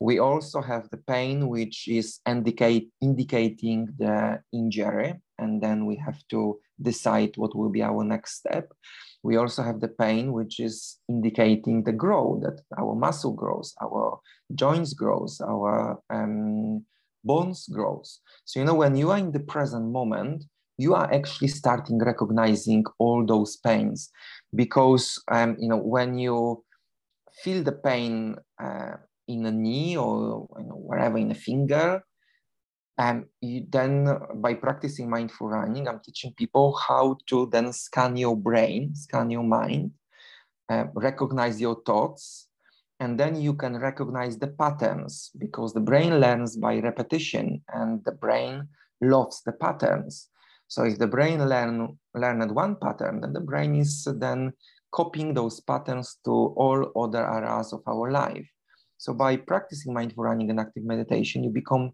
We 0.00 0.18
also 0.18 0.60
have 0.60 0.88
the 0.90 0.98
pain 0.98 1.48
which 1.48 1.88
is 1.88 2.20
indicate 2.26 2.90
indicating 3.00 3.88
the 3.98 4.40
injury 4.52 5.14
and 5.38 5.62
then 5.62 5.86
we 5.86 5.96
have 5.96 6.18
to 6.30 6.58
decide 6.80 7.36
what 7.36 7.56
will 7.56 7.70
be 7.70 7.82
our 7.82 8.04
next 8.04 8.36
step. 8.36 8.72
We 9.22 9.36
also 9.36 9.62
have 9.62 9.80
the 9.80 9.88
pain 9.88 10.32
which 10.32 10.60
is 10.60 10.98
indicating 11.08 11.84
the 11.84 11.92
growth 11.92 12.42
that 12.42 12.60
our 12.78 12.94
muscle 12.94 13.32
grows 13.32 13.74
our 13.82 14.20
joints 14.54 14.92
grows 14.92 15.40
our 15.40 15.98
um, 16.10 16.84
bones 17.24 17.66
grows. 17.68 18.20
So 18.44 18.60
you 18.60 18.66
know 18.66 18.74
when 18.74 18.96
you 18.96 19.10
are 19.10 19.18
in 19.18 19.32
the 19.32 19.40
present 19.40 19.90
moment 19.90 20.44
you 20.78 20.94
are 20.94 21.12
actually 21.12 21.48
starting 21.48 21.98
recognizing 21.98 22.84
all 22.98 23.24
those 23.24 23.56
pains 23.56 24.10
because 24.54 25.22
um, 25.30 25.56
you 25.58 25.68
know 25.68 25.76
when 25.76 26.18
you 26.18 26.64
feel 27.42 27.62
the 27.62 27.72
pain 27.72 28.36
uh, 28.62 28.96
in 29.28 29.46
a 29.46 29.52
knee 29.52 29.96
or 29.96 30.48
you 30.58 30.66
know, 30.66 30.76
wherever 30.76 31.18
in 31.18 31.30
a 31.30 31.34
finger 31.34 32.02
um, 32.98 33.26
you 33.40 33.66
then 33.70 34.08
by 34.36 34.54
practicing 34.54 35.08
mindful 35.10 35.48
running 35.48 35.88
i'm 35.88 36.00
teaching 36.00 36.32
people 36.36 36.76
how 36.76 37.16
to 37.26 37.48
then 37.50 37.72
scan 37.72 38.16
your 38.16 38.36
brain 38.36 38.94
scan 38.94 39.30
your 39.30 39.42
mind 39.42 39.90
uh, 40.68 40.84
recognize 40.94 41.60
your 41.60 41.82
thoughts 41.84 42.48
and 43.00 43.18
then 43.18 43.34
you 43.34 43.54
can 43.54 43.76
recognize 43.76 44.38
the 44.38 44.46
patterns 44.46 45.30
because 45.38 45.74
the 45.74 45.80
brain 45.80 46.20
learns 46.20 46.56
by 46.56 46.78
repetition 46.78 47.60
and 47.72 48.04
the 48.04 48.12
brain 48.12 48.68
loves 49.00 49.42
the 49.44 49.52
patterns 49.52 50.28
so 50.68 50.84
if 50.84 50.98
the 50.98 51.06
brain 51.06 51.46
learn 51.46 51.98
learned 52.14 52.50
one 52.50 52.76
pattern, 52.76 53.20
then 53.20 53.32
the 53.32 53.40
brain 53.40 53.74
is 53.74 54.06
then 54.18 54.52
copying 54.92 55.34
those 55.34 55.60
patterns 55.60 56.18
to 56.24 56.30
all 56.30 56.90
other 56.96 57.26
areas 57.26 57.72
of 57.72 57.82
our 57.86 58.10
life. 58.10 58.48
So 58.96 59.12
by 59.12 59.36
practicing 59.36 59.92
mindful 59.92 60.24
running 60.24 60.50
and 60.50 60.60
active 60.60 60.84
meditation, 60.84 61.44
you 61.44 61.50
become 61.50 61.92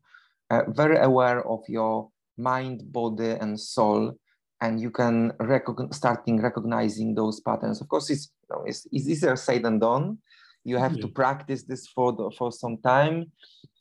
uh, 0.51 0.63
very 0.69 0.99
aware 0.99 1.47
of 1.47 1.61
your 1.69 2.11
mind, 2.37 2.93
body, 2.93 3.31
and 3.31 3.59
soul, 3.59 4.17
and 4.61 4.81
you 4.81 4.91
can 4.91 5.33
starting 5.93 6.41
recognizing 6.41 7.15
those 7.15 7.41
patterns. 7.41 7.81
Of 7.81 7.89
course, 7.89 8.11
it's, 8.11 8.31
you 8.43 8.57
know, 8.57 8.65
it's, 8.67 8.87
it's 8.93 9.09
easier 9.09 9.37
said 9.37 9.63
than 9.63 9.79
done 9.79 10.19
you 10.65 10.77
have 10.77 10.95
yeah. 10.95 11.03
to 11.03 11.09
practice 11.09 11.63
this 11.63 11.87
for 11.89 12.13
the, 12.13 12.31
for 12.37 12.53
some 12.53 12.77
time 12.79 13.31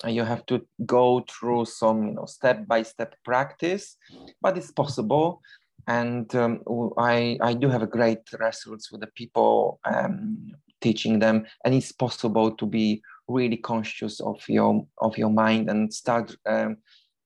and 0.04 0.16
you 0.16 0.24
have 0.24 0.46
to 0.46 0.66
go 0.86 1.24
through 1.30 1.66
some 1.66 2.08
you 2.08 2.14
know 2.14 2.26
step 2.26 2.68
by 2.68 2.82
step 2.82 3.16
practice 3.24 3.98
but 4.42 4.58
it's 4.58 4.72
possible 4.72 5.42
and 5.88 6.36
um, 6.36 6.62
I, 6.98 7.38
I 7.42 7.54
do 7.54 7.68
have 7.70 7.82
a 7.82 7.88
great 7.88 8.20
results 8.40 8.92
with 8.92 9.02
the 9.02 9.08
people 9.08 9.80
um, 9.86 10.52
teaching 10.82 11.20
them 11.20 11.46
and 11.66 11.74
it's 11.74 11.92
possible 11.92 12.52
to 12.52 12.66
be 12.66 13.02
really 13.28 13.58
conscious 13.58 14.20
of 14.20 14.38
your 14.48 14.86
of 15.00 15.18
your 15.18 15.30
mind 15.30 15.70
and 15.70 15.94
start 15.94 16.36
um, 16.46 16.78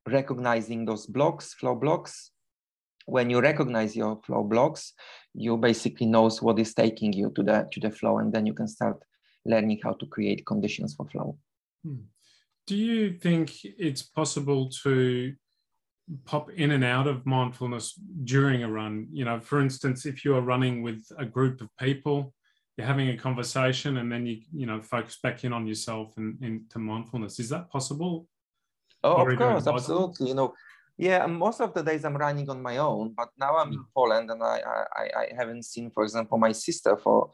recognizing 0.07 0.85
those 0.85 1.05
blocks 1.05 1.53
flow 1.53 1.75
blocks 1.75 2.31
when 3.05 3.29
you 3.29 3.41
recognize 3.41 3.95
your 3.95 4.19
flow 4.25 4.43
blocks 4.43 4.93
you 5.33 5.57
basically 5.57 6.07
knows 6.07 6.41
what 6.41 6.59
is 6.59 6.73
taking 6.73 7.13
you 7.13 7.31
to 7.35 7.43
the 7.43 7.67
to 7.71 7.79
the 7.79 7.91
flow 7.91 8.17
and 8.17 8.33
then 8.33 8.45
you 8.45 8.53
can 8.53 8.67
start 8.67 9.01
learning 9.45 9.79
how 9.83 9.93
to 9.93 10.05
create 10.05 10.45
conditions 10.45 10.93
for 10.95 11.05
flow. 11.07 11.37
Hmm. 11.83 12.05
Do 12.67 12.75
you 12.75 13.13
think 13.13 13.63
it's 13.63 14.01
possible 14.01 14.69
to 14.83 15.33
pop 16.25 16.51
in 16.51 16.71
and 16.71 16.83
out 16.83 17.07
of 17.07 17.25
mindfulness 17.25 17.93
during 18.23 18.63
a 18.63 18.71
run? 18.71 19.07
You 19.11 19.25
know, 19.25 19.39
for 19.39 19.61
instance, 19.61 20.05
if 20.05 20.23
you 20.23 20.35
are 20.35 20.41
running 20.41 20.81
with 20.81 21.05
a 21.17 21.25
group 21.25 21.61
of 21.61 21.69
people, 21.77 22.33
you're 22.77 22.87
having 22.87 23.09
a 23.09 23.17
conversation 23.17 23.97
and 23.97 24.11
then 24.11 24.25
you, 24.25 24.41
you 24.53 24.65
know, 24.65 24.81
focus 24.81 25.19
back 25.21 25.43
in 25.43 25.53
on 25.53 25.67
yourself 25.67 26.13
and 26.17 26.41
into 26.41 26.79
mindfulness. 26.79 27.39
Is 27.39 27.49
that 27.49 27.69
possible? 27.69 28.27
Oh, 29.03 29.27
of 29.27 29.37
course, 29.37 29.67
absolutely. 29.67 30.29
You 30.29 30.35
know, 30.35 30.53
yeah, 30.97 31.25
most 31.25 31.59
of 31.59 31.73
the 31.73 31.83
days 31.83 32.05
I'm 32.05 32.15
running 32.15 32.49
on 32.49 32.61
my 32.61 32.77
own, 32.77 33.13
but 33.15 33.29
now 33.37 33.57
I'm 33.57 33.73
in 33.73 33.79
hmm. 33.79 33.91
Poland 33.93 34.31
and 34.31 34.41
I, 34.41 34.61
I, 34.95 35.09
I 35.17 35.27
haven't 35.35 35.63
seen, 35.63 35.91
for 35.91 36.03
example, 36.03 36.37
my 36.37 36.51
sister 36.51 36.95
for 36.95 37.31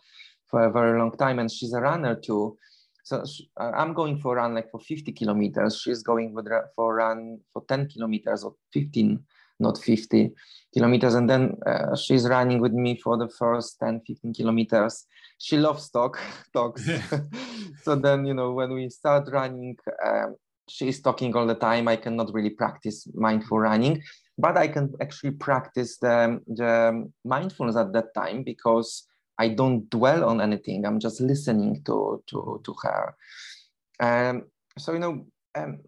for 0.49 0.63
a 0.63 0.71
very 0.71 0.97
long 0.97 1.15
time, 1.17 1.39
and 1.39 1.51
she's 1.51 1.73
a 1.73 1.81
runner 1.81 2.15
too. 2.15 2.57
So 3.03 3.25
she, 3.25 3.49
uh, 3.59 3.71
I'm 3.75 3.93
going 3.93 4.19
for 4.19 4.37
a 4.37 4.41
run 4.41 4.53
like 4.53 4.69
for 4.69 4.79
50 4.79 5.11
kilometers. 5.13 5.81
She's 5.81 6.03
going 6.03 6.33
for, 6.33 6.69
for 6.75 6.93
a 6.93 6.95
run 6.95 7.39
for 7.51 7.63
10 7.67 7.89
kilometers 7.89 8.43
or 8.43 8.53
15, 8.73 9.19
not 9.59 9.79
50 9.79 10.31
kilometers. 10.73 11.15
And 11.15 11.27
then 11.27 11.57
uh, 11.65 11.95
she's 11.95 12.27
running 12.27 12.59
with 12.59 12.73
me 12.73 12.99
for 12.99 13.17
the 13.17 13.27
first 13.27 13.79
10, 13.79 14.01
15 14.05 14.33
kilometers. 14.33 15.05
She 15.39 15.57
loves 15.57 15.89
talk, 15.89 16.19
talks. 16.53 16.87
so 17.83 17.95
then, 17.95 18.25
you 18.25 18.35
know, 18.35 18.51
when 18.51 18.73
we 18.73 18.89
start 18.89 19.27
running, 19.31 19.75
um, 20.05 20.35
she's 20.69 21.01
talking 21.01 21.35
all 21.35 21.47
the 21.47 21.55
time. 21.55 21.87
I 21.87 21.95
cannot 21.95 22.31
really 22.33 22.51
practice 22.51 23.07
mindful 23.15 23.59
running, 23.59 24.03
but 24.37 24.55
I 24.55 24.67
can 24.67 24.93
actually 25.01 25.31
practice 25.31 25.97
the, 25.97 26.39
the 26.45 27.09
mindfulness 27.25 27.75
at 27.75 27.91
that 27.93 28.13
time 28.13 28.43
because 28.43 29.07
I 29.39 29.47
don't 29.47 29.89
dwell 29.89 30.25
on 30.25 30.41
anything. 30.41 30.85
I'm 30.85 30.99
just 30.99 31.21
listening 31.21 31.81
to 31.85 32.21
to 32.27 32.61
to 32.63 32.75
her. 32.83 33.15
Um, 33.99 34.43
so 34.77 34.93
you 34.93 34.99
know. 34.99 35.25
Um, 35.55 35.79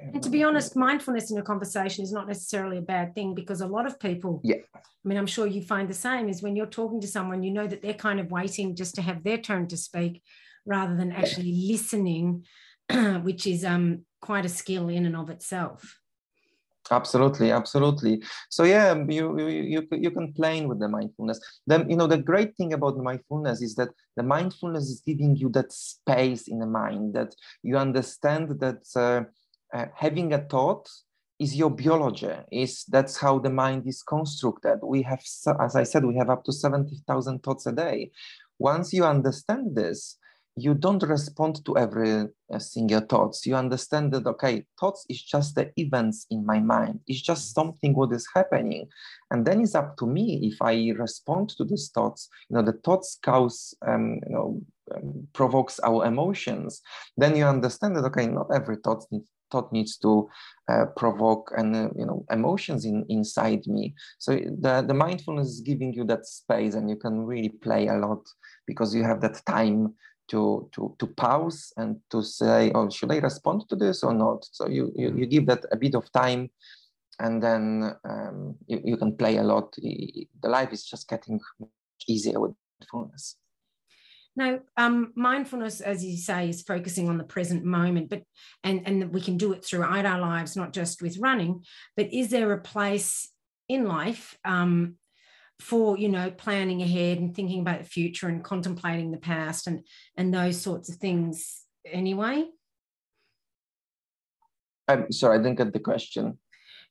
and 0.00 0.22
to 0.22 0.30
be 0.30 0.44
honest, 0.44 0.76
mindfulness 0.76 1.30
in 1.32 1.38
a 1.38 1.42
conversation 1.42 2.04
is 2.04 2.12
not 2.12 2.28
necessarily 2.28 2.78
a 2.78 2.82
bad 2.82 3.14
thing 3.14 3.34
because 3.34 3.60
a 3.60 3.66
lot 3.66 3.84
of 3.84 3.98
people, 3.98 4.40
yeah. 4.44 4.62
I 4.74 4.80
mean, 5.04 5.18
I'm 5.18 5.26
sure 5.26 5.46
you 5.46 5.62
find 5.62 5.88
the 5.88 5.94
same 5.94 6.28
is 6.28 6.40
when 6.40 6.54
you're 6.54 6.66
talking 6.66 7.00
to 7.00 7.08
someone, 7.08 7.42
you 7.42 7.50
know 7.50 7.66
that 7.66 7.82
they're 7.82 7.94
kind 7.94 8.20
of 8.20 8.30
waiting 8.30 8.76
just 8.76 8.94
to 8.96 9.02
have 9.02 9.24
their 9.24 9.38
turn 9.38 9.66
to 9.68 9.76
speak 9.76 10.22
rather 10.64 10.94
than 10.94 11.10
actually 11.10 11.66
listening, 11.68 12.44
which 13.22 13.46
is 13.46 13.64
um, 13.64 14.04
quite 14.20 14.44
a 14.44 14.48
skill 14.48 14.88
in 14.88 15.04
and 15.04 15.16
of 15.16 15.30
itself. 15.30 15.98
Absolutely, 16.90 17.50
absolutely. 17.52 18.22
So 18.48 18.64
yeah, 18.64 18.94
you 19.08 19.38
you 19.38 19.86
you 19.92 20.10
can 20.10 20.32
play 20.32 20.64
with 20.64 20.78
the 20.80 20.88
mindfulness. 20.88 21.38
Then 21.66 21.88
you 21.90 21.96
know 21.96 22.06
the 22.06 22.18
great 22.18 22.56
thing 22.56 22.72
about 22.72 22.96
mindfulness 22.96 23.60
is 23.60 23.74
that 23.74 23.90
the 24.16 24.22
mindfulness 24.22 24.84
is 24.84 25.02
giving 25.06 25.36
you 25.36 25.50
that 25.50 25.70
space 25.72 26.48
in 26.48 26.58
the 26.60 26.66
mind 26.66 27.14
that 27.14 27.34
you 27.62 27.76
understand 27.76 28.58
that 28.60 28.82
uh, 28.96 29.24
uh, 29.76 29.86
having 29.94 30.32
a 30.32 30.38
thought 30.38 30.88
is 31.38 31.54
your 31.56 31.70
biology. 31.70 32.32
Is 32.50 32.84
that's 32.88 33.18
how 33.18 33.38
the 33.38 33.50
mind 33.50 33.86
is 33.86 34.02
constructed. 34.02 34.78
We 34.82 35.02
have, 35.02 35.20
as 35.60 35.76
I 35.76 35.82
said, 35.82 36.04
we 36.06 36.16
have 36.16 36.30
up 36.30 36.44
to 36.44 36.52
seventy 36.52 36.96
thousand 37.06 37.42
thoughts 37.42 37.66
a 37.66 37.72
day. 37.72 38.12
Once 38.58 38.92
you 38.92 39.04
understand 39.04 39.76
this, 39.76 40.16
you 40.62 40.74
don't 40.74 41.02
respond 41.02 41.64
to 41.64 41.76
every 41.76 42.28
uh, 42.52 42.58
single 42.58 43.00
thoughts. 43.00 43.46
You 43.46 43.56
understand 43.56 44.12
that, 44.12 44.26
okay, 44.26 44.64
thoughts 44.78 45.06
is 45.08 45.22
just 45.22 45.54
the 45.54 45.70
events 45.76 46.26
in 46.30 46.44
my 46.44 46.60
mind. 46.60 47.00
It's 47.06 47.20
just 47.20 47.54
something 47.54 47.94
what 47.94 48.12
is 48.12 48.26
happening. 48.34 48.88
And 49.30 49.46
then 49.46 49.60
it's 49.60 49.74
up 49.74 49.96
to 49.98 50.06
me 50.06 50.40
if 50.42 50.60
I 50.60 50.92
respond 50.96 51.50
to 51.50 51.64
these 51.64 51.90
thoughts, 51.90 52.28
you 52.48 52.56
know, 52.56 52.62
the 52.62 52.78
thoughts 52.84 53.18
cause, 53.22 53.74
um, 53.86 54.20
you 54.26 54.34
know, 54.34 54.62
um, 54.94 55.28
provokes 55.32 55.78
our 55.80 56.06
emotions. 56.06 56.80
Then 57.16 57.36
you 57.36 57.44
understand 57.44 57.96
that, 57.96 58.04
okay, 58.04 58.26
not 58.26 58.48
every 58.54 58.76
thought 58.76 59.04
needs 59.10 59.28
thought 59.50 59.72
needs 59.72 59.96
to 59.96 60.28
uh, 60.68 60.84
provoke 60.96 61.52
and 61.56 61.74
uh, 61.74 61.88
you 61.96 62.04
know 62.04 62.24
emotions 62.30 62.84
in 62.84 63.04
inside 63.08 63.66
me 63.66 63.94
so 64.18 64.32
the 64.60 64.84
the 64.86 64.94
mindfulness 64.94 65.48
is 65.48 65.60
giving 65.60 65.92
you 65.92 66.04
that 66.04 66.26
space 66.26 66.74
and 66.74 66.90
you 66.90 66.96
can 66.96 67.24
really 67.24 67.48
play 67.48 67.88
a 67.88 67.96
lot 67.96 68.20
because 68.66 68.94
you 68.94 69.02
have 69.02 69.20
that 69.20 69.40
time 69.46 69.94
to 70.28 70.68
to 70.72 70.94
to 70.98 71.06
pause 71.06 71.72
and 71.76 71.96
to 72.10 72.22
say 72.22 72.70
oh 72.74 72.90
should 72.90 73.10
i 73.10 73.18
respond 73.18 73.68
to 73.68 73.76
this 73.76 74.02
or 74.02 74.14
not? 74.14 74.46
So 74.52 74.68
you 74.68 74.92
you, 74.94 75.14
you 75.16 75.26
give 75.26 75.46
that 75.46 75.64
a 75.72 75.76
bit 75.76 75.94
of 75.94 76.10
time 76.12 76.50
and 77.20 77.42
then 77.42 77.96
um, 78.04 78.56
you, 78.66 78.80
you 78.84 78.96
can 78.96 79.16
play 79.16 79.38
a 79.38 79.42
lot. 79.42 79.74
The 79.76 80.26
life 80.48 80.72
is 80.72 80.84
just 80.84 81.08
getting 81.08 81.40
easier 82.06 82.40
with 82.40 82.52
mindfulness. 82.80 83.36
Now, 84.36 84.60
um, 84.76 85.12
mindfulness, 85.16 85.80
as 85.80 86.04
you 86.04 86.16
say, 86.16 86.48
is 86.48 86.62
focusing 86.62 87.08
on 87.08 87.18
the 87.18 87.24
present 87.24 87.64
moment, 87.64 88.08
but 88.08 88.22
and 88.62 88.82
and 88.86 89.12
we 89.12 89.20
can 89.20 89.36
do 89.36 89.52
it 89.52 89.64
throughout 89.64 90.06
our 90.06 90.20
lives, 90.20 90.54
not 90.54 90.72
just 90.72 91.02
with 91.02 91.18
running. 91.18 91.64
But 91.96 92.12
is 92.12 92.30
there 92.30 92.52
a 92.52 92.60
place 92.60 93.30
in 93.68 93.84
life 93.84 94.38
um, 94.44 94.94
for 95.60 95.98
you 95.98 96.08
know 96.08 96.30
planning 96.30 96.82
ahead 96.82 97.18
and 97.18 97.34
thinking 97.34 97.60
about 97.60 97.80
the 97.80 97.88
future 97.88 98.28
and 98.28 98.44
contemplating 98.44 99.10
the 99.10 99.18
past 99.18 99.66
and 99.66 99.84
and 100.16 100.32
those 100.32 100.60
sorts 100.60 100.88
of 100.88 100.96
things 100.96 101.62
anyway? 101.84 102.44
I'm 104.86 105.12
sorry, 105.12 105.38
I 105.38 105.42
didn't 105.42 105.58
get 105.58 105.72
the 105.72 105.80
question. 105.80 106.38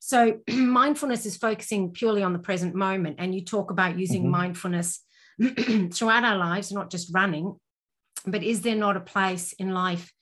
So 0.00 0.38
mindfulness 0.48 1.26
is 1.26 1.36
focusing 1.36 1.92
purely 1.92 2.22
on 2.22 2.32
the 2.32 2.38
present 2.38 2.74
moment, 2.74 3.16
and 3.18 3.34
you 3.34 3.44
talk 3.44 3.70
about 3.70 3.98
using 3.98 4.22
mm-hmm. 4.22 4.32
mindfulness 4.32 5.00
throughout 5.92 6.24
our 6.24 6.36
lives, 6.36 6.72
not 6.72 6.90
just 6.90 7.12
running, 7.12 7.56
but 8.26 8.42
is 8.42 8.62
there 8.62 8.76
not 8.76 8.96
a 8.96 9.00
place 9.00 9.52
in 9.54 9.70
life 9.70 10.12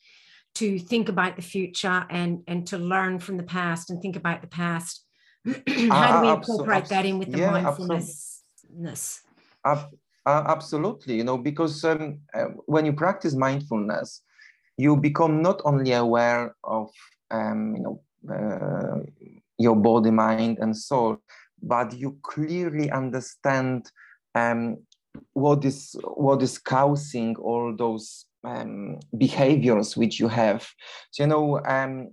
to 0.55 0.78
think 0.78 1.11
about 1.11 1.36
the 1.36 1.42
future 1.42 2.07
and 2.09 2.42
and 2.47 2.66
to 2.68 2.78
learn 2.78 3.18
from 3.18 3.36
the 3.36 3.42
past 3.42 3.90
and 3.90 4.01
think 4.01 4.16
about 4.16 4.40
the 4.40 4.49
past? 4.49 5.05
How 5.47 6.20
do 6.20 6.26
we 6.26 6.32
incorporate 6.32 6.84
uh, 6.84 6.88
that 6.88 7.07
in 7.07 7.18
with 7.18 7.30
the 7.30 7.38
yeah, 7.38 7.51
mindfulness? 7.51 8.36
Uh, 9.64 9.85
absolutely, 10.27 11.16
you 11.16 11.24
know, 11.24 11.39
because 11.39 11.85
um, 11.85 12.18
uh, 12.35 12.47
when 12.66 12.85
you 12.85 12.93
practice 12.93 13.35
mindfulness, 13.35 14.22
you 14.77 14.97
become 14.97 15.41
not 15.41 15.62
only 15.64 15.93
aware 15.93 16.55
of 16.64 16.91
um, 17.31 17.77
you 17.77 17.83
know 17.83 18.01
uh, 18.35 18.99
your 19.59 19.77
body, 19.77 20.11
mind, 20.11 20.59
and 20.59 20.77
soul, 20.77 21.18
but 21.62 21.97
you 21.97 22.18
clearly 22.22 22.91
understand 22.91 23.91
um, 24.35 24.79
what 25.33 25.64
is 25.64 25.95
what 26.03 26.43
is 26.43 26.59
causing 26.59 27.37
all 27.37 27.74
those 27.77 28.27
um, 28.45 28.99
behaviors 29.16 29.97
which 29.97 30.18
you 30.20 30.29
have. 30.29 30.66
So, 31.11 31.22
you 31.22 31.29
know, 31.29 31.61
um, 31.64 32.09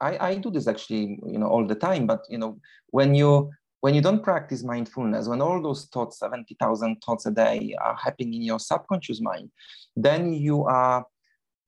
I, 0.00 0.18
I 0.28 0.34
do 0.36 0.50
this 0.50 0.68
actually, 0.68 1.18
you 1.26 1.38
know, 1.38 1.48
all 1.48 1.66
the 1.66 1.74
time. 1.74 2.06
But 2.06 2.24
you 2.28 2.38
know, 2.38 2.58
when 2.90 3.14
you 3.14 3.50
when 3.80 3.94
you 3.94 4.00
don't 4.00 4.22
practice 4.22 4.62
mindfulness, 4.64 5.28
when 5.28 5.42
all 5.42 5.62
those 5.62 5.86
thoughts, 5.86 6.18
seventy 6.18 6.56
thousand 6.58 6.96
thoughts 7.04 7.26
a 7.26 7.30
day, 7.30 7.74
are 7.80 7.96
happening 7.96 8.34
in 8.34 8.42
your 8.42 8.58
subconscious 8.58 9.20
mind, 9.20 9.50
then 9.94 10.32
you 10.32 10.64
are 10.64 11.04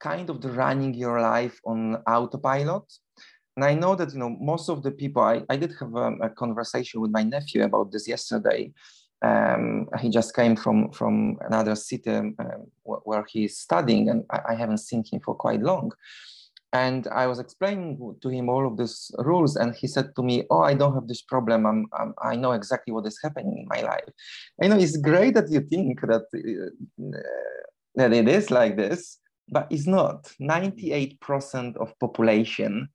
kind 0.00 0.30
of 0.30 0.44
running 0.56 0.94
your 0.94 1.20
life 1.20 1.60
on 1.64 1.96
autopilot. 2.06 2.84
And 3.56 3.64
I 3.64 3.74
know 3.74 3.96
that 3.96 4.12
you 4.12 4.18
know 4.18 4.36
most 4.40 4.68
of 4.68 4.82
the 4.82 4.90
people. 4.90 5.22
I, 5.22 5.42
I 5.48 5.56
did 5.56 5.74
have 5.80 5.94
a, 5.94 6.12
a 6.22 6.30
conversation 6.30 7.00
with 7.00 7.10
my 7.10 7.22
nephew 7.22 7.64
about 7.64 7.92
this 7.92 8.06
yesterday 8.08 8.72
um, 9.22 9.88
he 10.00 10.10
just 10.10 10.34
came 10.34 10.54
from 10.54 10.92
from 10.92 11.38
another 11.40 11.74
city 11.74 12.10
um, 12.10 12.36
where 12.84 13.24
he's 13.28 13.58
studying, 13.58 14.08
and 14.10 14.24
I, 14.30 14.40
I, 14.50 14.54
haven't 14.54 14.78
seen 14.78 15.02
him 15.10 15.20
for 15.20 15.34
quite 15.34 15.60
long. 15.60 15.92
And 16.72 17.06
I 17.08 17.26
was 17.26 17.38
explaining 17.38 18.16
to 18.20 18.28
him 18.28 18.48
all 18.50 18.66
of 18.66 18.76
these 18.76 19.10
rules, 19.18 19.56
and 19.56 19.74
he 19.74 19.86
said 19.86 20.14
to 20.16 20.22
me, 20.22 20.44
"Oh, 20.50 20.60
I 20.60 20.74
don't 20.74 20.94
have 20.94 21.08
this 21.08 21.22
problem. 21.22 21.64
I'm, 21.64 21.86
I'm 21.98 22.14
i 22.22 22.36
know 22.36 22.52
exactly 22.52 22.92
what 22.92 23.06
is 23.06 23.18
happening 23.22 23.58
in 23.58 23.68
my 23.68 23.80
life." 23.80 24.10
You 24.60 24.68
know, 24.68 24.76
it's 24.78 24.98
great 24.98 25.34
that 25.34 25.50
you 25.50 25.60
think 25.60 26.02
that 26.02 26.26
uh, 26.34 27.18
that 27.94 28.12
it 28.12 28.28
is 28.28 28.50
like 28.50 28.76
this, 28.76 29.18
but 29.48 29.66
it's 29.70 29.86
not. 29.86 30.30
Ninety-eight 30.38 31.20
percent 31.20 31.78
of 31.78 31.98
population 32.00 32.90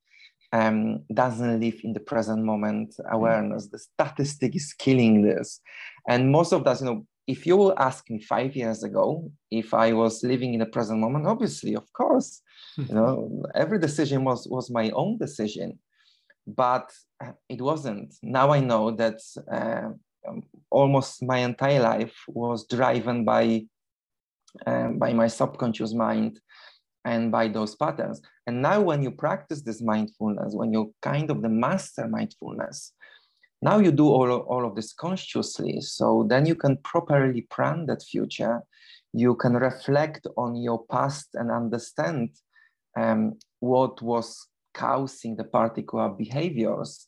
um, 0.53 1.03
doesn't 1.11 1.59
live 1.59 1.79
in 1.83 1.93
the 1.93 1.99
present 1.99 2.43
moment 2.43 2.95
awareness. 3.11 3.67
The 3.67 3.79
statistic 3.79 4.55
is 4.55 4.71
killing 4.73 5.23
this. 5.23 5.59
And 6.07 6.31
most 6.31 6.53
of 6.53 6.67
us, 6.67 6.81
you 6.81 6.85
know, 6.85 7.07
if 7.27 7.45
you 7.45 7.55
will 7.55 7.77
ask 7.77 8.09
me 8.09 8.19
five 8.19 8.55
years 8.55 8.83
ago 8.83 9.31
if 9.49 9.73
I 9.73 9.93
was 9.93 10.23
living 10.23 10.53
in 10.53 10.59
the 10.59 10.65
present 10.65 10.99
moment, 10.99 11.27
obviously, 11.27 11.75
of 11.75 11.91
course, 11.93 12.41
you 12.77 12.93
know, 12.97 13.43
every 13.55 13.79
decision 13.79 14.23
was 14.23 14.47
was 14.47 14.69
my 14.69 14.89
own 14.91 15.17
decision, 15.17 15.79
but 16.45 16.91
uh, 17.23 17.31
it 17.49 17.61
wasn't. 17.61 18.13
Now 18.21 18.51
I 18.51 18.59
know 18.59 18.91
that 18.91 19.19
uh, 19.51 19.89
um, 20.27 20.43
almost 20.69 21.23
my 21.23 21.39
entire 21.39 21.81
life 21.81 22.15
was 22.27 22.67
driven 22.67 23.23
by 23.23 23.65
uh, 24.65 24.89
by 24.89 25.13
my 25.13 25.27
subconscious 25.27 25.93
mind 25.93 26.39
and 27.05 27.31
by 27.31 27.47
those 27.47 27.75
patterns. 27.75 28.21
And 28.47 28.61
now 28.61 28.81
when 28.81 29.03
you 29.03 29.11
practice 29.11 29.61
this 29.61 29.81
mindfulness, 29.81 30.53
when 30.53 30.71
you 30.71 30.93
kind 31.01 31.29
of 31.29 31.41
the 31.41 31.49
master 31.49 32.07
mindfulness, 32.07 32.93
now 33.63 33.79
you 33.79 33.91
do 33.91 34.07
all 34.07 34.29
of, 34.29 34.41
all 34.41 34.65
of 34.65 34.75
this 34.75 34.91
consciously. 34.91 35.79
So 35.79 36.25
then 36.29 36.45
you 36.45 36.55
can 36.55 36.77
properly 36.77 37.41
plan 37.49 37.85
that 37.85 38.03
future. 38.03 38.61
You 39.13 39.35
can 39.35 39.53
reflect 39.53 40.27
on 40.37 40.55
your 40.55 40.83
past 40.91 41.29
and 41.35 41.49
understand 41.49 42.31
um, 42.99 43.39
what 43.61 44.01
was 44.01 44.47
causing 44.73 45.37
the 45.37 45.45
particular 45.45 46.09
behaviors. 46.09 47.07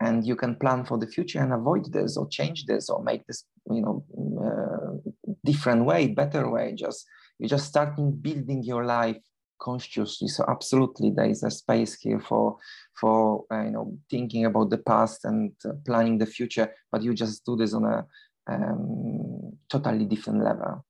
And 0.00 0.26
you 0.26 0.36
can 0.36 0.56
plan 0.56 0.86
for 0.86 0.96
the 0.96 1.06
future 1.06 1.40
and 1.40 1.52
avoid 1.52 1.92
this 1.92 2.16
or 2.16 2.26
change 2.28 2.64
this 2.64 2.88
or 2.88 3.02
make 3.02 3.26
this, 3.26 3.44
you 3.70 3.82
know, 3.82 4.02
uh, 4.42 5.10
different 5.44 5.84
way, 5.84 6.06
better 6.06 6.48
way. 6.48 6.72
Just 6.74 7.04
you're 7.38 7.50
just 7.50 7.66
starting 7.66 8.12
building 8.12 8.62
your 8.62 8.86
life 8.86 9.18
consciously. 9.60 10.28
So 10.28 10.44
absolutely, 10.48 11.10
there 11.10 11.28
is 11.28 11.42
a 11.42 11.50
space 11.50 11.94
here 12.00 12.20
for 12.20 12.58
for 12.98 13.44
uh, 13.52 13.62
you 13.62 13.70
know 13.70 13.98
thinking 14.10 14.46
about 14.46 14.70
the 14.70 14.78
past 14.78 15.24
and 15.24 15.52
uh, 15.64 15.72
planning 15.84 16.18
the 16.18 16.26
future. 16.26 16.72
But 16.90 17.02
you 17.02 17.14
just 17.14 17.44
do 17.44 17.56
this 17.56 17.74
on 17.74 17.84
a 17.84 18.06
um, 18.48 19.58
totally 19.68 20.06
different 20.06 20.42
level. 20.42 20.84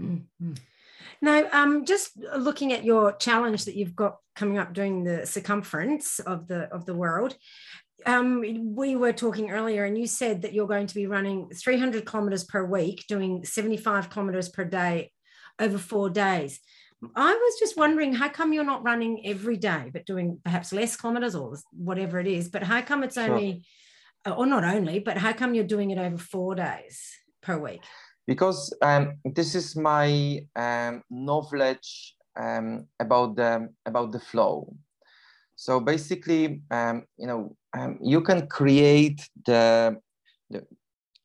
Mm-hmm. 0.00 0.52
Now, 1.22 1.48
um, 1.52 1.84
just 1.84 2.10
looking 2.36 2.72
at 2.72 2.84
your 2.84 3.12
challenge 3.12 3.64
that 3.64 3.76
you've 3.76 3.96
got 3.96 4.18
coming 4.36 4.58
up 4.58 4.72
doing 4.72 5.04
the 5.04 5.26
circumference 5.26 6.20
of 6.20 6.46
the 6.46 6.64
of 6.72 6.86
the 6.86 6.94
world. 6.94 7.36
Um, 8.06 8.42
we 8.74 8.96
were 8.96 9.12
talking 9.12 9.50
earlier, 9.50 9.84
and 9.84 9.96
you 9.96 10.06
said 10.06 10.42
that 10.42 10.52
you're 10.52 10.66
going 10.66 10.88
to 10.88 10.94
be 10.94 11.06
running 11.06 11.48
300 11.50 12.04
kilometers 12.04 12.44
per 12.44 12.64
week, 12.64 13.04
doing 13.08 13.44
75 13.44 14.10
kilometers 14.10 14.48
per 14.48 14.64
day 14.64 15.12
over 15.58 15.78
four 15.78 16.10
days. 16.10 16.60
I 17.16 17.32
was 17.32 17.58
just 17.58 17.76
wondering 17.76 18.14
how 18.14 18.28
come 18.28 18.52
you're 18.52 18.64
not 18.64 18.84
running 18.84 19.26
every 19.26 19.56
day, 19.56 19.90
but 19.92 20.06
doing 20.06 20.40
perhaps 20.44 20.72
less 20.72 20.96
kilometers 20.96 21.34
or 21.34 21.56
whatever 21.72 22.20
it 22.20 22.26
is? 22.26 22.48
But 22.48 22.62
how 22.62 22.80
come 22.82 23.02
it's 23.02 23.14
sure. 23.14 23.30
only, 23.30 23.64
uh, 24.26 24.32
or 24.32 24.46
not 24.46 24.64
only, 24.64 24.98
but 24.98 25.16
how 25.16 25.32
come 25.32 25.54
you're 25.54 25.64
doing 25.64 25.90
it 25.90 25.98
over 25.98 26.18
four 26.18 26.54
days 26.54 27.00
per 27.42 27.58
week? 27.58 27.82
Because 28.26 28.72
um, 28.82 29.18
this 29.24 29.54
is 29.54 29.76
my 29.76 30.40
um, 30.56 31.02
knowledge 31.10 32.16
um, 32.36 32.86
about 32.98 33.36
the 33.36 33.68
about 33.86 34.12
the 34.12 34.20
flow. 34.20 34.74
So 35.56 35.80
basically, 35.80 36.62
um, 36.70 37.04
you 37.16 37.26
know, 37.26 37.56
um, 37.76 37.98
you 38.02 38.20
can 38.22 38.46
create 38.48 39.28
the, 39.46 39.96
the 40.50 40.66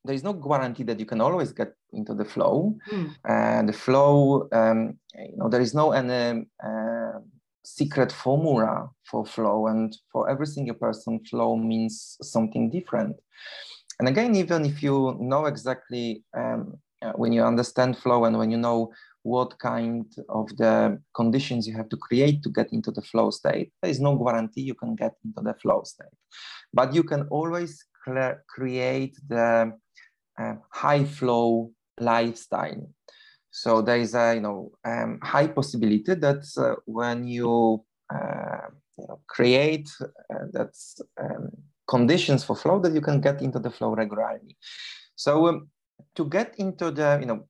there 0.05 0.15
is 0.15 0.23
no 0.23 0.33
guarantee 0.33 0.83
that 0.83 0.99
you 0.99 1.05
can 1.05 1.21
always 1.21 1.51
get 1.51 1.73
into 1.93 2.13
the 2.13 2.25
flow. 2.25 2.75
Mm. 2.91 3.15
And 3.25 3.69
the 3.69 3.73
flow, 3.73 4.47
um, 4.51 4.97
you 5.15 5.37
know, 5.37 5.49
there 5.49 5.61
is 5.61 5.73
no 5.73 5.91
any 5.91 6.45
uh, 6.63 7.19
secret 7.63 8.11
formula 8.11 8.89
for 9.09 9.25
flow, 9.25 9.67
and 9.67 9.95
for 10.11 10.29
every 10.29 10.47
single 10.47 10.75
person, 10.75 11.19
flow 11.25 11.55
means 11.55 12.17
something 12.21 12.69
different. 12.69 13.15
And 13.99 14.07
again, 14.07 14.35
even 14.35 14.65
if 14.65 14.81
you 14.81 15.17
know 15.19 15.45
exactly 15.45 16.23
um, 16.35 16.77
uh, 17.01 17.11
when 17.13 17.33
you 17.33 17.43
understand 17.43 17.97
flow 17.97 18.25
and 18.25 18.37
when 18.37 18.51
you 18.51 18.57
know 18.57 18.91
what 19.23 19.59
kind 19.59 20.05
of 20.29 20.47
the 20.57 21.01
conditions 21.13 21.67
you 21.67 21.75
have 21.75 21.89
to 21.89 21.97
create 21.97 22.41
to 22.43 22.49
get 22.49 22.71
into 22.71 22.91
the 22.91 23.01
flow 23.01 23.29
state, 23.29 23.71
there 23.81 23.91
is 23.91 23.99
no 23.99 24.15
guarantee 24.15 24.61
you 24.61 24.73
can 24.73 24.95
get 24.95 25.13
into 25.25 25.41
the 25.41 25.53
flow 25.61 25.83
state. 25.83 26.07
But 26.73 26.93
you 26.93 27.03
can 27.03 27.27
always 27.29 27.83
create 28.47 29.17
the 29.27 29.73
uh, 30.39 30.53
high 30.71 31.03
flow 31.03 31.71
lifestyle. 31.99 32.89
So 33.51 33.81
there 33.81 33.97
is 33.97 34.13
a 34.13 34.35
you 34.35 34.41
know 34.41 34.71
um, 34.85 35.19
high 35.23 35.47
possibility 35.47 36.13
that 36.15 36.43
uh, 36.57 36.75
when 36.85 37.27
you, 37.27 37.83
uh, 38.13 38.67
you 38.97 39.07
know, 39.07 39.19
create 39.27 39.89
uh, 40.01 40.45
that 40.53 40.73
um, 41.19 41.49
conditions 41.87 42.43
for 42.43 42.55
flow, 42.55 42.79
that 42.79 42.93
you 42.93 43.01
can 43.01 43.21
get 43.21 43.41
into 43.41 43.59
the 43.59 43.71
flow 43.71 43.95
regularly. 43.95 44.55
So 45.15 45.47
um, 45.47 45.69
to 46.15 46.25
get 46.25 46.55
into 46.57 46.91
the 46.91 47.17
you 47.19 47.25
know 47.25 47.47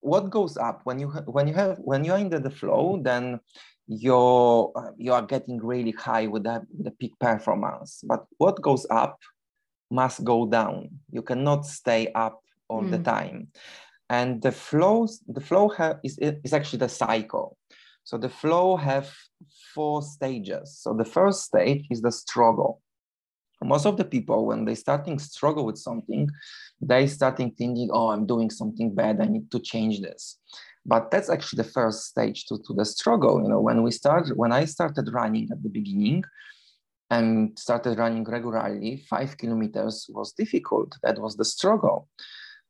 what 0.00 0.30
goes 0.30 0.56
up 0.56 0.80
when 0.84 0.98
you 0.98 1.08
when 1.26 1.48
you 1.48 1.54
have 1.54 1.78
when 1.78 2.04
you 2.04 2.12
are 2.12 2.18
into 2.18 2.38
the 2.38 2.50
flow, 2.50 3.00
then 3.02 3.40
you're 3.86 4.72
uh, 4.74 4.90
you 4.96 5.12
are 5.12 5.22
getting 5.22 5.58
really 5.58 5.92
high 5.92 6.26
with 6.26 6.44
the, 6.44 6.62
the 6.82 6.90
peak 6.92 7.12
performance. 7.20 8.02
But 8.06 8.24
what 8.38 8.60
goes 8.62 8.86
up 8.90 9.18
must 9.90 10.24
go 10.24 10.46
down. 10.46 10.90
You 11.10 11.22
cannot 11.22 11.66
stay 11.66 12.10
up 12.12 12.40
all 12.68 12.82
mm. 12.82 12.90
the 12.90 12.98
time. 12.98 13.48
And 14.08 14.40
the 14.40 14.52
flows, 14.52 15.20
the 15.26 15.40
flow 15.40 15.68
have, 15.70 15.98
is, 16.04 16.18
is 16.18 16.52
actually 16.52 16.78
the 16.80 16.88
cycle. 16.88 17.56
So 18.04 18.16
the 18.16 18.28
flow 18.28 18.76
have 18.76 19.12
four 19.74 20.02
stages. 20.02 20.78
So 20.78 20.94
the 20.94 21.04
first 21.04 21.44
stage 21.44 21.84
is 21.90 22.02
the 22.02 22.12
struggle. 22.12 22.80
Most 23.64 23.86
of 23.86 23.96
the 23.96 24.04
people, 24.04 24.46
when 24.46 24.64
they 24.64 24.74
starting 24.74 25.18
struggle 25.18 25.64
with 25.64 25.78
something, 25.78 26.28
they 26.80 27.06
starting 27.06 27.50
thinking, 27.50 27.88
oh, 27.92 28.10
I'm 28.10 28.26
doing 28.26 28.50
something 28.50 28.94
bad. 28.94 29.20
I 29.20 29.26
need 29.26 29.50
to 29.50 29.58
change 29.58 30.02
this. 30.02 30.38
But 30.84 31.10
that's 31.10 31.30
actually 31.30 31.62
the 31.62 31.70
first 31.70 32.04
stage 32.04 32.46
to, 32.46 32.58
to 32.64 32.74
the 32.74 32.84
struggle. 32.84 33.42
You 33.42 33.48
know, 33.48 33.60
when 33.60 33.82
we 33.82 33.90
start, 33.90 34.28
when 34.36 34.52
I 34.52 34.66
started 34.66 35.12
running 35.12 35.48
at 35.50 35.62
the 35.62 35.68
beginning, 35.68 36.22
and 37.10 37.56
started 37.58 37.98
running 37.98 38.24
regularly, 38.24 39.04
five 39.08 39.36
kilometers 39.36 40.06
was 40.08 40.32
difficult. 40.32 40.96
That 41.02 41.18
was 41.20 41.36
the 41.36 41.44
struggle. 41.44 42.08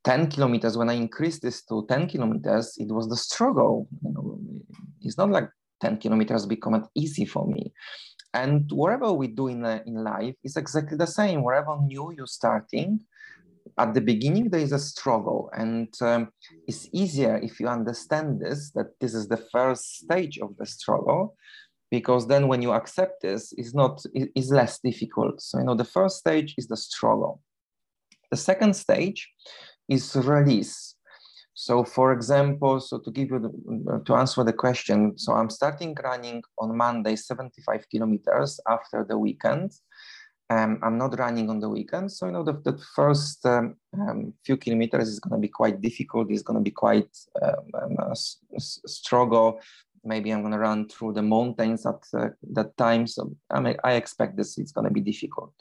10 0.07 0.28
kilometers, 0.28 0.78
when 0.78 0.88
I 0.88 0.92
increased 0.92 1.42
this 1.42 1.64
to 1.64 1.84
10 1.88 2.07
kilometers, 2.07 2.76
it 2.78 2.92
was 2.92 3.09
the 3.09 3.16
struggle. 3.16 3.88
You 4.04 4.12
know, 4.12 4.38
it's 5.00 5.18
not 5.18 5.30
like 5.30 5.50
10 5.80 5.98
kilometers 5.98 6.46
become 6.46 6.86
easy 6.94 7.24
for 7.24 7.44
me. 7.46 7.72
And 8.32 8.70
whatever 8.70 9.12
we 9.12 9.26
do 9.26 9.48
in, 9.48 9.64
uh, 9.64 9.80
in 9.84 10.04
life 10.04 10.36
is 10.44 10.57
exactly 10.57 10.96
the 10.96 11.09
same. 11.09 11.42
Wherever 11.42 11.76
new 11.82 12.12
you're 12.16 12.28
starting, 12.28 13.00
at 13.78 13.94
the 13.94 14.00
beginning 14.00 14.48
there 14.48 14.61
is 14.61 14.72
a 14.72 14.78
struggle 14.78 15.50
and 15.52 15.92
um, 16.00 16.30
it's 16.66 16.88
easier 16.92 17.38
if 17.42 17.59
you 17.61 17.68
understand 17.68 18.40
this 18.40 18.70
that 18.70 18.86
this 19.00 19.12
is 19.12 19.28
the 19.28 19.42
first 19.52 19.96
stage 19.96 20.38
of 20.38 20.57
the 20.57 20.64
struggle 20.64 21.36
because 21.90 22.26
then 22.26 22.48
when 22.48 22.62
you 22.62 22.72
accept 22.72 23.22
this 23.22 23.52
it's 23.57 23.74
not 23.74 24.02
it's 24.14 24.50
less 24.50 24.78
difficult 24.78 25.40
so 25.42 25.59
you 25.59 25.64
know 25.64 25.74
the 25.74 25.84
first 25.84 26.18
stage 26.18 26.54
is 26.57 26.68
the 26.68 26.76
struggle 26.76 27.42
the 28.30 28.36
second 28.36 28.74
stage 28.74 29.28
is 29.89 30.16
release 30.16 30.95
so 31.55 31.84
for 31.84 32.12
example 32.12 32.80
so 32.80 32.99
to 32.99 33.11
give 33.11 33.30
you 33.30 33.39
the, 33.39 34.03
to 34.05 34.14
answer 34.14 34.45
the 34.45 34.53
question 34.53 35.16
so 35.16 35.32
i'm 35.32 35.51
starting 35.51 35.97
running 36.03 36.43
on 36.59 36.76
monday 36.76 37.16
75 37.16 37.84
kilometers 37.91 38.61
after 38.68 39.05
the 39.09 39.16
weekend 39.16 39.72
um, 40.49 40.78
I'm 40.80 40.97
not 40.97 41.18
running 41.18 41.51
on 41.51 41.59
the 41.59 41.68
weekend. 41.68 42.12
so 42.12 42.26
you 42.26 42.30
know 42.30 42.45
the, 42.45 42.53
the 42.53 42.78
first 42.95 43.45
um, 43.45 43.74
um, 43.99 44.32
few 44.45 44.57
kilometers 44.57 45.09
is 45.09 45.18
going 45.18 45.34
to 45.34 45.45
be 45.45 45.49
quite 45.49 45.80
difficult. 45.80 46.30
It's 46.30 46.43
going 46.43 46.57
to 46.57 46.62
be 46.62 46.70
quite 46.70 47.11
um, 47.43 47.64
um, 47.74 47.97
a, 47.99 48.12
a 48.12 48.61
struggle 48.61 49.61
maybe 50.07 50.30
I'm 50.30 50.41
going 50.41 50.53
to 50.53 50.59
run 50.59 50.89
through 50.89 51.14
the 51.14 51.22
mountains 51.22 51.84
at 51.84 52.01
uh, 52.14 52.28
that 52.53 52.76
time. 52.76 53.07
So 53.07 53.34
I, 53.51 53.61
mean, 53.61 53.76
I 53.84 53.95
expect 53.95 54.37
this 54.37 54.57
it's 54.57 54.72
going 54.72 54.87
to 54.87 54.93
be 54.93 55.01
difficult. 55.01 55.53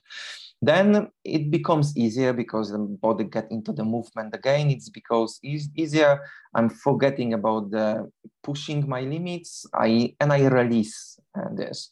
Then 0.61 1.09
it 1.23 1.51
becomes 1.51 1.95
easier 1.97 2.33
because 2.33 2.71
the 2.71 2.79
body 2.79 3.25
get 3.25 3.51
into 3.51 3.71
the 3.73 3.83
movement 3.83 4.33
again. 4.33 4.71
It's 4.71 4.89
because 4.89 5.39
it's 5.43 5.69
easier. 5.75 6.21
I'm 6.53 6.69
forgetting 6.69 7.33
about 7.33 7.71
the 7.71 8.09
pushing 8.41 8.87
my 8.87 9.01
limits. 9.01 9.65
I 9.73 10.15
and 10.19 10.31
I 10.31 10.47
release 10.47 11.19
uh, 11.37 11.49
this. 11.53 11.89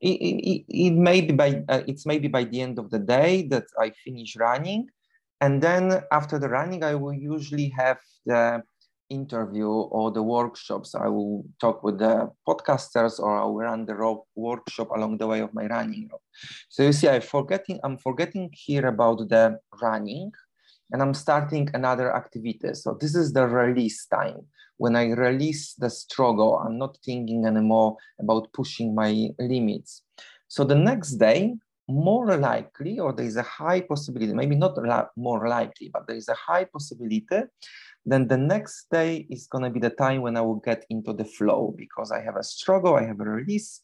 It, 0.00 0.18
it, 0.20 0.64
it, 0.68 0.90
may 0.94 1.20
be 1.20 1.32
by 1.32 1.62
uh, 1.68 1.82
it's 1.86 2.04
maybe 2.04 2.26
by 2.26 2.44
the 2.44 2.60
end 2.60 2.80
of 2.80 2.90
the 2.90 2.98
day 2.98 3.46
that 3.48 3.66
I 3.78 3.92
finish 4.04 4.36
running, 4.36 4.88
and 5.40 5.62
then 5.62 6.02
after 6.10 6.40
the 6.40 6.48
running, 6.48 6.82
I 6.82 6.96
will 6.96 7.14
usually 7.14 7.68
have 7.78 7.98
the 8.26 8.62
interview 9.12 9.68
or 9.68 10.10
the 10.10 10.22
workshops. 10.22 10.94
I 10.94 11.08
will 11.08 11.44
talk 11.60 11.82
with 11.82 11.98
the 11.98 12.30
podcasters 12.48 13.20
or 13.20 13.30
I 13.40 13.44
will 13.44 13.62
run 13.68 13.86
the 13.86 13.94
rope 13.94 14.26
workshop 14.34 14.88
along 14.96 15.18
the 15.18 15.26
way 15.26 15.40
of 15.40 15.52
my 15.54 15.66
running. 15.66 16.08
rope. 16.10 16.22
So 16.68 16.82
you 16.82 16.92
see, 16.92 17.08
I'm 17.08 17.22
forgetting, 17.22 17.78
I'm 17.84 17.98
forgetting 17.98 18.50
here 18.52 18.86
about 18.86 19.28
the 19.28 19.58
running 19.80 20.32
and 20.90 21.02
I'm 21.02 21.14
starting 21.14 21.68
another 21.74 22.14
activity. 22.14 22.74
So 22.74 22.96
this 23.00 23.14
is 23.14 23.32
the 23.32 23.46
release 23.46 24.06
time. 24.06 24.40
When 24.78 24.96
I 24.96 25.10
release 25.10 25.74
the 25.74 25.90
struggle, 25.90 26.58
I'm 26.58 26.78
not 26.78 26.98
thinking 27.04 27.44
anymore 27.44 27.96
about 28.18 28.52
pushing 28.52 28.94
my 28.94 29.28
limits. 29.38 30.02
So 30.48 30.64
the 30.64 30.74
next 30.74 31.12
day, 31.12 31.54
more 31.92 32.36
likely, 32.36 32.98
or 32.98 33.12
there 33.12 33.26
is 33.26 33.36
a 33.36 33.42
high 33.42 33.80
possibility, 33.80 34.32
maybe 34.32 34.56
not 34.56 34.76
more 35.16 35.48
likely, 35.48 35.90
but 35.92 36.06
there 36.06 36.16
is 36.16 36.28
a 36.28 36.34
high 36.34 36.64
possibility 36.64 37.26
then 38.04 38.26
the 38.26 38.36
next 38.36 38.90
day 38.90 39.26
is 39.30 39.46
going 39.46 39.64
to 39.64 39.70
be 39.70 39.78
the 39.78 39.90
time 39.90 40.22
when 40.22 40.36
I 40.36 40.40
will 40.40 40.56
get 40.56 40.84
into 40.90 41.12
the 41.12 41.24
flow 41.24 41.74
because 41.76 42.10
I 42.10 42.20
have 42.20 42.36
a 42.36 42.42
struggle, 42.42 42.96
I 42.96 43.04
have 43.04 43.20
a 43.20 43.24
release, 43.24 43.80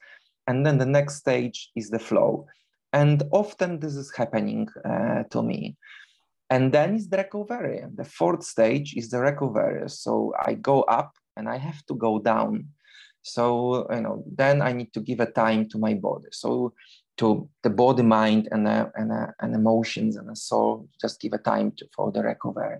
and 0.46 0.66
then 0.66 0.78
the 0.78 0.86
next 0.86 1.16
stage 1.16 1.70
is 1.76 1.90
the 1.90 1.98
flow. 1.98 2.46
And 2.92 3.22
often 3.32 3.78
this 3.78 3.94
is 3.94 4.12
happening 4.14 4.68
uh, 4.84 5.24
to 5.30 5.42
me. 5.42 5.76
And 6.50 6.72
then 6.72 6.94
is 6.94 7.08
the 7.08 7.18
recovery. 7.18 7.84
The 7.94 8.04
fourth 8.04 8.42
stage 8.42 8.94
is 8.96 9.10
the 9.10 9.20
recovery. 9.20 9.88
So 9.90 10.32
I 10.40 10.54
go 10.54 10.82
up 10.82 11.12
and 11.36 11.48
I 11.48 11.58
have 11.58 11.84
to 11.86 11.94
go 11.94 12.18
down. 12.18 12.68
So, 13.22 13.86
you 13.92 14.00
know, 14.00 14.24
then 14.34 14.62
I 14.62 14.72
need 14.72 14.94
to 14.94 15.00
give 15.00 15.20
a 15.20 15.30
time 15.30 15.68
to 15.68 15.78
my 15.78 15.92
body. 15.92 16.28
So 16.32 16.72
to 17.18 17.48
the 17.62 17.70
body, 17.70 18.02
mind, 18.02 18.48
and, 18.50 18.66
uh, 18.66 18.86
and, 18.94 19.12
uh, 19.12 19.26
and 19.40 19.54
emotions 19.54 20.16
and 20.16 20.28
the 20.28 20.36
soul, 20.36 20.88
just 21.00 21.20
give 21.20 21.32
a 21.32 21.38
time 21.38 21.72
to, 21.72 21.86
for 21.94 22.10
the 22.12 22.22
recovery. 22.22 22.78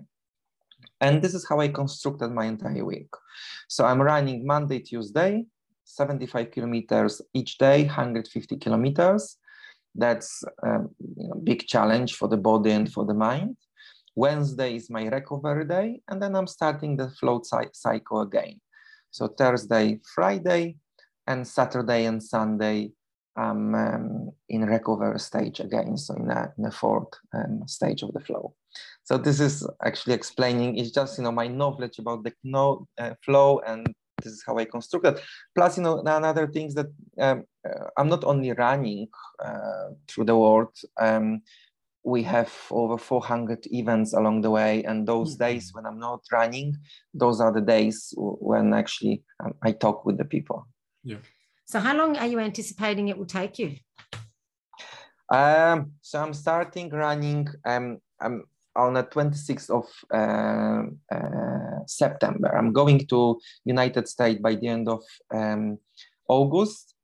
And 1.01 1.21
this 1.21 1.33
is 1.33 1.47
how 1.47 1.59
I 1.59 1.67
constructed 1.67 2.31
my 2.31 2.45
entire 2.45 2.83
week. 2.83 3.09
So 3.67 3.85
I'm 3.85 4.01
running 4.01 4.45
Monday, 4.45 4.79
Tuesday, 4.79 5.45
75 5.83 6.51
kilometers 6.51 7.21
each 7.33 7.57
day, 7.57 7.83
150 7.83 8.57
kilometers. 8.57 9.37
That's 9.95 10.43
a 10.63 10.69
um, 10.69 10.89
you 11.17 11.27
know, 11.27 11.35
big 11.35 11.67
challenge 11.67 12.15
for 12.15 12.27
the 12.27 12.37
body 12.37 12.71
and 12.71 12.91
for 12.91 13.05
the 13.05 13.13
mind. 13.13 13.57
Wednesday 14.15 14.75
is 14.75 14.89
my 14.89 15.05
recovery 15.05 15.65
day, 15.65 16.01
and 16.07 16.21
then 16.21 16.35
I'm 16.35 16.47
starting 16.47 16.97
the 16.97 17.09
float 17.09 17.45
cycle 17.73 18.21
again. 18.21 18.59
So 19.11 19.27
Thursday, 19.27 19.99
Friday, 20.13 20.75
and 21.25 21.47
Saturday 21.47 22.05
and 22.05 22.21
Sunday, 22.21 22.91
I'm 23.39 23.73
um, 23.73 24.31
in 24.49 24.65
recovery 24.65 25.19
stage 25.19 25.61
again, 25.61 25.95
so 25.97 26.13
in 26.15 26.29
a, 26.29 26.51
in 26.57 26.65
a 26.65 26.71
fourth 26.71 27.13
um, 27.33 27.63
stage 27.67 28.03
of 28.03 28.11
the 28.13 28.19
flow. 28.19 28.53
So 29.03 29.17
this 29.17 29.39
is 29.39 29.65
actually 29.83 30.15
explaining, 30.15 30.77
it's 30.77 30.91
just, 30.91 31.17
you 31.17 31.23
know, 31.23 31.31
my 31.31 31.47
knowledge 31.47 31.99
about 31.99 32.23
the 32.23 32.33
uh, 32.97 33.13
flow 33.23 33.59
and 33.65 33.87
this 34.21 34.33
is 34.33 34.43
how 34.45 34.57
I 34.57 34.65
construct 34.65 35.05
it. 35.05 35.21
Plus, 35.55 35.77
you 35.77 35.83
know, 35.83 35.99
another 35.99 36.47
things 36.47 36.75
that 36.75 36.87
um, 37.17 37.45
uh, 37.65 37.85
I'm 37.97 38.09
not 38.09 38.25
only 38.25 38.51
running 38.51 39.07
uh, 39.43 39.89
through 40.09 40.25
the 40.25 40.37
world, 40.37 40.75
um, 40.99 41.41
we 42.03 42.23
have 42.23 42.51
over 42.71 42.97
400 42.97 43.67
events 43.71 44.13
along 44.13 44.41
the 44.41 44.51
way. 44.51 44.83
And 44.83 45.07
those 45.07 45.35
mm-hmm. 45.35 45.45
days 45.45 45.71
when 45.73 45.85
I'm 45.85 45.99
not 45.99 46.21
running, 46.31 46.75
those 47.13 47.39
are 47.39 47.53
the 47.53 47.61
days 47.61 48.13
when 48.17 48.73
actually 48.73 49.23
um, 49.43 49.53
I 49.61 49.71
talk 49.71 50.05
with 50.05 50.17
the 50.17 50.25
people. 50.25 50.67
Yeah. 51.03 51.17
So 51.69 51.79
how 51.79 51.95
long 51.95 52.17
are 52.17 52.25
you 52.25 52.39
anticipating 52.39 53.09
it 53.09 53.17
will 53.17 53.27
take 53.27 53.59
you? 53.59 53.75
Um, 55.31 55.91
so 56.01 56.19
I'm 56.19 56.33
starting 56.33 56.89
running. 56.89 57.47
Um, 57.63 57.99
I'm 58.19 58.45
on 58.75 58.95
the 58.95 59.03
26th 59.03 59.69
of 59.69 59.85
uh, 60.11 61.15
uh, 61.15 61.85
September. 61.85 62.47
I'm 62.57 62.73
going 62.73 63.05
to 63.09 63.39
United 63.65 64.07
States 64.07 64.41
by 64.41 64.55
the 64.55 64.67
end 64.67 64.89
of 64.89 65.03
um, 65.31 65.77
August. 66.27 66.95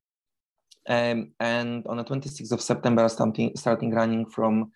Um, 0.90 1.34
and 1.40 1.86
on 1.86 1.98
the 1.98 2.04
26th 2.04 2.52
of 2.52 2.62
September, 2.62 3.08
starting, 3.08 3.52
starting 3.56 3.94
running 3.94 4.26
from 4.26 4.72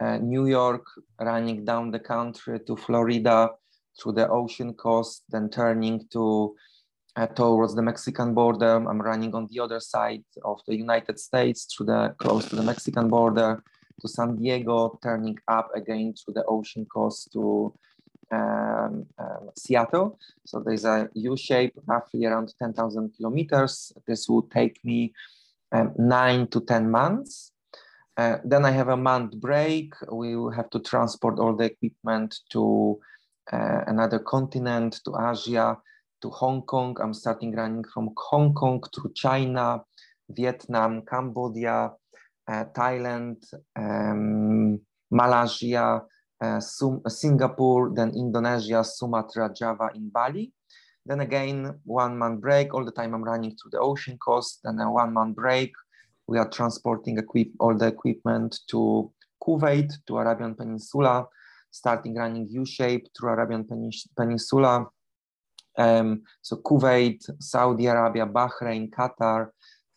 uh, 0.00 0.16
New 0.16 0.46
York, 0.46 0.86
running 1.20 1.66
down 1.66 1.90
the 1.90 2.00
country 2.00 2.60
to 2.60 2.76
Florida 2.76 3.50
through 4.00 4.12
the 4.12 4.26
ocean 4.26 4.72
coast, 4.72 5.24
then 5.28 5.50
turning 5.50 6.08
to 6.12 6.56
uh, 7.16 7.26
towards 7.26 7.74
the 7.74 7.82
Mexican 7.82 8.34
border. 8.34 8.76
I'm 8.76 9.00
running 9.00 9.34
on 9.34 9.46
the 9.46 9.60
other 9.60 9.80
side 9.80 10.24
of 10.44 10.60
the 10.66 10.76
United 10.76 11.18
States 11.18 11.64
through 11.64 11.86
the 11.86 12.14
close 12.18 12.48
to 12.48 12.56
the 12.56 12.62
Mexican 12.62 13.08
border 13.08 13.62
to 14.00 14.08
San 14.08 14.36
Diego, 14.36 14.98
turning 15.02 15.38
up 15.48 15.70
again 15.74 16.14
to 16.24 16.32
the 16.32 16.44
ocean 16.46 16.86
coast 16.86 17.32
to 17.32 17.72
um, 18.32 19.06
um, 19.18 19.50
Seattle. 19.56 20.18
So 20.44 20.60
there's 20.60 20.84
a 20.84 21.08
U 21.14 21.36
shape, 21.36 21.74
roughly 21.86 22.26
around 22.26 22.52
10,000 22.58 23.12
kilometers. 23.16 23.92
This 24.06 24.28
will 24.28 24.42
take 24.42 24.84
me 24.84 25.12
um, 25.72 25.92
nine 25.96 26.48
to 26.48 26.60
10 26.60 26.90
months. 26.90 27.52
Uh, 28.16 28.38
then 28.44 28.64
I 28.64 28.70
have 28.70 28.88
a 28.88 28.96
month 28.96 29.36
break. 29.40 29.94
We 30.10 30.36
will 30.36 30.50
have 30.50 30.70
to 30.70 30.78
transport 30.80 31.38
all 31.38 31.54
the 31.54 31.64
equipment 31.64 32.40
to 32.50 32.98
uh, 33.52 33.80
another 33.86 34.18
continent, 34.18 35.00
to 35.04 35.16
Asia, 35.30 35.76
to 36.24 36.30
Hong 36.30 36.62
Kong. 36.62 36.96
I'm 37.02 37.12
starting 37.12 37.54
running 37.54 37.84
from 37.92 38.08
Hong 38.16 38.54
Kong 38.54 38.82
to 38.94 39.12
China, 39.14 39.84
Vietnam, 40.30 41.02
Cambodia, 41.04 41.92
uh, 42.48 42.64
Thailand, 42.72 43.44
um, 43.76 44.80
Malaysia, 45.10 46.00
uh, 46.40 46.60
Singapore, 46.60 47.92
then 47.94 48.12
Indonesia, 48.16 48.82
Sumatra, 48.82 49.52
Java, 49.54 49.90
in 49.94 50.08
Bali. 50.08 50.50
Then 51.04 51.20
again, 51.20 51.78
one 51.84 52.16
month 52.16 52.40
break. 52.40 52.72
All 52.72 52.86
the 52.86 52.96
time 52.98 53.12
I'm 53.12 53.22
running 53.22 53.50
to 53.50 53.68
the 53.70 53.78
ocean 53.78 54.16
coast. 54.16 54.60
Then 54.64 54.80
a 54.80 54.90
one 54.90 55.12
month 55.12 55.36
break. 55.36 55.72
We 56.26 56.38
are 56.38 56.48
transporting 56.48 57.18
equip 57.18 57.48
all 57.60 57.76
the 57.76 57.88
equipment 57.88 58.60
to 58.70 59.12
Kuwait, 59.42 59.92
to 60.06 60.16
Arabian 60.16 60.54
Peninsula. 60.54 61.28
starting 61.74 62.14
running 62.14 62.46
U-shape 62.48 63.08
through 63.14 63.30
Arabian 63.30 63.66
Peninsula. 64.16 64.86
Um, 65.76 66.22
so 66.42 66.56
Kuwait, 66.56 67.24
Saudi 67.40 67.86
Arabia, 67.86 68.26
Bahrain, 68.26 68.90
Qatar, 68.90 69.48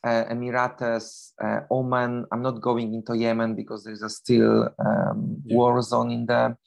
uh, 0.03 0.23
Emirates, 0.29 1.31
uh, 1.43 1.61
Oman. 1.71 2.25
I'm 2.31 2.41
not 2.41 2.61
going 2.61 2.93
into 2.93 3.17
Yemen 3.17 3.55
because 3.55 3.83
there's 3.83 4.01
a 4.01 4.09
still 4.09 4.69
um, 4.79 5.37
yeah. 5.45 5.55
war 5.55 5.81
zone 5.81 6.11
in 6.11 6.25
there, 6.25 6.57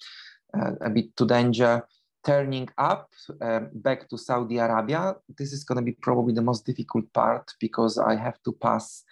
uh, 0.55 0.73
a 0.81 0.91
bit 0.91 1.17
too 1.17 1.27
danger. 1.27 1.87
Turning 2.23 2.69
up 2.77 3.09
um, 3.41 3.71
back 3.73 4.07
to 4.11 4.19
Saudi 4.19 4.59
Arabia, 4.59 5.17
this 5.39 5.55
is 5.55 5.65
going 5.65 5.77
to 5.77 5.83
be 5.83 5.93
probably 5.93 6.35
the 6.35 6.43
most 6.43 6.67
difficult 6.67 7.11
part 7.15 7.51
because 7.59 7.97
I 7.97 8.15
have 8.15 8.39
to 8.45 8.53
pass 8.53 9.05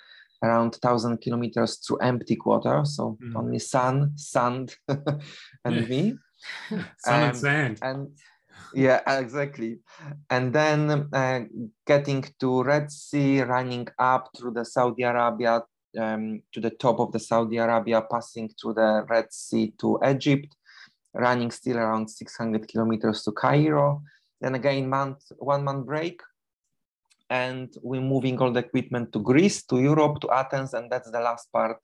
around 0.42 0.76
1000 0.80 1.18
kilometers 1.18 1.76
through 1.76 1.98
Empty 1.98 2.36
Quarter 2.36 2.84
so 2.84 3.18
mm. 3.22 3.34
only 3.36 3.58
sun 3.58 4.12
sand 4.16 4.76
and 5.64 5.88
me 5.88 6.14
sun 6.98 7.22
and 7.22 7.36
sand 7.36 7.78
and 7.82 8.08
yeah 8.74 9.00
exactly. 9.18 9.78
And 10.30 10.52
then 10.52 11.08
uh, 11.12 11.40
getting 11.86 12.24
to 12.40 12.62
red 12.62 12.90
sea 12.90 13.42
running 13.42 13.88
up 13.98 14.30
through 14.36 14.52
the 14.52 14.64
saudi 14.64 15.02
arabia 15.02 15.62
um, 15.98 16.42
to 16.52 16.60
the 16.60 16.70
top 16.70 17.00
of 17.00 17.12
the 17.12 17.18
saudi 17.18 17.56
arabia 17.56 18.02
passing 18.02 18.48
through 18.48 18.74
the 18.74 19.04
red 19.08 19.32
sea 19.32 19.72
to 19.78 19.98
egypt 20.06 20.54
running 21.14 21.50
still 21.50 21.78
around 21.78 22.08
600 22.08 22.68
kilometers 22.68 23.22
to 23.24 23.32
cairo. 23.32 24.02
Then 24.40 24.54
again 24.54 24.88
month 24.88 25.32
one 25.38 25.64
month 25.64 25.86
break 25.86 26.20
and 27.30 27.74
we're 27.82 28.00
moving 28.00 28.38
all 28.38 28.52
the 28.52 28.60
equipment 28.60 29.12
to 29.12 29.18
greece 29.18 29.62
to 29.64 29.80
europe 29.80 30.20
to 30.20 30.30
athens 30.30 30.74
and 30.74 30.90
that's 30.90 31.10
the 31.10 31.20
last 31.20 31.52
part. 31.52 31.78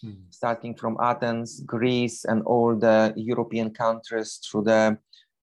Hmm. 0.00 0.12
starting 0.30 0.74
from 0.74 0.96
athens 1.00 1.60
greece 1.60 2.24
and 2.24 2.42
all 2.44 2.74
the 2.74 3.12
european 3.14 3.70
countries 3.70 4.40
through 4.44 4.64
the 4.64 4.98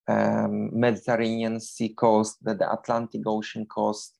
um, 0.08 0.70
Mediterranean 0.78 1.60
Sea 1.60 1.89
coast, 1.89 2.38
the, 2.43 2.56
the 2.56 2.72
Atlantic 2.72 3.22
Ocean 3.26 3.66
coast, 3.66 4.20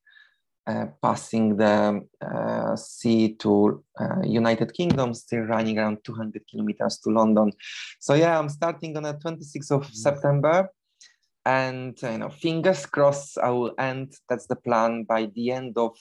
uh, 0.66 0.86
passing 1.02 1.58
the 1.58 2.02
uh, 2.22 2.76
sea 2.76 3.34
to 3.36 3.84
uh, 4.00 4.22
United 4.24 4.74
Kingdom, 4.74 5.14
still 5.14 5.42
running 5.42 5.78
around 5.78 5.98
200 6.06 6.42
kilometers 6.48 7.00
to 7.00 7.10
London. 7.10 7.52
So 8.00 8.14
yeah, 8.14 8.40
I'm 8.40 8.50
starting 8.50 8.96
on 8.96 9.04
the 9.04 9.14
26th 9.16 9.72
of 9.72 9.88
mm. 9.88 9.94
September, 9.94 10.70
and 11.46 12.02
you 12.02 12.18
know, 12.18 12.30
fingers 12.30 12.86
crossed, 12.86 13.38
I 13.38 13.50
will 13.50 13.74
end. 13.78 14.14
That's 14.30 14.48
the 14.48 14.56
plan 14.56 15.04
by 15.04 15.26
the 15.26 15.52
end 15.52 15.78
of 15.78 15.98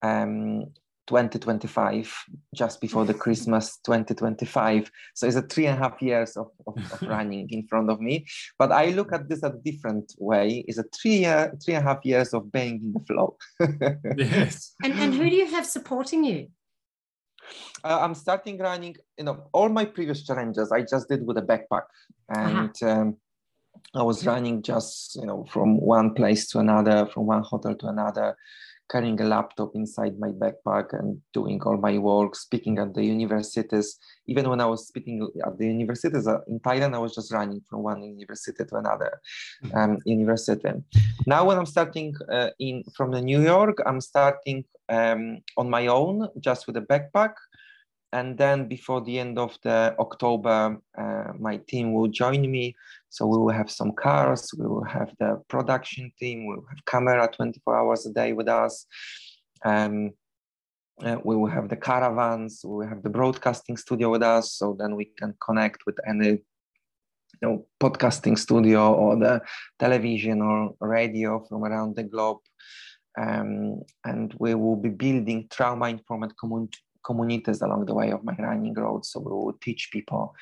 um, 0.00 0.72
2025, 1.08 2.14
just 2.54 2.80
before 2.80 3.04
the 3.04 3.14
Christmas 3.14 3.78
2025. 3.84 4.90
So 5.14 5.26
it's 5.26 5.36
a 5.36 5.42
three 5.42 5.66
and 5.66 5.78
a 5.78 5.82
half 5.82 6.00
years 6.00 6.36
of, 6.36 6.50
of, 6.66 6.76
of 6.76 7.02
running 7.08 7.48
in 7.50 7.66
front 7.66 7.90
of 7.90 8.00
me. 8.00 8.26
But 8.58 8.70
I 8.70 8.90
look 8.90 9.12
at 9.12 9.28
this 9.28 9.42
a 9.42 9.54
different 9.64 10.14
way. 10.18 10.64
It's 10.68 10.78
a 10.78 10.84
three, 10.84 11.18
year, 11.18 11.52
three 11.64 11.74
and 11.74 11.84
a 11.84 11.88
half 11.88 12.04
years 12.04 12.34
of 12.34 12.52
being 12.52 12.76
in 12.76 12.92
the 12.92 13.00
flow. 13.00 13.36
yes. 14.16 14.74
And, 14.84 14.92
and 14.94 15.14
who 15.14 15.28
do 15.28 15.34
you 15.34 15.46
have 15.46 15.66
supporting 15.66 16.24
you? 16.24 16.48
Uh, 17.82 18.00
I'm 18.00 18.14
starting 18.14 18.58
running, 18.58 18.96
you 19.16 19.24
know, 19.24 19.48
all 19.52 19.70
my 19.70 19.86
previous 19.86 20.24
challenges 20.24 20.70
I 20.70 20.82
just 20.82 21.08
did 21.08 21.26
with 21.26 21.38
a 21.38 21.42
backpack. 21.42 21.84
And 22.28 22.70
uh-huh. 22.82 22.90
um, 22.90 23.16
I 23.94 24.02
was 24.02 24.26
running 24.26 24.62
just, 24.62 25.16
you 25.16 25.24
know, 25.24 25.46
from 25.50 25.80
one 25.80 26.12
place 26.12 26.48
to 26.50 26.58
another, 26.58 27.06
from 27.06 27.26
one 27.26 27.42
hotel 27.42 27.74
to 27.76 27.86
another 27.86 28.36
carrying 28.90 29.20
a 29.20 29.24
laptop 29.24 29.74
inside 29.74 30.18
my 30.18 30.28
backpack 30.28 30.98
and 30.98 31.20
doing 31.32 31.60
all 31.62 31.76
my 31.76 31.98
work, 31.98 32.34
speaking 32.34 32.78
at 32.78 32.94
the 32.94 33.04
universities. 33.04 33.98
Even 34.26 34.48
when 34.48 34.60
I 34.60 34.66
was 34.66 34.88
speaking 34.88 35.28
at 35.46 35.58
the 35.58 35.66
universities 35.66 36.26
uh, 36.26 36.40
in 36.48 36.58
Thailand, 36.60 36.94
I 36.94 36.98
was 36.98 37.14
just 37.14 37.32
running 37.32 37.62
from 37.68 37.82
one 37.82 38.02
university 38.02 38.64
to 38.64 38.76
another 38.76 39.20
mm-hmm. 39.64 39.76
um, 39.76 39.98
university. 40.04 40.70
Now, 41.26 41.44
when 41.44 41.58
I'm 41.58 41.66
starting 41.66 42.14
uh, 42.30 42.50
in 42.58 42.84
from 42.96 43.10
the 43.10 43.20
New 43.20 43.42
York, 43.42 43.78
I'm 43.84 44.00
starting 44.00 44.64
um, 44.88 45.42
on 45.56 45.68
my 45.68 45.86
own, 45.86 46.28
just 46.40 46.66
with 46.66 46.76
a 46.76 46.82
backpack. 46.82 47.34
And 48.12 48.38
then 48.38 48.68
before 48.68 49.02
the 49.02 49.18
end 49.18 49.38
of 49.38 49.58
the 49.62 49.94
October, 49.98 50.78
uh, 50.96 51.32
my 51.38 51.58
team 51.68 51.92
will 51.92 52.08
join 52.08 52.50
me 52.50 52.74
so 53.10 53.26
we 53.26 53.38
will 53.38 53.52
have 53.52 53.70
some 53.70 53.92
cars, 53.92 54.50
we 54.56 54.66
will 54.66 54.84
have 54.84 55.10
the 55.18 55.42
production 55.48 56.12
team, 56.18 56.46
we 56.46 56.54
will 56.56 56.66
have 56.68 56.84
camera 56.84 57.28
24 57.34 57.78
hours 57.78 58.06
a 58.06 58.12
day 58.12 58.32
with 58.32 58.48
us. 58.48 58.86
Um, 59.64 60.12
uh, 61.02 61.16
we 61.24 61.36
will 61.36 61.48
have 61.48 61.68
the 61.68 61.76
caravans, 61.76 62.60
we 62.64 62.74
will 62.74 62.88
have 62.88 63.02
the 63.02 63.10
broadcasting 63.10 63.76
studio 63.76 64.10
with 64.10 64.22
us, 64.22 64.52
so 64.52 64.76
then 64.78 64.96
we 64.96 65.06
can 65.16 65.34
connect 65.44 65.86
with 65.86 65.96
any 66.06 66.42
you 67.40 67.48
know, 67.48 67.66
podcasting 67.80 68.36
studio 68.36 68.92
or 68.92 69.16
the 69.16 69.40
television 69.78 70.42
or 70.42 70.74
radio 70.80 71.44
from 71.48 71.64
around 71.64 71.94
the 71.94 72.02
globe. 72.02 72.38
Um, 73.16 73.82
and 74.04 74.34
we 74.38 74.54
will 74.54 74.76
be 74.76 74.90
building 74.90 75.48
trauma-informed 75.50 76.34
community 76.38 76.78
communities 77.04 77.62
along 77.62 77.86
the 77.86 77.94
way 77.94 78.10
of 78.10 78.22
my 78.22 78.36
running 78.38 78.74
road. 78.74 79.04
So 79.04 79.20
we 79.20 79.30
will 79.30 79.58
teach 79.62 79.90
people 79.90 80.34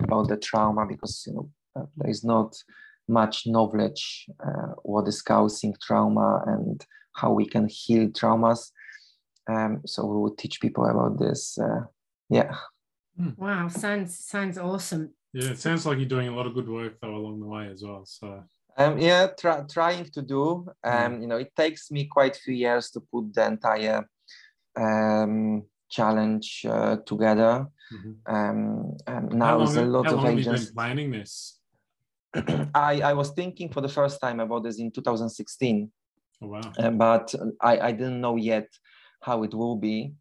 about 0.00 0.28
the 0.28 0.36
trauma 0.36 0.86
because 0.86 1.24
you 1.26 1.34
know 1.34 1.50
there 1.74 2.10
is 2.10 2.24
not 2.24 2.56
much 3.08 3.46
knowledge 3.46 4.26
uh, 4.44 4.72
what 4.82 5.06
is 5.08 5.22
causing 5.22 5.74
trauma 5.82 6.42
and 6.46 6.84
how 7.12 7.32
we 7.32 7.46
can 7.46 7.68
heal 7.68 8.08
traumas. 8.08 8.70
Um, 9.48 9.82
so 9.84 10.06
we 10.06 10.16
will 10.16 10.34
teach 10.34 10.60
people 10.60 10.86
about 10.86 11.18
this. 11.18 11.58
Uh, 11.58 11.82
yeah. 12.30 12.54
Hmm. 13.16 13.30
Wow, 13.36 13.68
sounds 13.68 14.18
sounds 14.18 14.58
awesome. 14.58 15.10
Yeah, 15.32 15.50
it 15.50 15.58
sounds 15.58 15.84
like 15.84 15.98
you're 15.98 16.08
doing 16.08 16.28
a 16.28 16.34
lot 16.34 16.46
of 16.46 16.54
good 16.54 16.68
work 16.68 16.94
though 17.00 17.14
along 17.14 17.40
the 17.40 17.46
way 17.46 17.68
as 17.68 17.82
well. 17.82 18.04
So. 18.06 18.44
Um, 18.76 18.98
yeah, 18.98 19.28
try, 19.38 19.60
trying 19.70 20.06
to 20.06 20.22
do. 20.22 20.66
Um, 20.82 21.20
you 21.22 21.28
know, 21.28 21.36
it 21.36 21.52
takes 21.56 21.92
me 21.92 22.06
quite 22.06 22.36
a 22.36 22.40
few 22.40 22.54
years 22.54 22.90
to 22.90 23.00
put 23.00 23.32
the 23.32 23.46
entire 23.46 24.08
um, 24.76 25.62
challenge 25.88 26.66
uh, 26.68 26.96
together. 27.06 27.68
Mm-hmm. 27.92 28.34
Um, 28.34 28.96
and 29.06 29.32
now 29.32 29.58
there's 29.58 29.76
a 29.76 29.82
lot 29.82 30.06
how 30.06 30.14
of 30.14 30.24
long 30.24 30.38
agents. 30.38 30.46
Have 30.46 30.60
you 30.60 30.66
been 30.66 30.74
planning 30.74 31.10
this? 31.12 31.60
I, 32.74 33.00
I 33.00 33.12
was 33.12 33.30
thinking 33.30 33.68
for 33.68 33.80
the 33.80 33.88
first 33.88 34.20
time 34.20 34.40
about 34.40 34.64
this 34.64 34.78
in 34.78 34.90
2016. 34.90 35.90
Oh, 36.42 36.46
wow. 36.46 36.60
Uh, 36.78 36.90
but 36.90 37.34
I, 37.60 37.78
I 37.78 37.92
didn't 37.92 38.20
know 38.20 38.36
yet 38.36 38.68
how 39.20 39.42
it 39.44 39.54
will 39.54 39.76
be. 39.76 40.12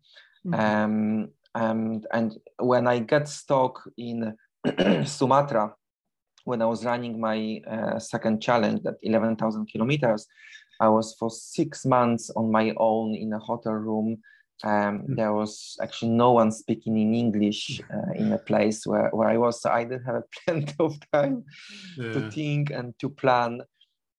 Mm-hmm. 0.45 0.59
Um, 0.59 1.30
and, 1.55 2.07
and 2.11 2.38
when 2.59 2.88
I 2.88 2.99
got 2.99 3.28
stuck 3.28 3.82
in 3.97 4.36
Sumatra, 5.05 5.74
when 6.45 6.61
I 6.61 6.66
was 6.66 6.86
running 6.86 7.20
my 7.20 7.61
uh, 7.70 7.99
second 7.99 8.41
challenge, 8.41 8.84
that 8.84 8.95
11,000 9.01 9.68
kilometers, 9.68 10.28
I 10.80 10.89
was 10.89 11.16
for 11.18 11.30
six 11.30 11.86
months 11.86 12.30
on 12.36 12.51
my 12.51 12.74
own 12.78 13.16
in 13.16 13.32
a 13.34 13.39
hotel 13.39 13.74
room 13.74 14.18
um, 14.64 14.99
hmm. 14.99 15.16
there 15.16 15.34
was 15.34 15.78
actually 15.82 16.12
no 16.12 16.32
one 16.32 16.51
speaking 16.51 16.97
in 16.97 17.14
English 17.14 17.82
uh, 17.93 18.14
in 18.16 18.32
a 18.32 18.38
place 18.38 18.86
where, 18.86 19.10
where 19.10 19.30
I 19.30 19.38
was. 19.38 19.62
So 19.62 19.70
I 19.70 19.84
didn't 19.84 20.06
have 20.06 20.16
a 20.16 20.24
plenty 20.45 20.76
of 20.80 20.97
time 21.12 21.43
yeah. 21.97 22.14
to 22.14 22.32
think 22.32 22.70
and 22.72 22.97
to 22.99 23.10
plan. 23.10 23.62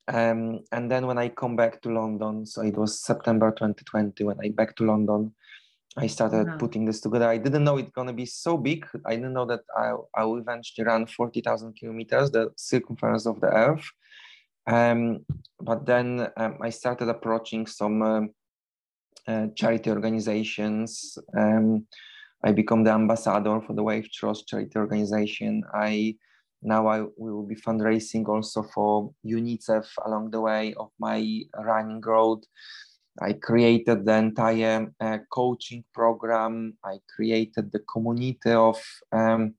Um, 0.07 0.61
and 0.71 0.91
then 0.91 1.07
when 1.07 1.17
I 1.17 1.29
come 1.29 1.57
back 1.57 1.81
to 1.83 1.89
London, 1.89 2.45
so 2.45 2.61
it 2.61 2.77
was 2.77 3.03
September 3.03 3.51
2020 3.51 4.23
when 4.25 4.37
I 4.45 4.51
back 4.51 4.77
to 4.77 4.85
London, 4.85 5.35
I 5.97 6.09
started 6.09 6.49
wow. 6.49 6.57
putting 6.59 6.85
this 6.85 7.01
together. 7.01 7.29
I 7.29 7.39
didn't 7.39 7.65
know 7.65 7.79
it's 7.79 7.93
gonna 7.93 8.13
be 8.13 8.27
so 8.27 8.59
big. 8.59 8.85
I 9.07 9.15
didn't 9.15 9.33
know 9.33 9.47
that 9.47 9.61
I, 9.77 9.95
I 10.15 10.25
will 10.25 10.39
eventually 10.39 10.85
run 10.85 11.07
40,000 11.07 11.75
kilometers, 11.75 12.33
the 12.33 12.51
circumference 12.57 13.27
of 13.27 13.41
the 13.41 13.47
Earth. 13.47 13.89
Um, 14.67 15.25
but 15.61 15.87
then 15.87 16.29
um, 16.37 16.59
I 16.61 16.71
started 16.71 17.09
approaching 17.09 17.67
some 17.67 18.03
um, 18.03 18.25
uh, 18.25 18.27
charity 19.55 19.91
organizations. 19.91 21.19
Um, 21.37 21.87
I 22.45 22.53
become 22.53 22.85
the 22.85 22.93
ambassador 22.93 23.61
for 23.67 23.73
the 23.75 23.83
Wave 23.83 24.11
Trust 24.13 24.49
charity 24.49 24.77
organization. 24.77 25.63
I 25.73 26.17
now 26.63 26.87
I 26.87 27.05
will 27.17 27.43
be 27.43 27.57
fundraising 27.57 28.27
also 28.27 28.63
for 28.63 29.13
UNICEF 29.25 29.87
along 30.07 30.31
the 30.31 30.41
way 30.41 30.75
of 30.75 30.91
my 30.99 31.43
running 31.59 32.01
road. 32.01 32.41
I 33.21 33.35
created 33.35 34.05
the 34.05 34.17
entire 34.17 34.93
uh, 35.01 35.19
coaching 35.31 35.85
program. 35.93 36.77
I 36.85 36.99
created 37.15 37.71
the 37.71 37.81
community 37.81 38.51
of 38.51 38.83
um, 39.13 39.55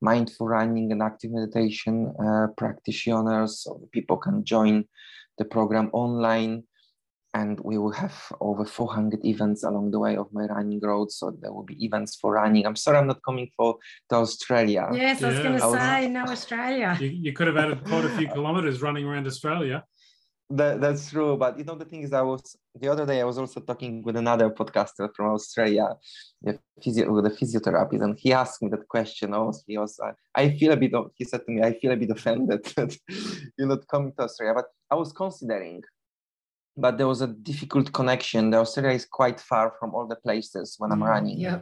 mindful 0.00 0.48
running 0.48 0.92
and 0.92 1.02
active 1.02 1.32
meditation 1.32 2.14
uh, 2.24 2.48
practitioners, 2.56 3.60
so 3.60 3.88
people 3.90 4.16
can 4.16 4.44
join 4.44 4.84
the 5.38 5.44
program 5.44 5.90
online 5.92 6.64
and 7.34 7.60
we 7.60 7.78
will 7.78 7.92
have 7.92 8.14
over 8.40 8.64
400 8.64 9.24
events 9.24 9.62
along 9.62 9.92
the 9.92 9.98
way 9.98 10.16
of 10.16 10.32
my 10.32 10.44
running 10.46 10.80
road. 10.80 11.12
So 11.12 11.30
there 11.40 11.52
will 11.52 11.62
be 11.62 11.84
events 11.84 12.16
for 12.16 12.32
running. 12.32 12.66
I'm 12.66 12.76
sorry 12.76 12.98
I'm 12.98 13.06
not 13.06 13.22
coming 13.24 13.50
for 13.56 13.76
to 14.08 14.16
Australia. 14.16 14.88
Yes, 14.92 15.22
I 15.22 15.28
was 15.28 15.38
going 15.38 15.58
to 15.58 15.70
say 15.70 16.08
no 16.08 16.24
Australia. 16.24 16.96
You, 17.00 17.08
you, 17.08 17.32
could 17.32 17.46
have 17.46 17.56
added 17.56 17.84
quite 17.84 18.04
a 18.04 18.10
few 18.10 18.28
kilometers 18.34 18.82
running 18.82 19.04
around 19.04 19.26
Australia. 19.26 19.84
that, 20.50 20.80
that's 20.80 21.10
true. 21.10 21.36
But 21.36 21.58
you 21.58 21.64
know, 21.64 21.76
the 21.76 21.84
thing 21.84 22.02
is, 22.02 22.12
I 22.12 22.22
was 22.22 22.56
the 22.74 22.88
other 22.88 23.06
day 23.06 23.20
I 23.20 23.24
was 23.24 23.38
also 23.38 23.60
talking 23.60 24.02
with 24.02 24.16
another 24.16 24.50
podcaster 24.50 25.08
from 25.14 25.26
Australia, 25.26 25.94
physio, 26.82 27.12
with 27.12 27.26
a 27.26 27.30
physiotherapist, 27.30 28.02
and 28.02 28.18
he 28.18 28.32
asked 28.32 28.60
me 28.62 28.68
that 28.70 28.88
question. 28.88 29.34
Also, 29.34 29.62
he 29.66 29.78
was, 29.78 29.98
uh, 30.04 30.12
I 30.34 30.50
feel 30.50 30.72
a 30.72 30.76
bit. 30.76 30.94
Of, 30.94 31.12
he 31.14 31.24
said 31.24 31.46
to 31.46 31.52
me, 31.52 31.62
I 31.62 31.78
feel 31.78 31.92
a 31.92 31.96
bit 31.96 32.10
offended 32.10 32.64
that 32.76 32.96
you're 33.56 33.68
not 33.68 33.86
coming 33.86 34.12
to 34.18 34.24
Australia. 34.24 34.54
But 34.56 34.66
I 34.90 34.96
was 34.96 35.12
considering 35.12 35.82
but 36.76 36.98
there 36.98 37.06
was 37.06 37.20
a 37.20 37.26
difficult 37.26 37.92
connection. 37.92 38.50
The 38.50 38.58
Australia 38.58 38.92
is 38.92 39.04
quite 39.04 39.40
far 39.40 39.74
from 39.78 39.94
all 39.94 40.06
the 40.06 40.16
places 40.16 40.76
when 40.78 40.92
I'm 40.92 41.00
mm, 41.00 41.08
running. 41.08 41.38
Yeah. 41.38 41.60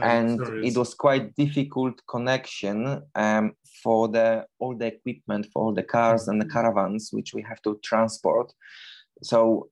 And 0.00 0.40
it 0.64 0.76
was 0.76 0.94
quite 0.94 1.34
difficult 1.34 2.00
connection 2.08 3.02
um, 3.14 3.52
for 3.82 4.08
the 4.08 4.46
all 4.58 4.76
the 4.76 4.86
equipment 4.86 5.46
for 5.52 5.64
all 5.64 5.74
the 5.74 5.82
cars 5.82 6.28
and 6.28 6.40
the 6.40 6.46
mm. 6.46 6.52
caravans 6.52 7.10
which 7.12 7.34
we 7.34 7.42
have 7.42 7.60
to 7.62 7.80
transport. 7.82 8.52
So 9.22 9.70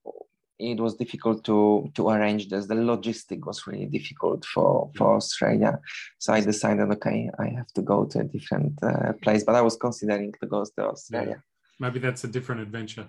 it 0.58 0.80
was 0.80 0.96
difficult 0.96 1.44
to 1.44 1.90
to 1.94 2.08
arrange 2.08 2.48
this. 2.48 2.66
The 2.66 2.74
logistic 2.74 3.46
was 3.46 3.66
really 3.66 3.86
difficult 3.86 4.44
for 4.46 4.90
for 4.96 5.16
Australia. 5.16 5.78
So 6.18 6.32
I 6.32 6.40
decided, 6.40 6.90
okay, 6.92 7.30
I 7.38 7.48
have 7.48 7.70
to 7.74 7.82
go 7.82 8.06
to 8.06 8.20
a 8.20 8.24
different 8.24 8.72
uh, 8.82 9.12
place. 9.22 9.44
But 9.44 9.54
I 9.54 9.60
was 9.60 9.76
considering 9.76 10.32
to 10.40 10.46
go 10.46 10.64
to 10.64 10.86
Australia. 10.86 11.36
Yeah. 11.36 11.42
Maybe 11.78 11.98
that's 11.98 12.24
a 12.24 12.28
different 12.28 12.62
adventure 12.62 13.08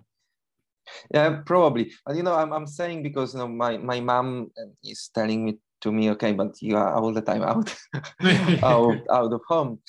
yeah 1.14 1.42
probably. 1.46 1.92
But 2.06 2.16
you 2.16 2.24
know 2.24 2.34
i'm, 2.36 2.54
I'm 2.54 2.68
saying 2.68 3.04
because 3.04 3.34
you 3.34 3.40
know 3.40 3.48
my 3.48 3.78
my 3.78 4.00
mom 4.00 4.52
uh, 4.58 4.70
is 4.84 5.10
telling 5.14 5.46
me 5.46 5.58
to 5.82 5.92
me 5.92 6.10
okay 6.12 6.34
but 6.34 6.62
you 6.62 6.76
are 6.78 6.94
all 6.96 7.14
the 7.14 7.22
time 7.22 7.44
out 7.44 7.76
out, 8.64 9.00
out 9.12 9.34
of 9.34 9.42
home. 9.48 9.80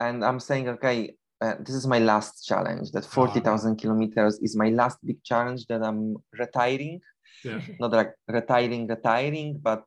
And 0.00 0.24
i'm 0.24 0.40
saying 0.40 0.68
okay 0.68 1.14
uh, 1.40 1.54
this 1.60 1.74
is 1.74 1.86
my 1.86 1.98
last 1.98 2.46
challenge 2.46 2.90
that 2.92 3.04
40,000 3.04 3.76
kilometers 3.76 4.38
is 4.40 4.56
my 4.56 4.68
last 4.68 4.98
big 5.04 5.22
challenge 5.24 5.66
that 5.66 5.82
i'm 5.82 6.16
retiring. 6.38 7.00
Yeah. 7.44 7.60
not 7.80 7.92
like 7.92 8.12
retiring 8.28 8.86
retiring 8.86 9.58
but 9.62 9.84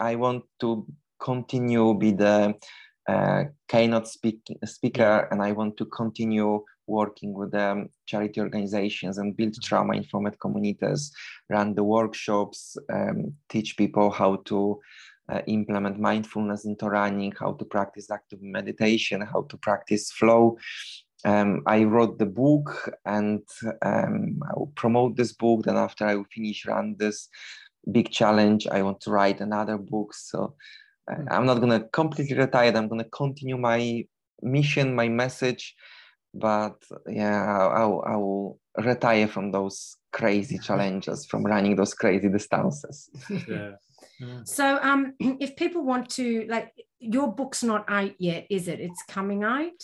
i 0.00 0.16
want 0.16 0.44
to 0.60 0.86
continue 1.20 1.94
be 1.94 2.10
the 2.10 2.54
uh, 3.08 3.44
keynote 3.68 4.08
speak, 4.08 4.40
speaker 4.64 5.28
and 5.30 5.40
i 5.40 5.52
want 5.52 5.76
to 5.76 5.84
continue 5.86 6.64
working 6.86 7.32
with 7.32 7.54
um, 7.54 7.88
charity 8.06 8.40
organizations 8.40 9.18
and 9.18 9.36
build 9.36 9.52
mm-hmm. 9.52 9.66
trauma 9.66 9.94
informed 9.94 10.38
communities, 10.40 11.12
run 11.50 11.74
the 11.74 11.84
workshops, 11.84 12.76
um, 12.92 13.34
teach 13.48 13.76
people 13.76 14.10
how 14.10 14.36
to 14.46 14.80
uh, 15.28 15.40
implement 15.46 15.98
mindfulness 15.98 16.64
into 16.64 16.88
running, 16.88 17.32
how 17.38 17.52
to 17.52 17.64
practice 17.64 18.10
active 18.10 18.40
meditation, 18.42 19.20
how 19.20 19.42
to 19.42 19.56
practice 19.56 20.12
flow. 20.12 20.56
Um, 21.24 21.62
I 21.66 21.84
wrote 21.84 22.18
the 22.18 22.26
book 22.26 22.90
and 23.04 23.42
um, 23.82 24.40
I 24.48 24.52
will 24.54 24.72
promote 24.76 25.16
this 25.16 25.32
book. 25.32 25.64
Then 25.64 25.76
after 25.76 26.06
I 26.06 26.14
will 26.14 26.26
finish 26.32 26.66
run 26.66 26.96
this 26.98 27.28
big 27.90 28.10
challenge, 28.10 28.66
I 28.68 28.82
want 28.82 29.00
to 29.02 29.10
write 29.10 29.40
another 29.40 29.78
book. 29.78 30.14
So 30.14 30.54
uh, 31.10 31.14
mm-hmm. 31.14 31.28
I'm 31.30 31.46
not 31.46 31.58
going 31.60 31.80
to 31.80 31.88
completely 31.88 32.36
retire. 32.36 32.72
I'm 32.76 32.88
going 32.88 33.02
to 33.02 33.10
continue 33.10 33.58
my 33.58 34.04
mission, 34.42 34.94
my 34.94 35.08
message, 35.08 35.74
but 36.38 36.76
yeah 37.08 37.68
I, 37.68 37.82
I, 37.82 38.16
will 38.16 38.58
retire 38.76 39.26
from 39.26 39.52
those 39.52 39.96
crazy 40.12 40.58
challenges 40.66 41.26
from 41.26 41.42
running 41.44 41.76
those 41.76 41.94
crazy 41.94 42.28
distances. 42.28 43.10
Yeah. 43.30 43.72
yeah. 44.20 44.40
so 44.44 44.78
um 44.82 45.14
if 45.20 45.56
people 45.56 45.82
want 45.84 46.08
to 46.10 46.46
like 46.48 46.72
your 46.98 47.32
book's 47.32 47.62
not 47.62 47.84
out 47.88 48.14
yet 48.18 48.46
is 48.50 48.68
it? 48.68 48.80
It's 48.80 49.02
coming 49.08 49.44
out? 49.44 49.80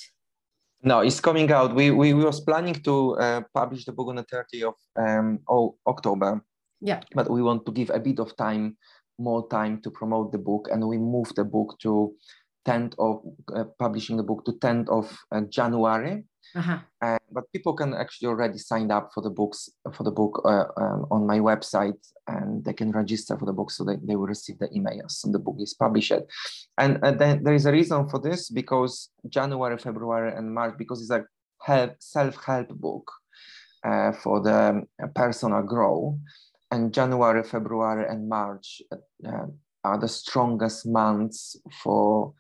No 0.83 1.01
it's 1.01 1.21
coming 1.21 1.51
out. 1.53 1.75
We 1.75 1.91
we, 1.91 2.13
we 2.13 2.25
was 2.25 2.41
planning 2.41 2.75
to 2.75 3.17
uh, 3.17 3.41
publish 3.55 3.85
the 3.85 3.93
book 3.93 4.09
on 4.09 4.17
the 4.17 4.25
30th 4.25 4.69
of 4.69 4.75
um 4.97 5.39
oh, 5.49 5.77
october. 5.87 6.43
Yeah. 6.81 7.01
But 7.15 7.31
we 7.31 7.43
want 7.43 7.65
to 7.67 7.73
give 7.73 7.91
a 7.91 8.01
bit 8.01 8.19
of 8.19 8.37
time 8.37 8.77
more 9.19 9.47
time 9.49 9.81
to 9.83 9.91
promote 9.91 10.33
the 10.33 10.39
book 10.39 10.69
and 10.71 10.87
we 10.87 10.99
move 10.99 11.33
the 11.37 11.45
book 11.45 11.77
to 11.81 12.15
10th 12.67 12.95
of 12.99 13.23
uh, 13.55 13.65
publishing 13.79 14.17
the 14.17 14.23
book 14.23 14.45
to 14.45 14.53
10th 14.53 14.89
of 14.89 15.17
uh, 15.33 15.41
january 15.43 16.25
uh-huh. 16.55 16.79
Uh, 17.01 17.19
but 17.31 17.51
people 17.53 17.73
can 17.73 17.95
actually 17.95 18.29
already 18.29 18.59
sign 18.59 18.91
up 18.91 19.11
for 19.15 19.23
the 19.23 19.31
books 19.31 19.71
for 19.95 20.05
the 20.05 20.11
book 20.11 20.43
uh, 20.45 20.67
um, 20.77 21.07
on 21.11 21.27
my 21.27 21.39
website, 21.39 21.99
and 22.27 22.65
they 22.65 22.73
can 22.73 22.93
register 22.93 23.39
for 23.39 23.47
the 23.47 23.53
book, 23.53 23.71
so 23.71 23.85
they, 23.85 23.97
they 24.03 24.17
will 24.17 24.27
receive 24.27 24.59
the 24.59 24.69
emails 24.69 25.25
and 25.25 25.35
the 25.35 25.39
book 25.39 25.57
is 25.59 25.75
published. 25.75 26.13
And 26.79 27.03
uh, 27.03 27.13
then 27.13 27.43
there 27.43 27.55
is 27.55 27.67
a 27.67 27.73
reason 27.73 28.09
for 28.09 28.19
this 28.19 28.51
because 28.51 29.11
January, 29.29 29.79
February, 29.79 30.37
and 30.37 30.55
March 30.55 30.75
because 30.77 31.01
it's 31.01 31.11
a 31.11 31.25
help 31.61 31.95
self-help 32.01 32.69
book 32.69 33.11
uh, 33.85 34.13
for 34.13 34.41
the 34.41 34.87
personal 35.15 35.63
growth, 35.63 36.17
and 36.71 36.93
January, 36.93 37.43
February, 37.45 38.07
and 38.09 38.29
March 38.29 38.83
uh, 39.27 39.47
are 39.85 39.99
the 39.99 40.09
strongest 40.09 40.87
months 40.87 41.57
for 41.83 42.35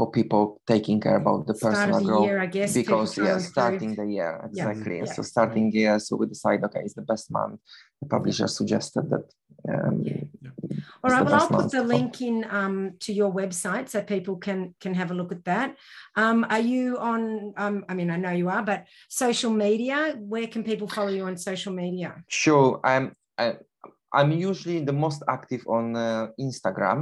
for 0.00 0.10
people 0.10 0.62
taking 0.66 0.98
care 0.98 1.16
about 1.16 1.46
the 1.46 1.52
personal 1.52 2.00
growth 2.02 2.24
year, 2.24 2.40
I 2.40 2.46
guess, 2.46 2.72
because 2.72 3.18
yeah 3.18 3.36
starting 3.36 3.92
the 4.00 4.06
year 4.16 4.32
exactly. 4.48 4.98
Yeah. 4.98 5.12
so 5.16 5.20
starting 5.22 5.66
year 5.78 5.98
so 5.98 6.16
we 6.16 6.24
decide 6.26 6.64
okay 6.64 6.80
it's 6.86 6.94
the 6.94 7.08
best 7.12 7.30
month. 7.30 7.60
The 8.00 8.08
publisher 8.08 8.48
suggested 8.48 9.04
that 9.12 9.26
um, 9.72 9.96
yeah. 10.08 10.22
all 11.04 11.10
right 11.12 11.22
well 11.24 11.34
i'll 11.38 11.54
put 11.60 11.70
the 11.70 11.84
link 11.94 12.22
in 12.28 12.36
um, 12.48 12.76
to 13.04 13.12
your 13.20 13.30
website 13.40 13.86
so 13.90 14.00
people 14.00 14.36
can 14.46 14.74
can 14.80 14.94
have 15.00 15.10
a 15.10 15.16
look 15.20 15.32
at 15.32 15.44
that. 15.44 15.76
Um, 16.22 16.46
are 16.48 16.64
you 16.72 16.96
on 17.10 17.52
um, 17.62 17.84
i 17.90 17.92
mean 17.98 18.08
i 18.14 18.16
know 18.16 18.34
you 18.42 18.48
are 18.48 18.64
but 18.72 18.80
social 19.24 19.52
media 19.66 19.98
where 20.32 20.48
can 20.52 20.62
people 20.70 20.88
follow 20.96 21.12
you 21.18 21.24
on 21.30 21.36
social 21.36 21.74
media? 21.82 22.10
Sure 22.28 22.80
i'm 22.92 23.06
I, 23.36 23.46
i'm 24.18 24.32
usually 24.32 24.80
the 24.90 24.96
most 25.04 25.20
active 25.36 25.62
on 25.76 25.84
uh, 25.94 26.28
instagram 26.48 27.00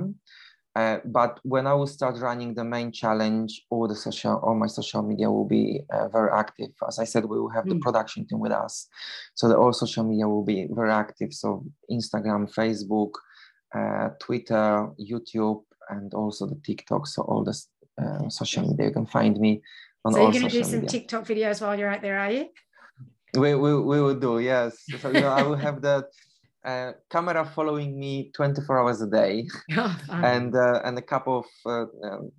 uh, 0.78 1.00
but 1.04 1.40
when 1.42 1.66
I 1.66 1.74
will 1.74 1.88
start 1.88 2.14
running 2.20 2.54
the 2.54 2.62
main 2.64 2.92
challenge, 2.92 3.50
all 3.68 3.88
the 3.88 3.96
social, 3.96 4.34
all 4.44 4.54
my 4.54 4.68
social 4.68 5.02
media 5.02 5.28
will 5.28 5.48
be 5.58 5.80
uh, 5.90 6.06
very 6.08 6.30
active. 6.30 6.70
As 6.86 7.00
I 7.00 7.06
said, 7.12 7.24
we 7.24 7.40
will 7.40 7.54
have 7.56 7.64
mm. 7.64 7.70
the 7.70 7.74
hmm. 7.74 7.86
production 7.86 8.26
team 8.26 8.38
with 8.38 8.52
us, 8.52 8.86
so 9.34 9.48
the 9.48 9.56
all 9.56 9.72
social 9.72 10.04
media 10.04 10.28
will 10.28 10.44
be 10.44 10.68
very 10.70 10.92
active. 10.92 11.30
So 11.32 11.48
Instagram, 11.90 12.42
Facebook, 12.60 13.12
uh, 13.74 14.10
Twitter, 14.20 14.68
YouTube, 15.10 15.62
and 15.90 16.14
also 16.14 16.46
the 16.46 16.60
TikTok. 16.68 17.08
So 17.08 17.22
all 17.22 17.42
the 17.42 17.56
uh, 18.00 18.28
social 18.28 18.62
media, 18.68 18.86
you 18.86 18.92
can 18.92 19.06
find 19.06 19.36
me 19.40 19.60
on. 20.04 20.12
So 20.12 20.20
you're 20.20 20.32
going 20.32 20.44
to 20.44 20.50
do 20.50 20.62
some 20.62 20.82
media. 20.82 20.90
TikTok 20.90 21.24
videos 21.26 21.60
while 21.60 21.76
you're 21.76 21.92
out 21.94 22.02
there, 22.02 22.20
are 22.20 22.30
you? 22.30 22.44
We, 23.34 23.56
we, 23.56 23.70
we 23.90 24.00
will 24.00 24.20
do 24.28 24.38
yes. 24.38 24.84
So 25.00 25.08
you 25.10 25.22
know, 25.22 25.32
I 25.40 25.42
will 25.42 25.56
have 25.56 25.82
the 25.82 26.06
uh, 26.64 26.92
camera 27.10 27.44
following 27.54 27.98
me 27.98 28.30
24 28.34 28.78
hours 28.78 29.00
a 29.00 29.06
day 29.06 29.48
oh, 29.76 29.96
and 30.10 30.54
uh, 30.54 30.80
and 30.84 30.98
a 30.98 31.02
couple 31.02 31.38
of 31.38 31.46
uh, 31.66 32.06
um, 32.06 32.30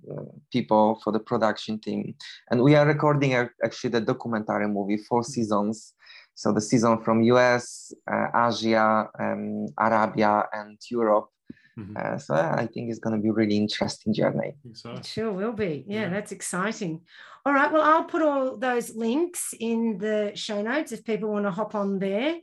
people 0.52 1.00
for 1.04 1.14
the 1.14 1.20
production 1.20 1.80
team 1.80 2.14
and 2.52 2.62
we 2.62 2.76
are 2.76 2.86
recording 2.86 3.34
actually 3.64 3.90
the 3.90 4.02
documentary 4.02 4.68
movie 4.68 4.98
four 4.98 5.22
mm-hmm. 5.22 5.32
seasons 5.32 5.94
so 6.36 6.52
the 6.52 6.62
season 6.62 7.02
from 7.02 7.22
us 7.24 7.94
uh, 8.12 8.28
asia 8.48 9.08
um, 9.20 9.68
arabia 9.80 10.44
and 10.54 10.78
europe 10.90 11.30
mm-hmm. 11.78 11.96
Uh, 11.96 12.18
so 12.18 12.36
I 12.36 12.68
think 12.68 12.90
it's 12.90 13.00
going 13.00 13.16
to 13.16 13.22
be 13.22 13.30
a 13.30 13.34
really 13.34 13.56
interesting 13.56 14.14
journey. 14.14 14.56
So. 14.74 14.92
It 14.92 15.06
sure 15.06 15.32
will 15.32 15.54
be. 15.54 15.86
Yeah, 15.88 16.02
yeah, 16.02 16.10
that's 16.10 16.34
exciting. 16.34 17.02
All 17.46 17.54
right. 17.54 17.72
Well, 17.72 17.82
I'll 17.82 18.04
put 18.04 18.22
all 18.22 18.58
those 18.58 18.96
links 18.96 19.54
in 19.60 19.98
the 19.98 20.34
show 20.36 20.62
notes 20.62 20.92
if 20.92 21.06
people 21.06 21.30
want 21.30 21.46
to 21.46 21.52
hop 21.52 21.74
on 21.76 22.00
there. 22.00 22.36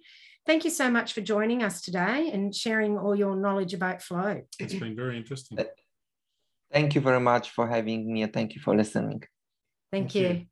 Thank 0.47 0.64
you 0.64 0.70
so 0.70 0.88
much 0.88 1.12
for 1.12 1.20
joining 1.22 1.64
us 1.64 1.80
today 1.80 2.30
and 2.32 2.55
sharing 2.55 2.97
all 2.97 3.16
your 3.16 3.34
knowledge 3.34 3.74
about 3.74 4.01
flow. 4.01 4.42
It's 4.61 4.74
been 4.74 4.94
very 4.94 5.16
interesting. 5.16 5.59
Thank 6.72 6.94
you 6.94 7.01
very 7.01 7.20
much 7.20 7.51
for 7.51 7.66
having 7.66 8.12
me 8.12 8.22
and 8.22 8.32
thank 8.32 8.55
you 8.55 8.61
for 8.61 8.74
listening. 8.76 9.24
Thank, 9.90 10.12
thank 10.12 10.14
you. 10.14 10.28
you. 10.28 10.47